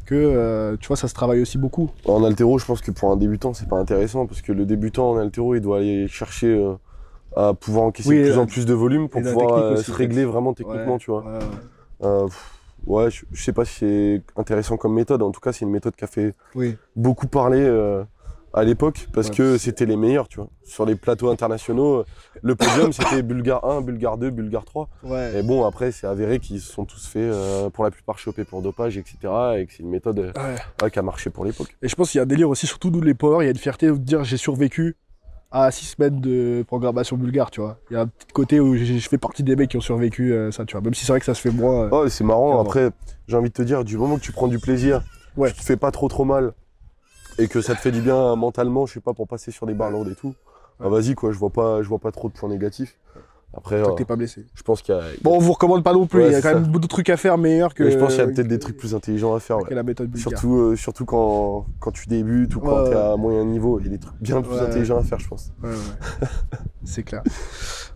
[0.05, 1.89] que euh, tu vois ça se travaille aussi beaucoup.
[2.05, 5.11] En altéro, je pense que pour un débutant, c'est pas intéressant parce que le débutant
[5.11, 6.73] en altéro, il doit aller chercher euh,
[7.37, 9.91] à pouvoir encaisser Oui, de plus euh, en plus de volume pour pouvoir aussi, se
[9.95, 11.23] régler vraiment techniquement, Ouais, tu vois.
[11.23, 12.03] ouais, ouais.
[12.03, 12.51] Euh, pff,
[12.87, 15.21] ouais, je, je sais pas si c'est intéressant comme méthode.
[15.21, 16.75] En tout cas, c'est une méthode qui a fait Oui.
[16.95, 17.61] beaucoup parler
[18.53, 19.35] à l'époque parce Ouais.
[19.35, 20.49] que c'était les meilleurs, tu vois.
[20.63, 22.05] Sur les plateaux internationaux, euh,
[22.41, 24.89] le podium c'était Bulgare 1, Bulgare 2, Bulgare 3.
[25.03, 25.39] Ouais.
[25.39, 28.43] Et bon, après, c'est avéré qu'ils se sont tous fait, euh, pour la plupart, choper
[28.43, 29.17] pour dopage, etc.
[29.57, 30.31] Et que c'est une méthode euh,
[30.83, 30.89] Ouais.
[30.91, 31.75] qui a marché pour l'époque.
[31.81, 33.47] Et je pense qu'il y a un délire aussi, surtout nous les power, il y
[33.47, 34.97] a une fierté de dire j'ai survécu
[35.53, 37.77] à 6 semaines de programmation bulgare, tu vois.
[37.89, 40.31] Il y a un petit côté où je fais partie des mecs qui ont survécu
[40.33, 40.81] euh, ça, tu vois.
[40.81, 41.89] Même si c'est vrai que ça se fait moins.
[41.91, 42.61] Oh, c'est marrant.
[42.61, 42.89] Après,
[43.27, 45.01] j'ai envie de te dire, du moment que tu prends du plaisir,
[45.35, 46.53] tu te fais pas trop trop mal
[47.37, 49.73] et que ça te fait du bien mentalement, je sais pas, pour passer sur des
[49.73, 50.35] barres lourdes et tout,
[50.79, 52.97] bah vas-y quoi, je vois pas, je vois pas trop de points négatifs.
[53.53, 54.45] Après, tant euh, que t'es pas blessé.
[54.55, 56.35] je pense qu'il y a, Bon, on vous recommande pas non plus, Ouais, il y
[56.35, 57.83] a quand même beaucoup de trucs à faire meilleurs que.
[57.83, 59.57] mais je pense qu'il y a peut-être des trucs plus intelligents à faire.
[59.57, 59.63] ouais.
[59.67, 60.29] que la méthode bulgare.
[60.31, 63.85] Surtout, euh, surtout quand, quand tu débutes ou quand Ouais, t'es à moyen niveau, il
[63.85, 65.51] y a des trucs bien plus intelligents à faire, je pense.
[65.61, 66.27] Ouais, ouais.
[66.85, 67.23] c'est clair.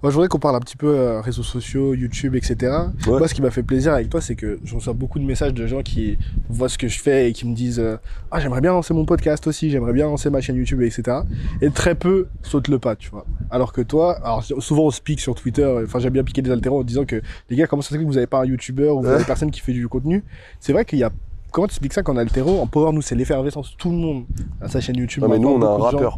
[0.04, 2.74] Moi, je voudrais qu'on parle un petit peu euh, réseaux sociaux, YouTube, etc.
[3.08, 5.54] Moi, ce qui m'a fait plaisir avec toi, c'est que je reçois beaucoup de messages
[5.54, 6.18] de gens qui
[6.50, 7.96] voient ce que je fais et qui me disent euh,
[8.30, 11.20] Ah, j'aimerais bien lancer mon podcast aussi, j'aimerais bien lancer ma chaîne YouTube, etc.
[11.62, 13.26] Et très peu sautent le pas, tu vois.
[13.50, 16.42] Alors que toi, alors souvent on se pique sur Twitter, euh, enfin, j'aime bien piquer
[16.42, 18.40] des altéros en disant que les gars, comment ça se fait que vous avez pas
[18.42, 19.24] un YouTuber ou Ouais.
[19.26, 20.24] personne qui fait du contenu?
[20.60, 21.12] C'est vrai qu'il y a.
[21.52, 23.76] Comment tu expliques ça qu'en altéro, en power, nous, c'est l'effervescence.
[23.78, 24.26] Tout le monde
[24.62, 25.24] a sa chaîne YouTube.
[25.24, 26.18] Non, mais nous, on a un rappeur.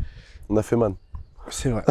[0.49, 0.95] On a fait man.
[1.49, 1.84] c'est vrai.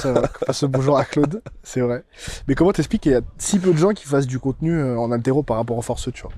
[0.00, 0.28] C'est vrai.
[0.46, 2.04] Fasse bonjour à Claude, c'est vrai.
[2.48, 4.98] Mais comment t'expliques qu'il y a si peu de gens qui fassent du contenu euh,
[4.98, 6.32] en altéro par rapport en force, tu vois?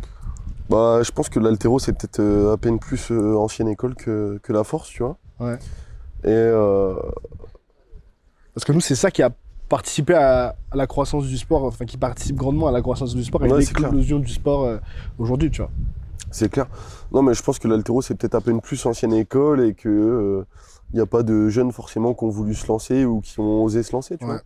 [0.69, 4.39] Bah, je pense que l'altéro, c'est peut-être euh, à peine plus euh, ancienne école que,
[4.43, 5.17] que la force, tu vois?
[5.41, 5.55] Ouais.
[6.23, 6.95] Et euh,
[8.55, 9.31] Parce que nous, c'est ça qui a
[9.71, 13.25] participé à, à la croissance du sport, enfin qui participe grandement à la croissance du
[13.25, 14.77] sport et Ouais, l'explosion du sport euh,
[15.19, 15.71] aujourd'hui, tu vois.
[16.31, 16.67] c'est clair.
[17.13, 20.45] Non, mais je pense que l'altéro, c'est peut-être à peine plus ancienne école et que
[20.93, 23.63] il n'y a pas de jeunes forcément qui ont voulu se lancer ou qui ont
[23.63, 24.33] osé se lancer, tu Ouais.
[24.33, 24.43] vois.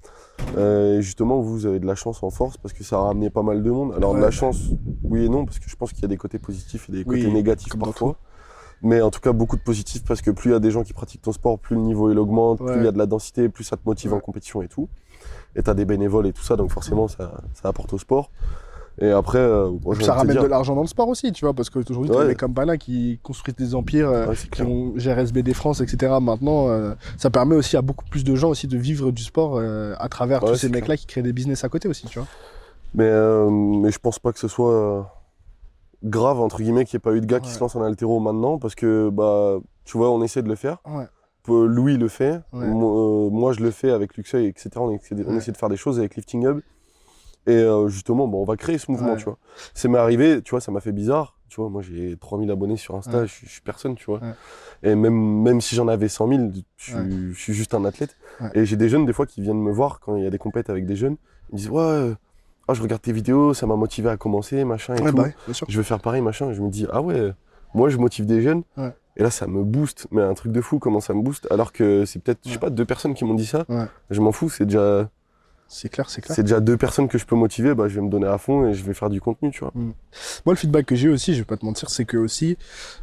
[0.60, 3.30] Euh, et justement, vous avez de la chance en force parce que ça a ramené
[3.30, 3.94] pas mal de monde.
[3.96, 4.58] Alors, de la chance,
[5.04, 6.98] oui et non, parce que je pense qu'il y a des côtés positifs et des
[7.06, 8.16] Oui, côtés négatifs parfois.
[8.82, 10.82] Mais en tout cas, beaucoup de positifs parce que plus il y a des gens
[10.82, 13.06] qui pratiquent ton sport, plus le niveau il augmente, plus il y a de la
[13.06, 14.88] densité, plus ça te motive en compétition et tout.
[15.56, 18.30] Et t'as des bénévoles et tout ça, donc forcément, ça, ça apporte au sport.
[19.00, 21.68] Et après, euh, moi, ça ramène de l'argent dans le sport aussi, tu vois, parce
[21.68, 22.34] qu'aujourd'hui, t'as Ouais.
[22.34, 26.14] des Bana qui construisent des empires, euh, Ouais, qui ont GRSBD France, etc.
[26.22, 29.60] Maintenant, euh, ça permet aussi à beaucoup plus de gens aussi de vivre du sport
[29.60, 32.28] à travers Ouais, tous ces mecs-là qui créent des business à côté aussi, tu vois.
[32.94, 33.10] Mais,
[33.50, 35.10] mais je pense pas que ce soit
[36.04, 38.20] grave, entre guillemets, qu'il n'y ait pas eu de gars qui se lancent en altéro
[38.20, 40.78] maintenant, parce que, bah, tu vois, on essaie de le faire.
[41.48, 42.66] Louis le fait, Ouais.
[42.66, 44.70] moi, euh, moi, je le fais avec Luxeuil, etc.
[44.76, 45.36] On essaie, de, on Ouais.
[45.36, 46.60] essaie de faire des choses avec Lifting Hub.
[47.46, 49.16] Et euh, justement, bon, on va créer ce mouvement, Ouais.
[49.18, 49.36] tu vois.
[49.74, 51.36] C'est m'est arrivé, tu vois, ça m'a fait bizarre.
[51.50, 53.26] Tu vois, moi j'ai 3000 abonnés sur Insta, Ouais.
[53.26, 54.18] je, suis- je suis personne, tu vois.
[54.20, 54.32] Ouais.
[54.82, 57.04] Et même, même si j'en avais 100 000, je suis, Ouais.
[57.32, 58.16] je suis juste un athlète.
[58.54, 60.38] Et j'ai des jeunes, des fois, qui viennent me voir quand il y a des
[60.38, 61.16] compètes avec des jeunes.
[61.50, 62.14] Ils me disent, ouais, euh,
[62.66, 65.12] ah, je regarde tes vidéos, ça m'a motivé à commencer, machin et tout.
[65.12, 65.26] bah.
[65.68, 66.50] Je veux faire pareil, machin.
[66.50, 67.32] Et je me dis, ah ouais,
[67.74, 68.62] moi je motive des jeunes.
[68.76, 68.92] Ouais.
[69.16, 71.46] Et là, ça me booste, mais un truc de fou, comment ça me booste.
[71.52, 73.64] Alors que c'est peut-être, je sais pas, deux personnes qui m'ont dit ça.
[73.68, 73.84] Ouais.
[74.10, 75.08] Je m'en fous, c'est déjà,
[75.68, 76.34] C'est clair, c'est clair.
[76.34, 77.74] c'est déjà deux personnes que je peux motiver.
[77.76, 79.72] Bah, je vais me donner à fond et je vais faire du contenu, tu vois.
[79.74, 79.92] Moi,
[80.46, 82.56] le feedback que j'ai aussi, je vais pas te mentir, c'est que aussi,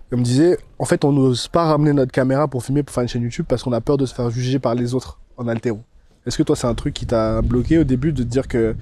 [0.10, 3.04] comme je disais, en fait, on n'ose pas ramener notre caméra pour filmer, pour faire
[3.04, 5.48] une chaîne YouTube, parce qu'on a peur de se faire juger par les autres en
[5.48, 5.80] altéro.
[6.26, 8.76] Est-ce que toi, c'est un truc qui t'a bloqué au début de te dire que,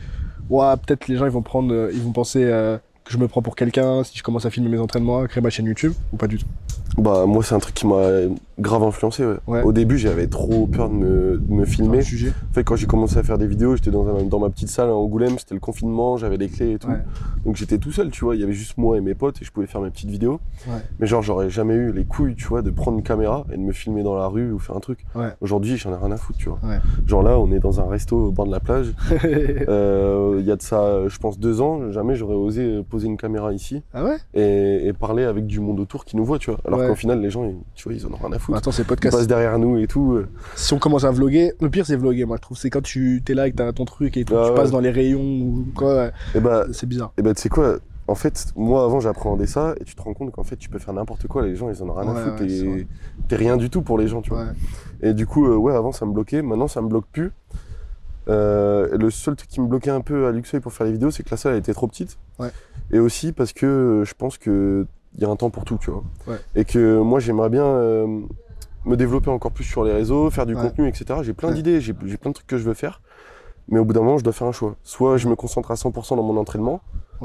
[0.49, 2.79] ouais, peut-être les gens, ils vont prendre, ils vont penser euh,
[3.09, 5.49] je me prends pour quelqu'un si je commence à filmer mes entraînements, à créer ma
[5.49, 6.45] chaîne YouTube, ou pas du tout?
[6.97, 8.07] Bah, moi, c'est un truc qui m'a
[8.59, 9.37] Grave influencé, ouais.
[9.47, 9.63] Ouais.
[9.63, 12.01] Au début, j'avais trop peur de me, de me Sur filmer.
[12.49, 14.69] En fait, quand j'ai commencé à faire des vidéos, j'étais dans, un- dans ma petite
[14.69, 16.87] salle à Angoulême, c'était le confinement, j'avais les clés et tout.
[16.89, 16.99] Ouais.
[17.45, 18.35] Donc j'étais tout seul, tu vois.
[18.35, 20.39] Il y avait juste moi et mes potes et je pouvais faire mes petites vidéos.
[20.67, 20.73] Ouais.
[20.99, 23.61] Mais genre, j'aurais jamais eu les couilles, tu vois, de prendre une caméra et de
[23.61, 25.05] me filmer dans la rue ou faire un truc.
[25.41, 26.59] Aujourd'hui, j'en ai rien à foutre, tu vois.
[27.07, 28.93] Genre là, on est dans un resto au bord de la plage.
[29.69, 33.17] Euh, Il y a de ça, je pense, deux ans, jamais j'aurais osé poser une
[33.17, 34.03] caméra ici ah
[34.33, 36.59] et, et parler avec du monde autour qui nous voit, tu vois.
[36.65, 38.48] Alors qu'au final, les gens, ils- tu vois, ils en ont rien à foutre.
[38.53, 39.27] Attends, c'est podcast.
[39.27, 40.19] derrière nous et tout.
[40.55, 42.57] Si on commence à vlogger, le pire c'est vlogger, moi je trouve.
[42.57, 44.55] C'est quand tu es là avec ta- ton truc et tout, Ah tu ouais.
[44.55, 47.11] passes dans les rayons ou quoi, Et bah, c'est bizarre.
[47.17, 47.77] Et ben tu sais quoi,
[48.07, 50.79] en fait, moi avant j'appréhendais ça et tu te rends compte qu'en fait tu peux
[50.79, 52.87] faire n'importe quoi, les gens ils en ont rien Ouais, à foutre ouais, et
[53.27, 54.45] t'es rien du tout pour les gens, tu vois.
[55.01, 57.31] Et du coup, euh, ouais, avant ça me bloquait, maintenant ça me bloque plus.
[58.27, 61.09] Euh, le seul truc qui me bloquait un peu à Luxeuil pour faire les vidéos,
[61.09, 62.17] c'est que la salle elle était trop petite.
[62.37, 62.49] Ouais.
[62.91, 64.85] Et aussi parce que euh, je pense que
[65.15, 66.03] il y a un temps pour tout, tu vois.
[66.27, 66.37] Ouais.
[66.55, 68.07] Et que moi j'aimerais bien euh,
[68.85, 70.61] me développer encore plus sur les réseaux, faire du Ouais.
[70.61, 71.19] contenu, etc.
[71.23, 71.55] J'ai plein Ouais.
[71.55, 73.01] d'idées, j'ai plein de trucs que je veux faire.
[73.67, 74.75] Mais au bout d'un moment, je dois faire un choix.
[74.83, 76.81] Soit je me concentre à 100% dans mon entraînement,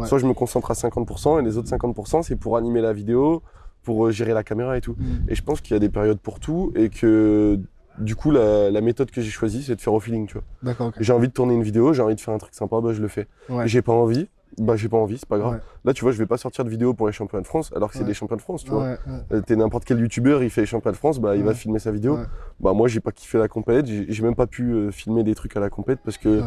[0.06, 3.42] soit je me concentre à 50% et les autres 50% c'est pour animer la vidéo,
[3.82, 4.96] pour euh, gérer la caméra et tout.
[4.98, 5.28] Mm.
[5.30, 7.58] Et je pense qu'il y a des périodes pour tout et que
[7.98, 10.42] du coup la, la méthode que j'ai choisie c'est de faire au feeling, tu vois.
[10.62, 10.90] D'accord.
[10.98, 13.00] J'ai envie de tourner une vidéo, j'ai envie de faire un truc sympa, bah je
[13.00, 13.26] le fais.
[13.66, 14.28] J'ai pas envie,
[14.58, 15.54] bah j'ai pas envie, c'est pas grave.
[15.54, 15.60] Ouais.
[15.84, 17.90] Là tu vois, je vais pas sortir de vidéo pour les championnats de France alors
[17.90, 18.84] que c'est des championnats de France, tu vois.
[18.84, 18.98] Ouais.
[19.32, 21.78] Euh, T'es n'importe quel youtubeur, il fait les championnats de France, bah il va filmer
[21.78, 22.18] sa vidéo.
[22.60, 25.56] Bah moi j'ai pas kiffé la compète, j'ai même pas pu euh, filmer des trucs
[25.56, 26.42] à la compète parce que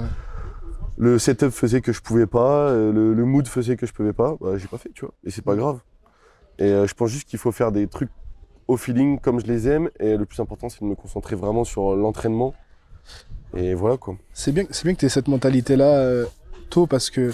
[0.98, 4.14] le setup faisait que je pouvais pas, euh, le, le mood faisait que je pouvais
[4.14, 5.14] pas, bah j'ai pas fait, tu vois.
[5.24, 5.80] Et c'est pas grave.
[6.60, 8.10] Et euh, je pense juste qu'il faut faire des trucs
[8.68, 11.64] au feeling comme je les aime et le plus important c'est de me concentrer vraiment
[11.64, 12.54] sur l'entraînement.
[13.56, 14.16] Et voilà quoi.
[14.34, 16.26] C'est bien, c'est bien que tu aies cette mentalité-là euh,
[16.70, 17.32] tôt parce que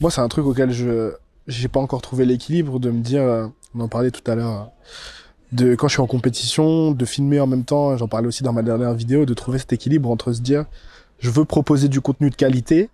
[0.00, 1.12] moi, c'est un truc auquel je
[1.46, 4.52] j'ai pas encore trouvé l'équilibre de me dire, euh, on en parlait tout à l'heure,
[4.52, 4.64] euh,
[5.52, 8.52] de quand je suis en compétition, de filmer en même temps, j'en parlais aussi dans
[8.52, 10.64] ma dernière vidéo, de trouver cet équilibre entre se dire,
[11.20, 12.90] je veux proposer du contenu de qualité,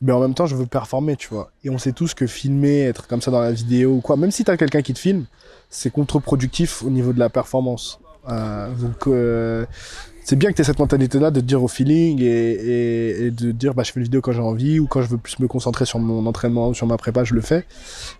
[0.00, 1.50] mais en même temps, je veux performer, tu vois.
[1.62, 4.30] Et on sait tous que filmer, être comme ça dans la vidéo ou quoi, même
[4.30, 5.26] si t'as quelqu'un qui te filme,
[5.68, 8.00] c'est contre-productif au niveau de la performance.
[8.28, 9.66] Euh, donc, euh,
[10.30, 13.30] c'est bien que tu aies cette mentalité-là de te dire au feeling et, et, et
[13.32, 15.40] de dire bah, je fais une vidéo quand j'ai envie ou quand je veux plus
[15.40, 17.64] me concentrer sur mon entraînement ou sur ma prépa, je le fais.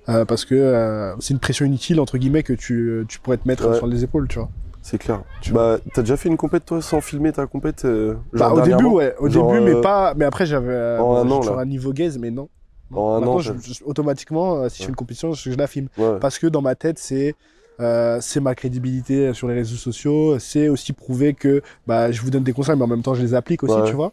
[0.08, 3.46] Euh, parce que euh, c'est une pression inutile, entre guillemets, que tu, tu pourrais te
[3.46, 3.76] mettre Ouais.
[3.76, 4.48] sur les épaules, tu vois.
[4.82, 5.22] C'est clair.
[5.40, 8.61] Tu bah t'as déjà fait une compète toi sans filmer ta compète euh, Bah, au
[8.62, 10.14] début, ouais, au Genre, début, mais euh, pas.
[10.16, 12.48] Mais après, j'avais un toujours niveau gaze, mais non.
[12.92, 15.56] En un Maintenant, an, je- t'as- je- automatiquement, si je fais une compétition, je, je
[15.56, 15.86] la filme.
[15.96, 16.18] Ouais.
[16.20, 17.36] Parce que dans ma tête, c'est
[17.78, 20.38] euh, c'est ma crédibilité sur les réseaux sociaux.
[20.38, 23.22] C'est aussi prouver que bah, je vous donne des conseils, mais en même temps, je
[23.22, 23.88] les applique aussi, Ouais.
[23.88, 24.12] tu vois.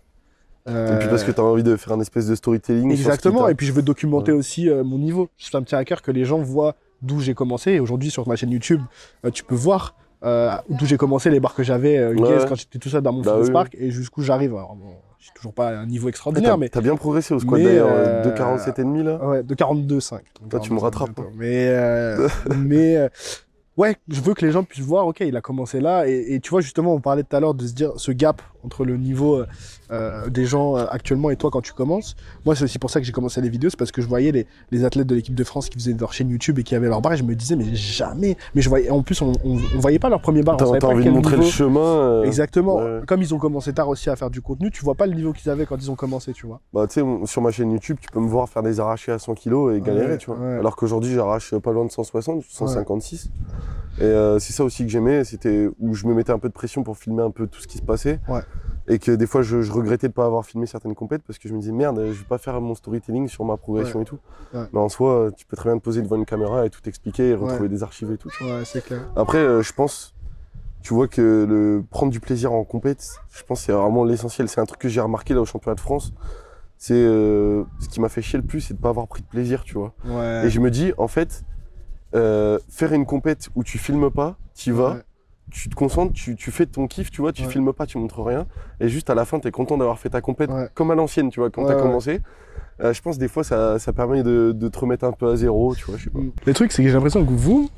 [0.70, 2.92] Et puis parce que Euh, t'as envie de faire un espèce de storytelling.
[2.92, 3.48] Exactement.
[3.48, 5.30] Et puis je veux documenter aussi euh, mon niveau.
[5.38, 7.72] Ça me tient à cœur que les gens voient d'où j'ai commencé.
[7.72, 8.82] Et aujourd'hui, sur ma chaîne YouTube,
[9.26, 12.38] euh, tu peux voir d'où j'ai commencé, les barres que j'avais Ouais.
[12.50, 13.54] quand j'étais tout seul dans mon Bah fitness oui.
[13.54, 14.56] park et jusqu'où j'arrive.
[14.56, 14.90] Alors, bon,
[15.20, 17.88] j'ai toujours pas un niveau Ouais, extraordinaire, T'as mais t'as bien progressé au squat d'ailleurs,
[17.90, 19.24] euh, de 47 et demi là.
[19.26, 20.20] Ouais, de 42,5.
[20.50, 21.30] Toi, tu me rattrapes, bientôt.
[21.38, 22.28] Mais, euh,
[22.58, 23.10] mais
[23.78, 26.08] ouais, je veux que les gens puissent voir, ok, il a commencé là.
[26.08, 28.42] Et, et tu vois, justement, on parlait tout à l'heure de se dire ce gap
[28.64, 29.46] entre le niveau euh,
[29.92, 32.16] euh, des gens euh, actuellement et toi quand tu commences.
[32.46, 34.32] Moi, c'est aussi pour ça que j'ai commencé les vidéos, c'est parce que je voyais
[34.34, 36.90] les, les athlètes de l'équipe de France qui faisaient leur chaîne YouTube et qui avaient
[36.90, 37.14] leur barre.
[37.14, 38.36] Et je me disais, mais jamais.
[38.56, 41.06] Mais je voyais, en plus, on, on, on voyait pas leur premier on T'as envie
[41.06, 41.80] de montrer niveau- le chemin.
[41.80, 42.76] euh, Exactement.
[42.78, 43.02] ouais.
[43.08, 45.32] Comme ils ont commencé tard aussi à faire du contenu, tu vois pas le niveau
[45.32, 46.60] qu'ils avaient quand ils ont commencé, tu vois.
[46.74, 49.20] Bah, tu sais, sur ma chaîne YouTube, tu peux me voir faire des arrachés à
[49.20, 50.38] 100 kg et galérer, Ouais, tu vois.
[50.40, 50.58] ouais.
[50.60, 53.30] Alors qu'aujourd'hui, j'arrache pas loin de 160, 156.
[54.00, 56.54] Et euh, c'est ça aussi que j'aimais, c'était où je me mettais un peu de
[56.54, 58.20] pression pour filmer un peu tout ce qui se passait.
[58.28, 58.42] Ouais.
[58.88, 61.50] Et que des fois, je, je regrettais de pas avoir filmé certaines compètes parce que
[61.50, 64.20] je me disais, merde, je vais pas faire mon storytelling sur ma progression et tout.
[64.54, 64.62] Ouais.
[64.72, 67.30] Mais en soi, tu peux très bien te poser devant une caméra et tout expliquer
[67.30, 68.30] et retrouver des archives et tout.
[68.30, 68.60] tu vois.
[68.60, 69.02] Ouais, c'est clair.
[69.16, 70.14] Après, euh, je pense,
[70.84, 74.48] tu vois que le prendre du plaisir en compète, je pense que c'est vraiment l'essentiel.
[74.48, 76.14] C'est un truc que j'ai remarqué là au championnat de France.
[76.78, 79.28] C'est euh, ce qui m'a fait chier le plus, c'est de pas avoir pris de
[79.28, 79.94] plaisir, tu vois.
[80.46, 81.44] Et je me dis, en fait,
[82.16, 85.02] euh, faire une compète où tu filmes pas, tu vas, Ouais.
[85.52, 87.50] tu te concentres, tu, tu fais ton kiff, tu vois, tu Ouais.
[87.50, 88.46] filmes pas, tu montres rien,
[88.80, 90.68] et juste à la fin, tu es content d'avoir fait ta compète Ouais.
[90.74, 91.82] comme à l'ancienne, tu vois, quand t'as ouais.
[91.82, 92.22] commencé.
[92.80, 95.36] Euh, je pense des fois, ça, ça permet de, de te remettre un peu à
[95.36, 96.20] zéro, tu vois, je sais pas.
[96.46, 97.70] Le truc, c'est que j'ai l'impression que vous,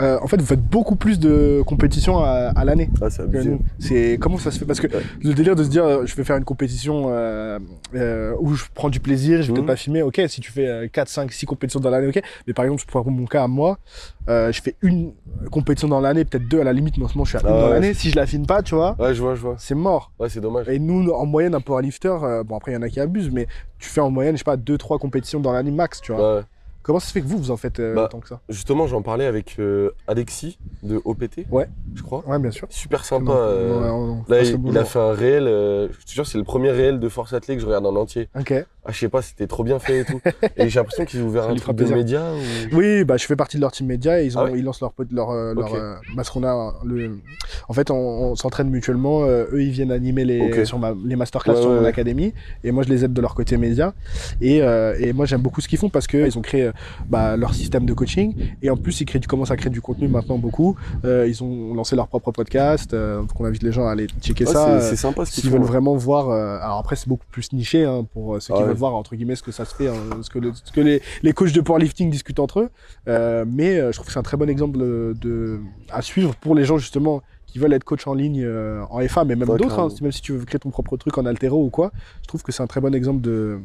[0.00, 3.58] euh, en fait, vous faites beaucoup plus de compétitions à, à l'année Ah, c'est abusé.
[3.78, 4.64] C'est comment ça se fait?
[4.64, 5.02] Parce que Ouais.
[5.22, 7.58] le délire de se dire, euh, je vais faire une compétition euh,
[7.94, 9.66] euh, où je prends du plaisir, je vais peut-être Mhm.
[9.66, 10.02] pas filmer.
[10.02, 12.20] Ok, si tu fais euh, 4, 5, 6 compétitions dans l'année, ok.
[12.46, 13.78] Mais par exemple, pour mon cas à moi,
[14.28, 15.12] euh, je fais une
[15.50, 16.96] compétition dans l'année, peut-être deux à la limite.
[16.98, 17.72] Mais en ce moment, je suis à une Ah dans ouais.
[17.74, 17.94] l'année.
[17.94, 19.54] Si je la filme pas, tu vois, Ouais, je vois, je vois.
[19.58, 20.10] c'est mort.
[20.18, 20.68] Ouais, c'est dommage.
[20.68, 23.30] Et nous, en moyenne, un powerlifter, euh, bon après il y en a qui abusent,
[23.30, 23.46] mais
[23.78, 26.36] tu fais en moyenne, je sais pas, 2-3 compétitions dans l'année max, tu vois.
[26.38, 26.42] Ouais.
[26.84, 28.40] Comment ça se fait que vous, vous en faites euh, Bah, tant que ça?
[28.48, 31.68] Justement, j'en parlais avec euh, Alexis de OPT, Ouais.
[31.94, 32.22] je crois.
[32.28, 32.66] Ouais, bien sûr.
[32.70, 33.24] Super sympa.
[33.24, 36.38] Non, euh, ouais, on- on Là, il, a fait un réel, je te jure, c'est
[36.38, 38.28] le premier réel de Force Athlée que je regarde en entier.
[38.38, 38.52] Ok.
[38.86, 40.20] Ah, je sais pas, c'était trop bien fait et tout.
[40.56, 41.96] et j'ai l'impression qu'ils ont ouvert un truc de plaisir.
[41.96, 42.22] média.
[42.72, 42.76] Ou...
[42.76, 44.64] Oui, bah, je fais partie de leur team média et ils, ont, Ah ouais ils
[44.64, 47.18] lancent leur, leur, leur euh, parce qu'on a le,
[47.68, 49.24] en fait, on, on s'entraîne mutuellement.
[49.24, 51.86] euh, eux, ils viennent animer les, sur ma, les masterclass Ouais, sur mon ouais.
[51.88, 53.94] académie et moi, je les aide de leur côté média.
[54.40, 56.72] Et, euh, et moi, j'aime beaucoup ce qu'ils font parce que ils ont créé euh,
[57.08, 60.08] bah, leur système de coaching et en plus, ils créent, commencent à créer du contenu
[60.08, 60.76] maintenant beaucoup.
[61.04, 64.44] Euh, ils ont lancé leur propre podcast, donc on invite les gens à aller checker
[64.46, 64.80] Ouais, ça.
[64.80, 65.66] c'est- sympa ce qu'ils veulent ouais.
[65.66, 68.73] vraiment voir, euh, alors après c'est beaucoup plus niché hein, pour ceux qui Ah veulent
[68.74, 71.00] voir entre guillemets ce que ça se fait, hein, ce que, le- ce que les,
[71.22, 72.68] les coachs de powerlifting discutent entre eux.
[73.08, 75.60] Euh, mais euh, je trouve que c'est un très bon exemple de,
[75.90, 79.24] à suivre pour les gens justement qui veulent être coach en ligne euh, en FA,
[79.24, 81.70] mais même d'autres, hein, même si tu veux créer ton propre truc en altéro ou
[81.70, 81.92] quoi.
[82.22, 83.60] Je trouve que c'est un très bon exemple de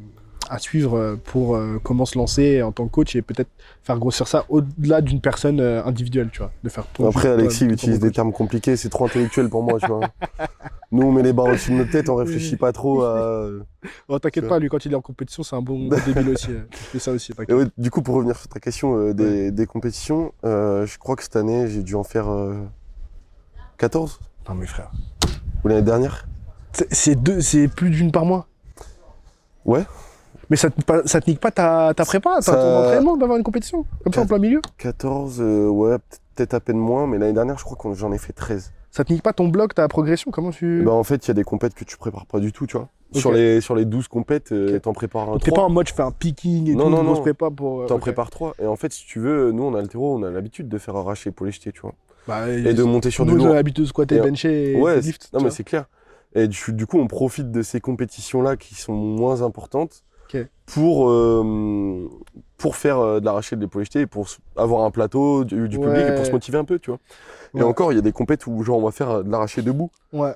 [0.49, 3.49] à suivre euh, pour euh, comment se lancer en tant que coach et peut-être
[3.83, 7.65] faire grossir ça au-delà d'une personne euh, individuelle, tu vois, de faire ton- Après, Alexis,
[7.67, 10.01] ton utilise des termes compliqués, c'est trop intellectuel pour moi, tu vois.
[10.91, 13.49] Nous, on met les barres au-dessus de notre tête, on réfléchit pas trop à.
[14.07, 16.47] Oh, t'inquiète pas, lui, quand il est en compétition, c'est un bon, débile aussi.
[16.49, 17.55] Il fait ça aussi, Et t'inquiète.
[17.55, 21.21] ouais, du coup, pour revenir sur ta question euh, des, des compétitions, je crois que
[21.23, 22.55] cette année, j'ai dû en faire euh,
[23.77, 24.91] 14 Non, mais frère.
[25.63, 26.27] ou l'année dernière.
[26.73, 28.47] C'est- C'est deux, c'est plus d'une par mois.
[29.65, 29.85] Ouais.
[30.49, 33.43] Mais ça te, ça te nique pas ta, ta prépa, Ça- ton entraînement d'avoir une
[33.43, 34.61] compétition Comme ça en plein milieu?
[34.77, 35.97] 14, euh, ouais,
[36.35, 38.71] peut-être à peine moins, mais l'année dernière, je crois que j'en ai fait 13.
[38.91, 40.81] Ça te nique pas ton bloc, ta progression Comment tu.
[40.81, 42.65] Et ben, en fait, il y a des compètes que tu prépares pas du tout,
[42.65, 42.87] tu vois.
[43.13, 44.81] Sur, les, sur les 12 compètes, euh, Ok.
[44.83, 45.63] t'en prépares un T'es pas 3.
[45.65, 47.23] en mode je fais un picking et Non, tout, non, une grosse non.
[47.23, 47.81] prépa pour.
[47.81, 48.01] euh, T'en ok.
[48.01, 48.53] prépares 3.
[48.61, 51.31] Et en fait, si tu veux, nous, en altéro, on a l'habitude de faire arracher
[51.31, 51.93] pour les jeter, tu vois.
[52.27, 53.55] Bah, Et de monter sur nous, du on a lourd.
[53.55, 55.29] l'habitude de squatter, Et- bencher et Ouais, c'est- lift.
[55.33, 55.85] non mais c'est clair.
[56.35, 60.03] Et du, du coup, on profite de ces compétitions-là qui sont moins importantes
[60.65, 62.07] Pour, euh,
[62.57, 65.79] pour faire euh, de l'arraché de l'épaule jetée et pour avoir un plateau, du, du
[65.79, 66.99] public et pour se motiver un peu, tu vois.
[67.53, 67.61] Ouais.
[67.61, 69.61] Et encore, il y a des compètes où genre on va faire euh, de l'arraché
[69.61, 69.89] debout.
[70.13, 70.33] Ouais.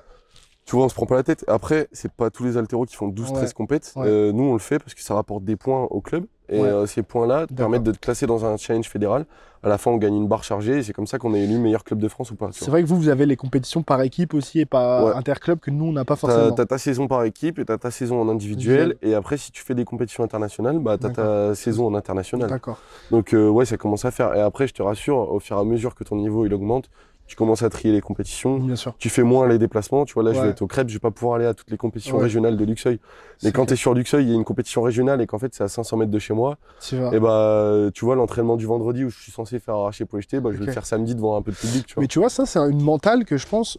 [0.66, 1.44] Tu vois, on se prend pas la tête.
[1.46, 3.52] Après, c'est pas tous les altéros qui font 12-13 Ouais.
[3.54, 3.92] compètes.
[3.98, 6.24] Euh, nous, on le fait parce que ça rapporte des points au club.
[6.48, 6.68] Et Ouais.
[6.68, 9.24] euh, ces points-là te permettent de te classer dans un challenge fédéral.
[9.62, 11.56] À la fin, on gagne une barre chargée et c'est comme ça qu'on est élu
[11.56, 12.50] meilleur club de France ou pas.
[12.52, 15.12] C'est vrai que vous, vous avez les compétitions par équipe aussi et par Ouais.
[15.14, 16.52] interclub que nous, on n'a pas forcément.
[16.52, 18.96] t'as ta saison par équipe et t'as ta saison en individuel.
[19.00, 22.50] Et après, si tu fais des compétitions internationales, bah, t'as ta saison en international.
[22.50, 22.78] D'accord.
[23.10, 24.34] Donc, euh, ouais, ça commence à faire.
[24.34, 26.90] Et après, je te rassure, au fur et à mesure que ton niveau il augmente,
[27.26, 28.58] tu commences à trier les compétitions.
[28.58, 28.94] Bien sûr.
[28.98, 30.04] Tu fais moins les déplacements.
[30.04, 31.70] Tu vois, là, je vais être au crêpe, je vais pas pouvoir aller à toutes
[31.70, 32.24] les compétitions Ouais.
[32.24, 33.00] régionales de Luxeuil.
[33.42, 35.54] Mais quand tu es sur Luxeuil, il y a une compétition régionale et qu'en fait,
[35.54, 36.58] c'est à 500 mètres de chez moi.
[36.80, 37.14] Tu vois.
[37.14, 40.40] Et bah, tu vois, l'entraînement du vendredi où je suis censé faire arracher pour jeter,
[40.40, 41.86] bah, je vais le faire samedi devant un peu de public.
[41.86, 42.02] Tu vois.
[42.02, 43.78] Mais tu vois, ça, c'est une mentale que je pense.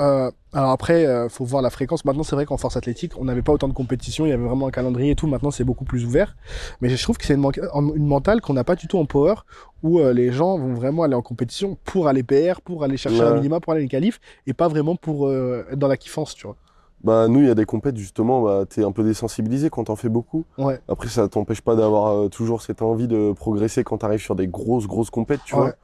[0.00, 2.04] Euh, alors après, euh, faut voir la fréquence.
[2.04, 4.44] Maintenant, c'est vrai qu'en force athlétique, on n'avait pas autant de compétitions, il y avait
[4.44, 5.26] vraiment un calendrier et tout.
[5.26, 6.36] Maintenant, c'est beaucoup plus ouvert.
[6.80, 9.34] Mais je trouve que c'est une, mentale qu'on n'a pas du tout en power,
[9.82, 13.20] où euh, les gens vont vraiment aller en compétition pour aller PR, pour aller chercher
[13.20, 13.26] Ouais.
[13.26, 16.34] un minima, pour aller les qualifs, et pas vraiment pour euh, être dans la kiffance,
[16.34, 16.56] tu vois.
[17.04, 19.96] Bah, nous, il y a des compètes, justement, bah, t'es un peu désensibilisé quand t'en
[19.96, 20.44] fais beaucoup.
[20.56, 20.80] Ouais.
[20.88, 24.46] Après, ça t'empêche pas d'avoir euh, toujours cette envie de progresser quand t'arrives sur des
[24.48, 25.60] grosses, grosses compètes, tu Ouais.
[25.60, 25.74] vois.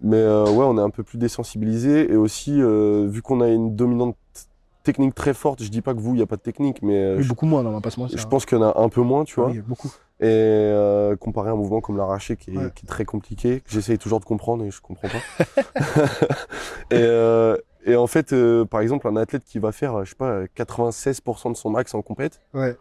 [0.00, 2.12] Mais euh, ouais, on est un peu plus désensibilisé.
[2.12, 4.16] Et aussi, euh, vu qu'on a une dominante
[4.84, 6.94] technique très forte, je dis pas que vous, il n'y a pas de technique, mais
[7.02, 8.16] euh, Oui, je, beaucoup moins, non, on va pas se mentir.
[8.18, 8.28] je hein.
[8.30, 9.50] pense qu'il y en a un peu moins, tu vois.
[9.50, 9.88] Oui, beaucoup.
[10.20, 12.70] Et euh, comparé à un mouvement comme l'arraché qui, est- Ouais.
[12.74, 15.44] qui est très compliqué, que j'essaye toujours de comprendre et je comprends pas.
[16.90, 18.34] et, et en fait,
[18.70, 22.02] par exemple, un athlète qui va faire, je sais pas, 96% de son max en
[22.02, 22.76] compète, Ouais.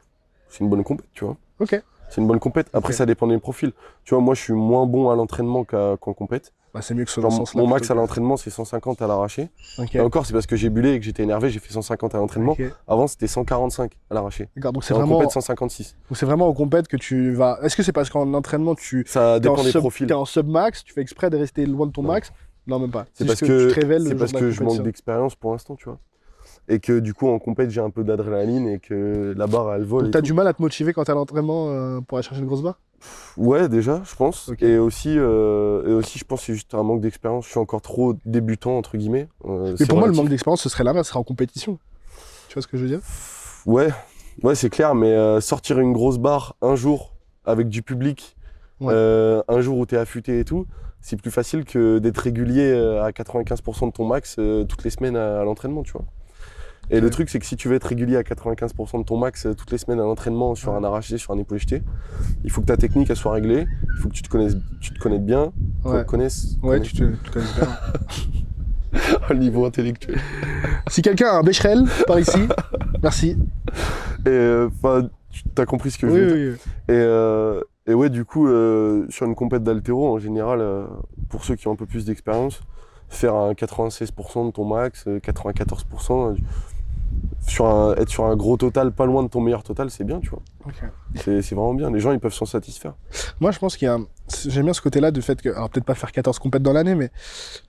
[0.50, 1.36] c'est une bonne compète, tu vois.
[1.60, 1.82] Ok.
[2.10, 2.70] C'est une bonne compète.
[2.74, 3.74] Après, ça dépend des profils.
[4.06, 6.54] Tu vois, moi, je suis moins bon à l'entraînement qu'en compète.
[6.78, 7.60] Bah, c'est mieux que ce dans sens-là.
[7.60, 9.50] mon max à l'entraînement, c'est 150 à l'arraché.
[9.94, 12.20] Et encore, c'est parce que j'ai bullé et que j'étais énervé, j'ai fait 150 à
[12.20, 12.56] l'entraînement.
[12.88, 14.48] Avant, c'était 145 à l'arraché.
[14.56, 15.96] Donc c'est en vraiment, compète, 156.
[16.08, 17.58] donc c'est vraiment en compète que tu vas.
[17.64, 20.06] Est-ce que c'est parce qu'en entraînement tu Ça en, dépend des sub, profils.
[20.06, 22.10] t'es en submax, tu fais exprès de rester loin de ton Non.
[22.10, 22.32] max?
[22.68, 23.06] Non, même pas.
[23.16, 25.76] C'est parce que, tu te révèles le c'est parce que je manque d'expérience pour l'instant,
[25.76, 25.98] tu vois.
[26.70, 29.84] Et que du coup, en compète, j'ai un peu d'adrénaline et que la barre, elle
[29.86, 30.12] vole.
[30.12, 32.48] T'as du mal à te motiver quand t'es à l'entraînement euh, pour aller chercher une
[32.48, 32.80] grosse barre?
[33.38, 34.50] Ouais, déjà, je pense.
[34.50, 34.62] Ok.
[34.64, 37.46] Et, aussi, euh, et aussi, je pense que c'est juste un manque d'expérience.
[37.46, 39.28] Je suis encore trop débutant, entre guillemets.
[39.46, 41.78] Euh, Mais pour moi, le manque d'expérience, ce serait l'inverse, ce serait en compétition.
[42.50, 43.02] Tu vois ce que je veux dire?
[43.66, 43.90] Ouais,
[44.44, 47.14] ouais, c'est clair, mais euh, sortir une grosse barre un jour
[47.46, 48.36] avec du public,
[48.80, 48.94] Ouais.
[48.94, 50.68] un jour où t'es affûté et tout,
[51.02, 52.72] c'est plus facile que d'être régulier
[53.02, 54.36] à 95% de ton max
[54.70, 56.06] toutes les semaines à, à l'entraînement, tu vois.
[56.90, 59.46] Et le truc, c'est que si tu veux être régulier à 95% de ton max
[59.46, 60.78] euh, toutes les semaines à l'entraînement sur Ouais.
[60.78, 61.84] un arraché, sur un épaulé jeté,
[62.46, 64.92] il faut que ta technique elle soit réglée, il faut que tu te connaisses, tu
[64.94, 65.52] te connaisses bien,
[65.84, 66.06] Ouais.
[66.64, 67.68] Ouais, tu te, tu connais bien.
[69.30, 70.18] au niveau intellectuel.
[70.90, 72.40] si quelqu'un a un Becherel par ici,
[73.04, 73.38] merci.
[74.26, 76.36] Et euh, enfin, tu as compris ce que je Oui, veux dire.
[76.36, 76.56] oui, oui.
[76.96, 80.86] Et, euh, Et ouais, du coup, euh, sur une compète d'altéro, en général, euh,
[81.30, 82.62] pour ceux qui ont un peu plus d'expérience,
[83.10, 86.36] faire un 96% de ton max, euh, 94%, euh,
[87.46, 90.20] sur un, être sur un gros total, pas loin de ton meilleur total, c'est bien,
[90.20, 90.42] tu vois.
[91.16, 91.92] C'est c'est vraiment bien.
[91.92, 92.94] Les gens, ils peuvent s'en satisfaire.
[93.40, 94.06] Moi, je pense qu'il y a un...
[94.48, 95.50] J'aime bien ce côté-là du fait que...
[95.50, 97.10] Alors, peut-être pas faire 14 compètes dans l'année, mais...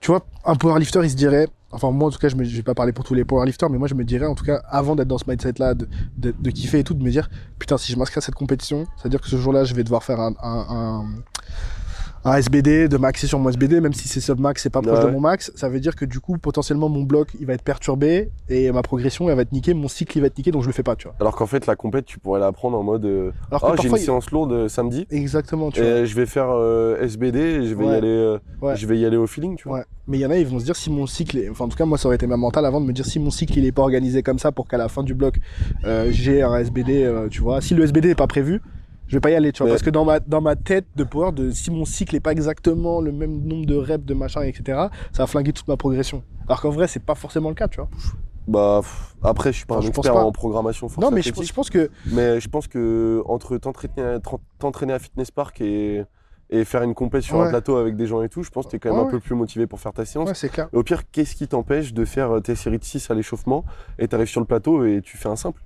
[0.01, 1.47] Tu vois, un powerlifter, il se dirait...
[1.71, 3.77] Enfin, moi, en tout cas, je ne vais pas parler pour tous les powerlifters, mais
[3.77, 6.49] moi, je me dirais, en tout cas, avant d'être dans ce mindset-là, de, de, de
[6.49, 9.27] kiffer et tout, de me dire, putain, si je m'inscris à cette compétition, c'est-à-dire que
[9.27, 10.33] ce jour-là, je vais devoir faire un...
[10.41, 11.05] un, un
[12.25, 15.05] un SBD, de maxer sur mon SBD, même si c'est sub-max, c'est pas proche Ouais.
[15.05, 17.61] de mon max, ça veut dire que du coup, potentiellement, mon bloc, il va être
[17.63, 20.61] perturbé et ma progression, elle va être niquée, mon cycle, il va être niqué, donc
[20.63, 21.15] je le fais pas, tu vois.
[21.19, 23.75] Alors qu'en fait, la compète, tu pourrais la prendre en mode euh, Alors que Ah,
[23.81, 25.07] j'ai une il- séance lourde euh, samedi.
[25.11, 25.89] exactement, tu vois.
[25.89, 28.75] Et je vais faire euh, SBD et je vais, y aller, euh, Ouais.
[28.75, 29.79] je vais y aller au feeling, tu vois.
[29.79, 29.85] Ouais.
[30.07, 31.49] Mais il y en a, ils vont se dire si mon cycle, est...
[31.49, 33.19] enfin en tout cas moi ça aurait été ma mentale avant de me dire si
[33.19, 35.35] mon cycle il est pas organisé comme ça pour qu'à la fin du bloc
[35.85, 37.61] euh, j'ai un SBD, tu vois.
[37.61, 38.59] Si le SBD est pas prévu,
[39.09, 39.65] je vais pas y aller, tu vois.
[39.67, 42.19] Mais- Parce que dans ma dans ma tête de power, de si mon cycle est
[42.21, 44.63] pas exactement le même nombre de reps, de machin, etc.
[45.11, 46.23] Ça va flinguer toute ma progression.
[46.47, 47.89] Alors qu'en vrai c'est pas forcément le cas, tu vois.
[48.47, 48.81] Bah,
[49.21, 50.23] après, je suis pas Enfin, un expert pas.
[50.23, 54.99] en programmation force non mais je, pense que mais je pense que entre t'entraîner à-
[54.99, 56.03] Fitness Park et,
[56.49, 57.45] et faire une compète sur Ouais.
[57.45, 59.05] un plateau avec des gens et tout, je pense que t'es quand même Ouais, un
[59.05, 59.11] ouais.
[59.11, 60.27] peu plus motivé pour faire ta séance.
[60.29, 60.67] ouais c'est clair.
[60.73, 63.65] Et au pire, qu'est-ce qui t'empêche de faire euh, tes séries de 6 à l'échauffement
[63.99, 65.61] et t'arrives sur le plateau et tu fais un simple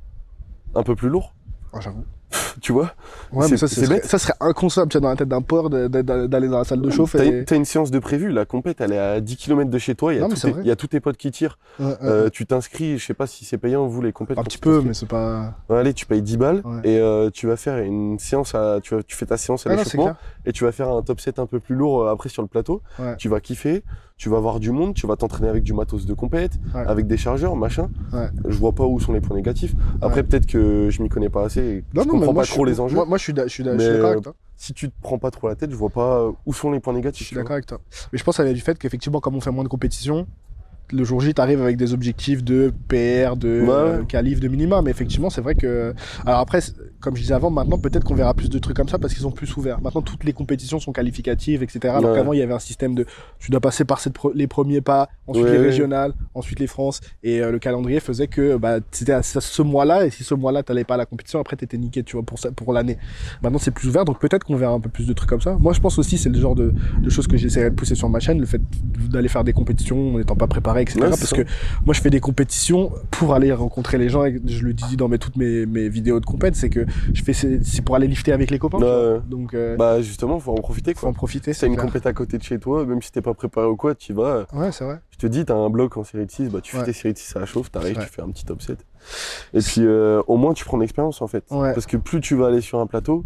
[0.75, 1.33] Un peu plus lourd,
[1.73, 2.03] Ouais, j'avoue.
[2.61, 2.91] tu vois
[3.31, 4.05] Ouais mais ça, c'est bête.
[4.05, 6.89] ça serait inconcevable tu vois, dans la tête d'un de- d'aller dans la salle de
[6.89, 7.15] chauffe.
[7.15, 7.55] T'as Et...
[7.55, 10.19] une séance de prévu, la compète elle est à 10 km de chez toi, il
[10.19, 11.57] y a, tous tes- potes qui tirent.
[11.79, 14.38] Ouais, ouais, Euh, tu t'inscris, je sais pas si c'est payant vous les compètes.
[14.38, 15.55] un petit peu mais c'est pas.
[15.69, 16.81] Ouais, allez, tu payes 10 balles Ouais.
[16.84, 19.71] et euh, tu vas faire une séance à, tu, vas- tu fais ta séance à
[19.71, 20.15] Ah l'échauffement
[20.45, 22.47] et tu vas faire un top set un peu plus lourd euh, après sur le
[22.47, 22.81] plateau.
[22.99, 23.15] Ouais.
[23.17, 23.84] Tu vas kiffer,
[24.24, 26.80] tu vas voir du monde, tu vas t'entraîner avec du matos de compète, Ouais.
[26.88, 27.89] avec des chargeurs, machin.
[28.13, 28.30] Ouais.
[28.47, 29.74] Je vois pas où sont les points négatifs.
[30.01, 30.24] Après, Ouais.
[30.24, 32.71] peut-être que je m'y connais pas assez et Non, je non, comprends pas trop suis-
[32.71, 32.95] les enjeux.
[32.95, 34.34] Moi, moi, je suis je suis suis euh.
[34.55, 36.80] Si tu te prends pas trop la tête, je vois pas euh, où sont les
[36.80, 37.24] points négatifs.
[37.24, 37.82] Je suis d'accord avec toi.
[38.13, 40.26] Mais je pense vient du fait qu'effectivement, comme on fait moins de compétition,
[40.93, 44.03] le jour J, t'arrives avec des objectifs de PR, de Ouais, euh,
[44.39, 44.82] de minima.
[44.82, 45.93] Mais effectivement, c'est vrai que.
[46.26, 46.61] Alors après,
[47.04, 49.22] comme je disais avant, maintenant, peut-être qu'on verra plus de trucs comme ça parce qu'ils
[49.24, 49.82] sont plus ouverts.
[49.82, 51.93] Maintenant, toutes les compétitions sont qualificatives, etc.
[51.97, 52.18] Alors Ouais.
[52.18, 53.06] qu'avant, il y avait un système de.
[53.39, 55.66] Tu dois passer par cette pro- les premiers pas, ensuite Ouais, les ouais.
[55.66, 57.01] régionales, ensuite les France.
[57.24, 60.06] Et euh, le calendrier faisait que bah, c'était à ce mois-là.
[60.06, 62.39] Et si ce mois-là, t'allais pas à la compétition, après, t'étais niqué, tu vois, pour,
[62.39, 62.97] ça- pour l'année.
[63.41, 64.06] Maintenant, c'est plus ouvert.
[64.06, 65.58] Donc peut-être qu'on verra un peu plus de trucs comme ça.
[65.60, 68.10] Moi, je pense aussi, c'est le genre de, de choses que j'essaierai de pousser sur
[68.10, 68.62] ma chaîne, le fait
[69.10, 70.99] d'aller faire des compétitions en n'étant pas préparé, etc.
[71.01, 71.36] Parce ça.
[71.36, 71.41] que
[71.86, 74.24] moi, je fais des compétitions pour aller rencontrer les gens.
[74.26, 77.23] Et je le dis dans mes, toutes mes, mes vidéos de compète, c'est que je
[77.23, 78.79] fais c'est pour aller lifter avec les copains.
[79.27, 81.09] Donc, euh, Bah justement, faut en profiter faut quoi.
[81.09, 81.53] en profiter.
[81.53, 81.85] C'est une clair.
[81.85, 84.15] compète à côté de chez toi, même si t'es pas préparé ou quoi, tu y
[84.15, 84.45] vas.
[84.53, 84.99] Ouais, c'est vrai.
[85.11, 87.13] Je te dis, t'as un bloc en série de 6, bah tu fais tes séries
[87.13, 88.85] de 6 à la chauffe, t'arrives, tu fais un petit top set.
[89.53, 91.43] Et puis euh, au moins tu prends de l'expérience en fait.
[91.51, 91.73] Ouais.
[91.73, 93.23] Parce que plus tu vas aller sur un plateau,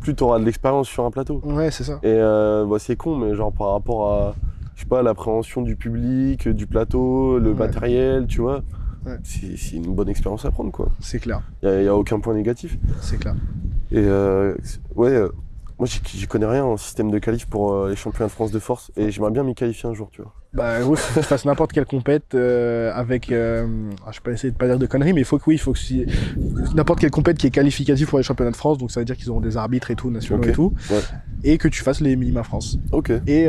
[0.00, 1.40] plus tu auras de l'expérience sur un plateau.
[1.44, 1.94] Ouais, c'est ça.
[2.02, 4.34] Et euh, bah, c'est con, mais genre par rapport à,
[4.76, 7.56] je sais pas, l'appréhension du public, du plateau, le Ouais.
[7.56, 8.62] matériel, tu vois,
[9.08, 9.16] Ouais.
[9.24, 10.90] c'est une bonne expérience à prendre quoi.
[11.00, 11.42] C'est clair.
[11.62, 12.76] Il y, a aucun point négatif.
[13.00, 13.34] C'est clair.
[13.90, 14.54] Et euh,
[14.96, 15.28] ouais, euh,
[15.78, 18.58] moi j'y connais rien en système de qualif pour euh, les championnats de France de
[18.58, 20.34] force et j'aimerais bien m'y qualifier un jour, tu vois.
[20.52, 23.30] Bah, faut que tu fasses n'importe quelle compète avec.
[23.30, 23.64] Ah,
[24.10, 25.58] je vais pas essayer de pas dire de conneries, mais il faut que oui, il
[25.58, 26.06] faut que si-
[26.74, 29.16] n'importe quelle compète qui est qualificative pour les championnats de France, donc ça veut dire
[29.16, 31.00] qu'ils auront des arbitres et tout, nationaux et tout, Ouais.
[31.44, 32.78] et que tu fasses les minima France.
[32.92, 33.12] Ok.
[33.26, 33.48] Et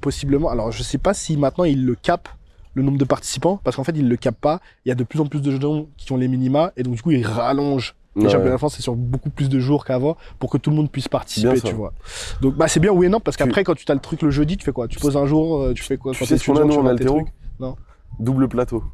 [0.00, 2.30] possiblement, alors je sais pas si maintenant ils le capent
[2.74, 4.60] le nombre de participants, parce qu'en fait ils le capent pas.
[4.84, 6.94] Il y a de plus en plus de gens qui ont les minima, et donc
[6.94, 7.94] du coup ils rallongent.
[8.14, 8.28] Les Ouais.
[8.30, 10.90] championnats de France, c'est sur beaucoup plus de jours qu'avant pour que tout le monde
[10.90, 11.94] puisse participer, tu vois.
[12.42, 14.20] Donc bah c'est bien oui et non parce Tu- qu'après quand tu as le truc
[14.20, 14.86] le jeudi, tu fais quoi?
[14.86, 16.12] Tu poses un jour, euh, tu fais quoi?
[16.12, 17.22] Tu quand sais ce qu'on a nous en altéro?
[17.58, 17.74] Non.
[18.20, 18.84] Double plateau.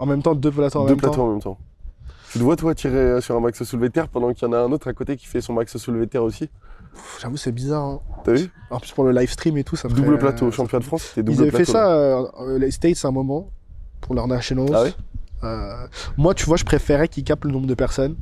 [0.00, 1.26] En même temps, deux plateaux en Deux même plateaux temps.
[1.28, 1.58] en même temps.
[2.32, 4.52] Tu te vois toi tirer euh, sur un max soulevé terre pendant qu'il y en
[4.54, 6.48] a un autre à côté qui fait son max soulevé terre aussi
[7.20, 7.84] J'avoue, c'est bizarre.
[7.84, 8.00] hein.
[8.24, 10.46] T'as vu En plus, pour le live stream et tout, ça me Double ferait, plateau.
[10.46, 11.64] euh, Championnat de France, c'était double Ils avaient plateau.
[11.66, 13.48] fait ça, euh, euh, les States, à un moment,
[14.00, 14.68] pour leur Nationals.
[14.74, 14.92] Ah ouais
[15.44, 18.16] Euh, moi, tu vois, je préférais qu'ils capent le nombre de personnes.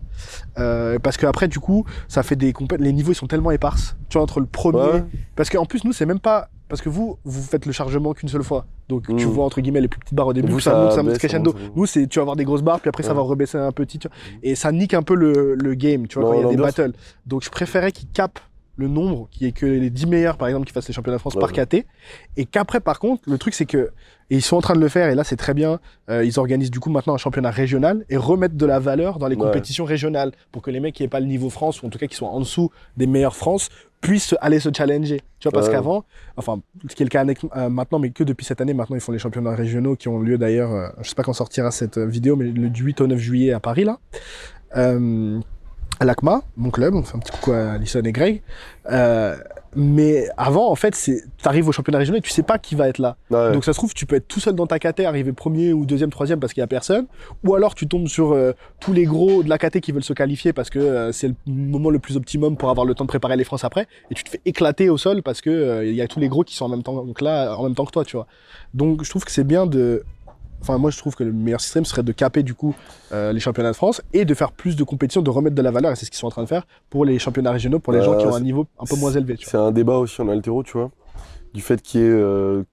[0.59, 3.51] Euh, parce que après, du coup, ça fait des compé- Les niveaux, ils sont tellement
[3.51, 3.97] éparses.
[4.11, 4.79] Tu vois, entre le premier.
[4.79, 5.05] Ouais.
[5.35, 6.51] Parce qu'en plus, nous, c'est même pas.
[6.69, 8.67] Parce que vous, vous faites le chargement qu'une seule fois.
[8.89, 9.31] Donc, tu Mm.
[9.31, 11.19] vois, entre guillemets, les plus petites barres au début, Vous, ça, ça monte, ça monte
[11.19, 11.53] crescendo.
[11.53, 11.77] monte, ça monte.
[11.77, 13.99] Nous, c'est, tu vas avoir des grosses barres, puis après, ça va rebaisser un petit.
[14.01, 14.17] tu vois.
[14.43, 16.57] Et ça nique un peu le, le game, tu vois, Non, quand il y a
[16.57, 16.93] des battles.
[17.27, 18.41] Donc, je préférais qu'ils capent
[18.77, 21.21] le nombre, qui est que les 10 meilleurs, par exemple, qui fassent les championnats de
[21.21, 21.67] France Ouais, par ouais.
[21.67, 21.87] KT.
[22.37, 23.91] Et qu'après, par contre, le truc, c'est que,
[24.31, 26.39] et ils sont en train de le faire, et là, c'est très bien, euh, ils
[26.39, 29.43] organisent du coup maintenant un championnat régional et remettent de la valeur dans les Ouais.
[29.47, 31.99] compétitions régionales pour que les mecs qui n'aient pas le niveau France, ou en tout
[31.99, 33.69] cas qui sont en dessous des meilleurs France,
[34.03, 35.21] puissent aller se challenger.
[35.41, 36.05] Tu vois, parce qu'avant,
[36.37, 37.25] enfin, ce qui est le cas
[37.57, 40.19] euh, maintenant, mais que depuis cette année, maintenant, ils font les championnats régionaux qui ont
[40.21, 43.01] lieu d'ailleurs, euh, je sais pas quand sortira cette euh, vidéo, mais le du 8
[43.01, 43.99] au 9 juillet à Paris, là.
[44.77, 45.41] Euh,
[45.99, 48.43] à l'ACMA, mon club, on fait un petit coucou à Alison et Greg.
[48.91, 49.37] Euh,
[49.77, 52.89] mais avant, en fait, c'est, t'arrives au championnat régional et tu sais pas qui va
[52.89, 53.17] être là.
[53.31, 53.53] Ouais.
[53.53, 55.85] Donc ça se trouve, tu peux être tout seul dans ta KT, arriver premier ou
[55.85, 57.07] deuxième, troisième parce qu'il y a personne.
[57.45, 60.15] Ou alors tu tombes sur euh, tous les gros de la KT qui veulent se
[60.15, 63.09] qualifier parce que euh, c'est le moment le plus optimum pour avoir le temps de
[63.09, 63.87] préparer les France après.
[64.11, 66.29] Et tu te fais éclater au sol parce que euh, il y a tous les
[66.29, 68.27] gros qui sont en même temps donc là, en même temps que toi, tu vois.
[68.73, 70.05] Donc je trouve que c'est bien de
[70.69, 72.75] Enfin, moi, je trouve que le meilleur système serait de caper du coup
[73.13, 75.71] euh, les championnats de France et de faire plus de compétitions, de remettre de la
[75.71, 77.93] valeur, et c'est ce qu'ils sont en train de faire pour les championnats régionaux, pour
[77.93, 79.37] les Bah, gens qui ont un niveau un peu moins élevé.
[79.41, 80.91] C'est un débat aussi en altéro, tu vois,
[81.55, 82.65] du fait qu'il y ait euh,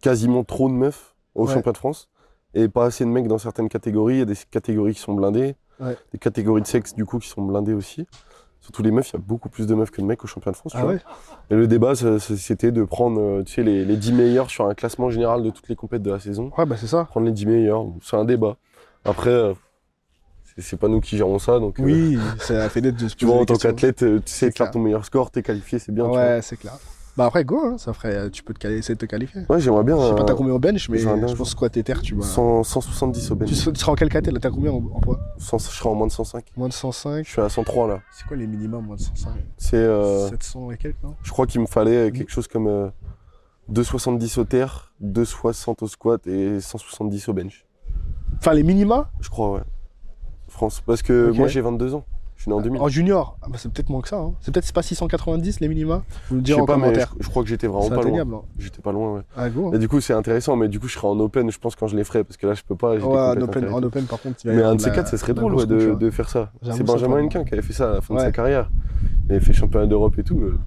[0.00, 1.52] quasiment trop de meufs au Ouais.
[1.52, 2.08] championnat de France
[2.54, 4.14] et pas assez de mecs dans certaines catégories.
[4.14, 5.98] Il y a des catégories qui sont blindées, Ouais.
[6.12, 8.06] des catégories de sexe du coup qui sont blindées aussi.
[8.64, 10.52] Surtout les meufs, il y a beaucoup plus de meufs que de mecs au championnat
[10.52, 10.72] de France.
[10.72, 10.94] tu Ah vois.
[11.50, 14.72] Et le débat, c'était de prendre euh, tu sais, les, les 10 meilleurs sur un
[14.72, 16.50] classement général de toutes les compétitions de la saison.
[16.56, 17.04] Ouais, bah c'est ça.
[17.04, 18.56] Prendre les 10 meilleurs, c'est un débat.
[19.04, 19.52] Après, euh,
[20.56, 23.26] c'est- pas nous qui gérons ça, donc euh, Oui, c'est la fédé de se tu
[23.26, 26.06] vois, en tant qu'athlète, euh, tu sais faire ton meilleur score, t'es qualifié, c'est bien.
[26.06, 26.78] Ouais, c'est clair.
[27.16, 29.42] Bah après, go, hein, ça ferait, tu peux te quali- essayer de te qualifier.
[29.48, 29.96] Ouais, j'aimerais bien.
[29.96, 32.02] Je sais pas, euh, t'as combien au bench, mais bien je pense quoi t'es terre,
[32.02, 32.24] tu vois.
[32.24, 33.50] 100 170 au bench.
[33.50, 35.20] Tu seras en quelle caté là T'as combien en, en poids?
[35.38, 36.44] 100 je serai en moins de 105.
[36.56, 38.00] Moins de 105 Je suis à 103 là.
[38.12, 41.14] C'est quoi les minimums moins de 105 C'est, euh, 700 et quelques, non?
[41.22, 42.88] je crois qu'il me fallait quelque chose comme euh,
[43.72, 47.64] 2,70 au terre, 2,60 au squat et 170 au bench.
[48.38, 49.10] Enfin, les minima?
[49.20, 49.60] Je crois, ouais.
[50.48, 50.82] France.
[50.84, 52.04] Parce que moi j'ai 22 ans.
[52.44, 52.80] Je suis né en 2000.
[52.82, 54.18] En junior ah bah, C'est peut-être moins que ça.
[54.18, 54.34] Hein.
[54.40, 56.82] C'est peut-être c'est pas 690 les minima Vous me je direz sais en pas, mais
[56.82, 57.14] je, commentaire.
[57.18, 58.20] je crois que j'étais vraiment pas loin.
[58.20, 58.42] hein.
[58.58, 59.20] J'étais pas loin, ouais.
[59.34, 59.68] Ah, go.
[59.68, 59.76] hein.
[59.76, 61.86] Et du coup, c'est intéressant, mais du coup, je serai en open, je pense, quand
[61.86, 62.96] je les ferai, parce que là, je peux pas.
[62.96, 63.74] Ouais, en open, intérieures.
[63.76, 66.10] en open, par contre, il Mais un de ces quatre, ça serait drôle ouais, de,
[66.10, 66.52] faire ça.
[66.70, 68.70] C'est Benjamin Hennequin qui avait fait ça à la fin de sa carrière.
[69.26, 70.38] Il avait fait championnat d'Europe et tout.
[70.38, 70.58] euh,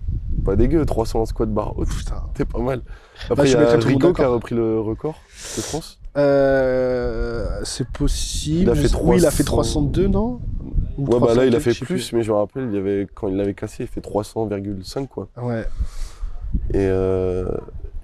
[0.43, 1.89] Pas dégueu, 300 en squat bar haute.
[1.89, 2.23] Putain.
[2.33, 2.79] C'était pas mal.
[2.79, 2.93] Bah,
[3.33, 5.13] Après, il y a Rico qui a repris le record
[5.57, 5.99] de France.
[6.17, 8.61] Euh, c'est possible.
[8.61, 9.81] Il a fait Oui, il a fait 300.
[9.81, 10.39] 302, non?
[10.97, 12.77] Ou Ouais, bah là, il 302, a fait plus, mais je me rappelle, il y
[12.77, 15.27] avait, quand il l'avait cassé, il fait 300,5 quoi.
[15.41, 15.65] Ouais.
[16.71, 17.45] Et euh,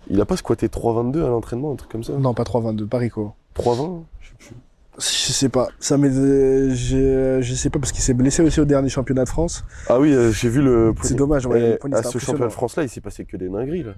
[0.10, 2.14] il a pas squatté 3,22 à l'entraînement, un truc comme ça?
[2.14, 3.34] Non, pas 322, pas Rico.
[3.56, 4.56] 3,20 Je sais plus.
[5.00, 5.02] Je
[5.34, 5.70] sais pas.
[5.80, 9.30] Ça euh, je, je sais pas parce qu'il s'est blessé aussi au dernier championnat de
[9.30, 9.66] France.
[9.90, 10.94] Ah oui, euh, j'ai vu le.
[11.02, 11.48] C'est dommage.
[11.48, 13.94] Ouais, poignet, à ce championnat de France là, il s'est passé que des dingueries là.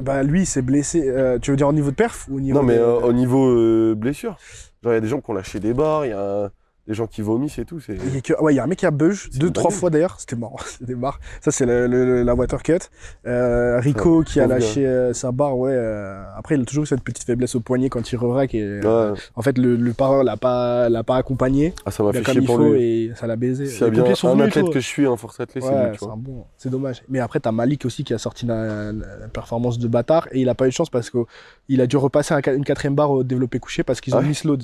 [0.00, 1.08] Bah lui, il s'est blessé.
[1.08, 3.00] euh, tu veux dire au niveau de perf ou au niveau Non, mais de- euh,
[3.00, 4.36] au niveau euh, blessure,
[4.82, 6.50] genre il y a des gens qui ont lâché des barres, il y a
[6.88, 7.80] des gens qui vomissent et tout.
[7.80, 7.94] C'est...
[7.96, 9.50] Il y a que- ouais, il y a un mec qui a bug C'est deux,
[9.50, 10.16] trois fois d'ailleurs.
[10.18, 10.56] C'était marrant.
[10.64, 11.18] C'était marrant.
[11.42, 12.78] Ça, c'est le, le- la water cut.
[13.26, 15.72] Euh, Rico qui a lâché euh, sa barre, ouais.
[15.74, 18.54] euh, après, il a toujours cette petite faiblesse au poignet quand il revraque.
[18.54, 19.18] Et, euh, Ouais.
[19.36, 19.92] en fait, le, le
[20.24, 21.74] l'a pas, l'a pas accompagné.
[21.84, 22.82] Ah, ça m'a fait chier pour lui.
[22.82, 23.64] et ça l'a baisé.
[23.66, 25.98] Les bien un venus, athlète que je suis en force athlète, c'est Ouais, lui, tu
[25.98, 26.14] c'est vois.
[26.14, 26.44] un bon.
[26.56, 27.02] C'est dommage.
[27.08, 30.48] Mais après, t'as Malik aussi qui a sorti la, la performance de bâtard et il
[30.48, 33.24] a pas eu de chance parce qu'il a dû repasser un- une quatrième barre au
[33.24, 34.62] développé couché parce qu'ils ont mis load.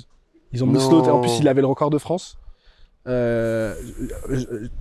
[0.55, 2.39] Ils ont mis et en plus, il avait le record de France.
[3.07, 3.75] Euh,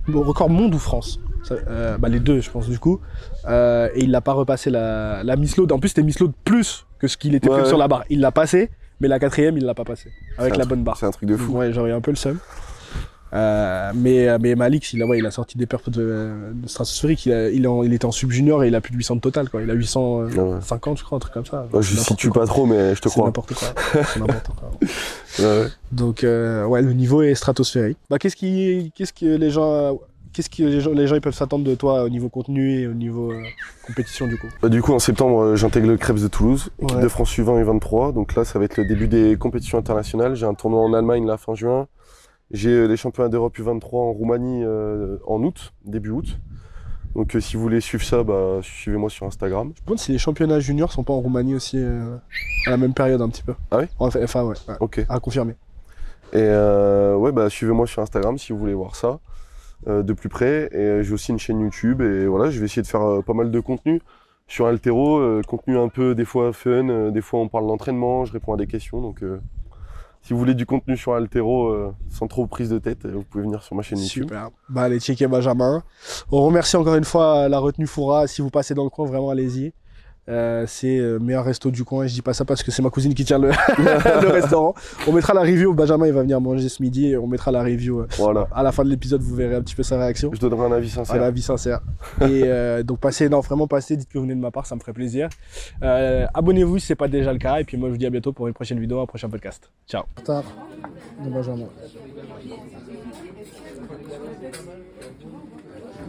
[0.08, 3.00] le record monde ou France Ça, euh, bah, Les deux, je pense, du coup.
[3.46, 5.72] Euh, et il l'a pas repassé la, la miss load.
[5.72, 7.68] En plus, c'était miss load plus que ce qu'il était Ouais, prévu ouais.
[7.68, 8.04] sur la barre.
[8.08, 8.70] Il l'a passé,
[9.00, 10.10] mais la quatrième, il l'a pas passé.
[10.38, 10.96] Avec la bonne barre.
[10.96, 11.52] C'est un truc de fou.
[11.58, 12.38] Ouais, j'aurais un peu le seum.
[13.34, 17.26] Euh, mais, mais Malix, il a, ouais, il a sorti des perfs de, de stratosphérique.
[17.26, 19.16] Il, a- il, est en- il était en sub-junior et il a plus de 800
[19.16, 19.48] de total.
[19.50, 19.62] Quoi.
[19.62, 20.96] Il a 850, Ah ouais.
[20.96, 21.66] je crois, un truc comme ça.
[21.72, 23.24] Ouais, je n'importe situe pas trop, mais je te crois.
[23.26, 23.68] n'importe quoi.
[24.04, 24.70] C'est n'importe quoi.
[25.40, 25.66] Ouais.
[25.90, 27.98] Donc, euh, ouais, le niveau est stratosphérique.
[28.08, 29.98] Bah, qu'est-ce qui, qu'est-ce que les gens,
[30.32, 32.86] qu'est-ce que les gens, les gens ils peuvent s'attendre de toi au niveau contenu et
[32.86, 33.42] au niveau euh,
[33.84, 34.46] compétition du coup?
[34.62, 37.02] Bah, du coup, en septembre, euh, j'intègre le Krebs de Toulouse, équipe Ouais.
[37.02, 38.12] de France U20 et 23.
[38.12, 40.36] Donc là, ça va être le début des compétitions internationales.
[40.36, 41.88] J'ai un tournoi en Allemagne là fin juin.
[42.50, 46.38] J'ai euh, les championnats d'Europe U23 en Roumanie euh, en août, début août.
[47.14, 49.72] Donc euh, si vous voulez suivre ça, bah, suivez-moi sur Instagram.
[49.76, 52.94] Je me demande si les championnats juniors sont pas en Roumanie aussi à la même
[52.94, 53.54] période un petit peu.
[53.70, 53.86] Ah oui?
[53.98, 54.56] En FA, ouais.
[54.68, 54.74] ouais.
[54.80, 55.04] Ok.
[55.08, 55.54] À confirmer.
[56.34, 59.20] Et euh, ouais, bah, suivez-moi sur Instagram si vous voulez voir ça
[59.86, 60.68] euh, de plus près.
[60.72, 62.02] Et j'ai aussi une chaîne YouTube.
[62.02, 64.02] Et voilà, je vais essayer de faire euh, pas mal de contenu
[64.48, 65.22] sur Altero.
[65.46, 68.66] contenu un peu, des fois fun, des fois on parle d'entraînement, je réponds à des
[68.66, 69.00] questions.
[69.00, 69.22] Donc
[70.24, 73.24] si vous voulez du contenu sur Altero euh, sans trop prise de tête, euh, vous
[73.24, 74.22] pouvez venir sur ma chaîne YouTube.
[74.22, 74.48] Super.
[74.70, 75.82] Bah, allez checker Benjamin.
[76.32, 78.26] On remercie encore une fois la retenue Foura.
[78.26, 79.74] Si vous passez dans le coin, vraiment allez-y.
[80.28, 82.06] Euh, c'est le meilleur resto du coin.
[82.06, 83.48] Je dis pas ça parce que c'est ma cousine qui tient le,
[83.78, 84.74] le restaurant.
[85.06, 85.74] On mettra la review.
[85.74, 87.08] Benjamin, il va venir manger ce midi.
[87.08, 89.20] Et on mettra la review euh, Voilà, à la fin de l'épisode.
[89.20, 90.30] Vous verrez un petit peu sa réaction.
[90.32, 91.20] je donnerai un avis C'est sincère.
[91.20, 91.80] la vie sincère.
[92.22, 93.96] Et euh, donc passez, non, vraiment passez.
[93.96, 95.28] Dites que vous venez de ma part, ça me ferait plaisir.
[95.82, 97.58] Euh, Abonnez-vous si c'est pas déjà le cas.
[97.60, 99.70] Et puis moi, je vous dis à bientôt pour une prochaine vidéo, un prochain podcast.
[99.86, 100.04] Ciao.
[100.24, 100.44] Tard
[101.22, 101.66] de Benjamin.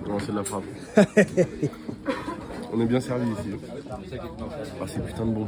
[0.07, 0.63] Non, c'est de la frappe?
[2.75, 3.51] on est bien servi ici.
[3.89, 3.97] Ah,
[4.87, 5.47] c'est putain de bon.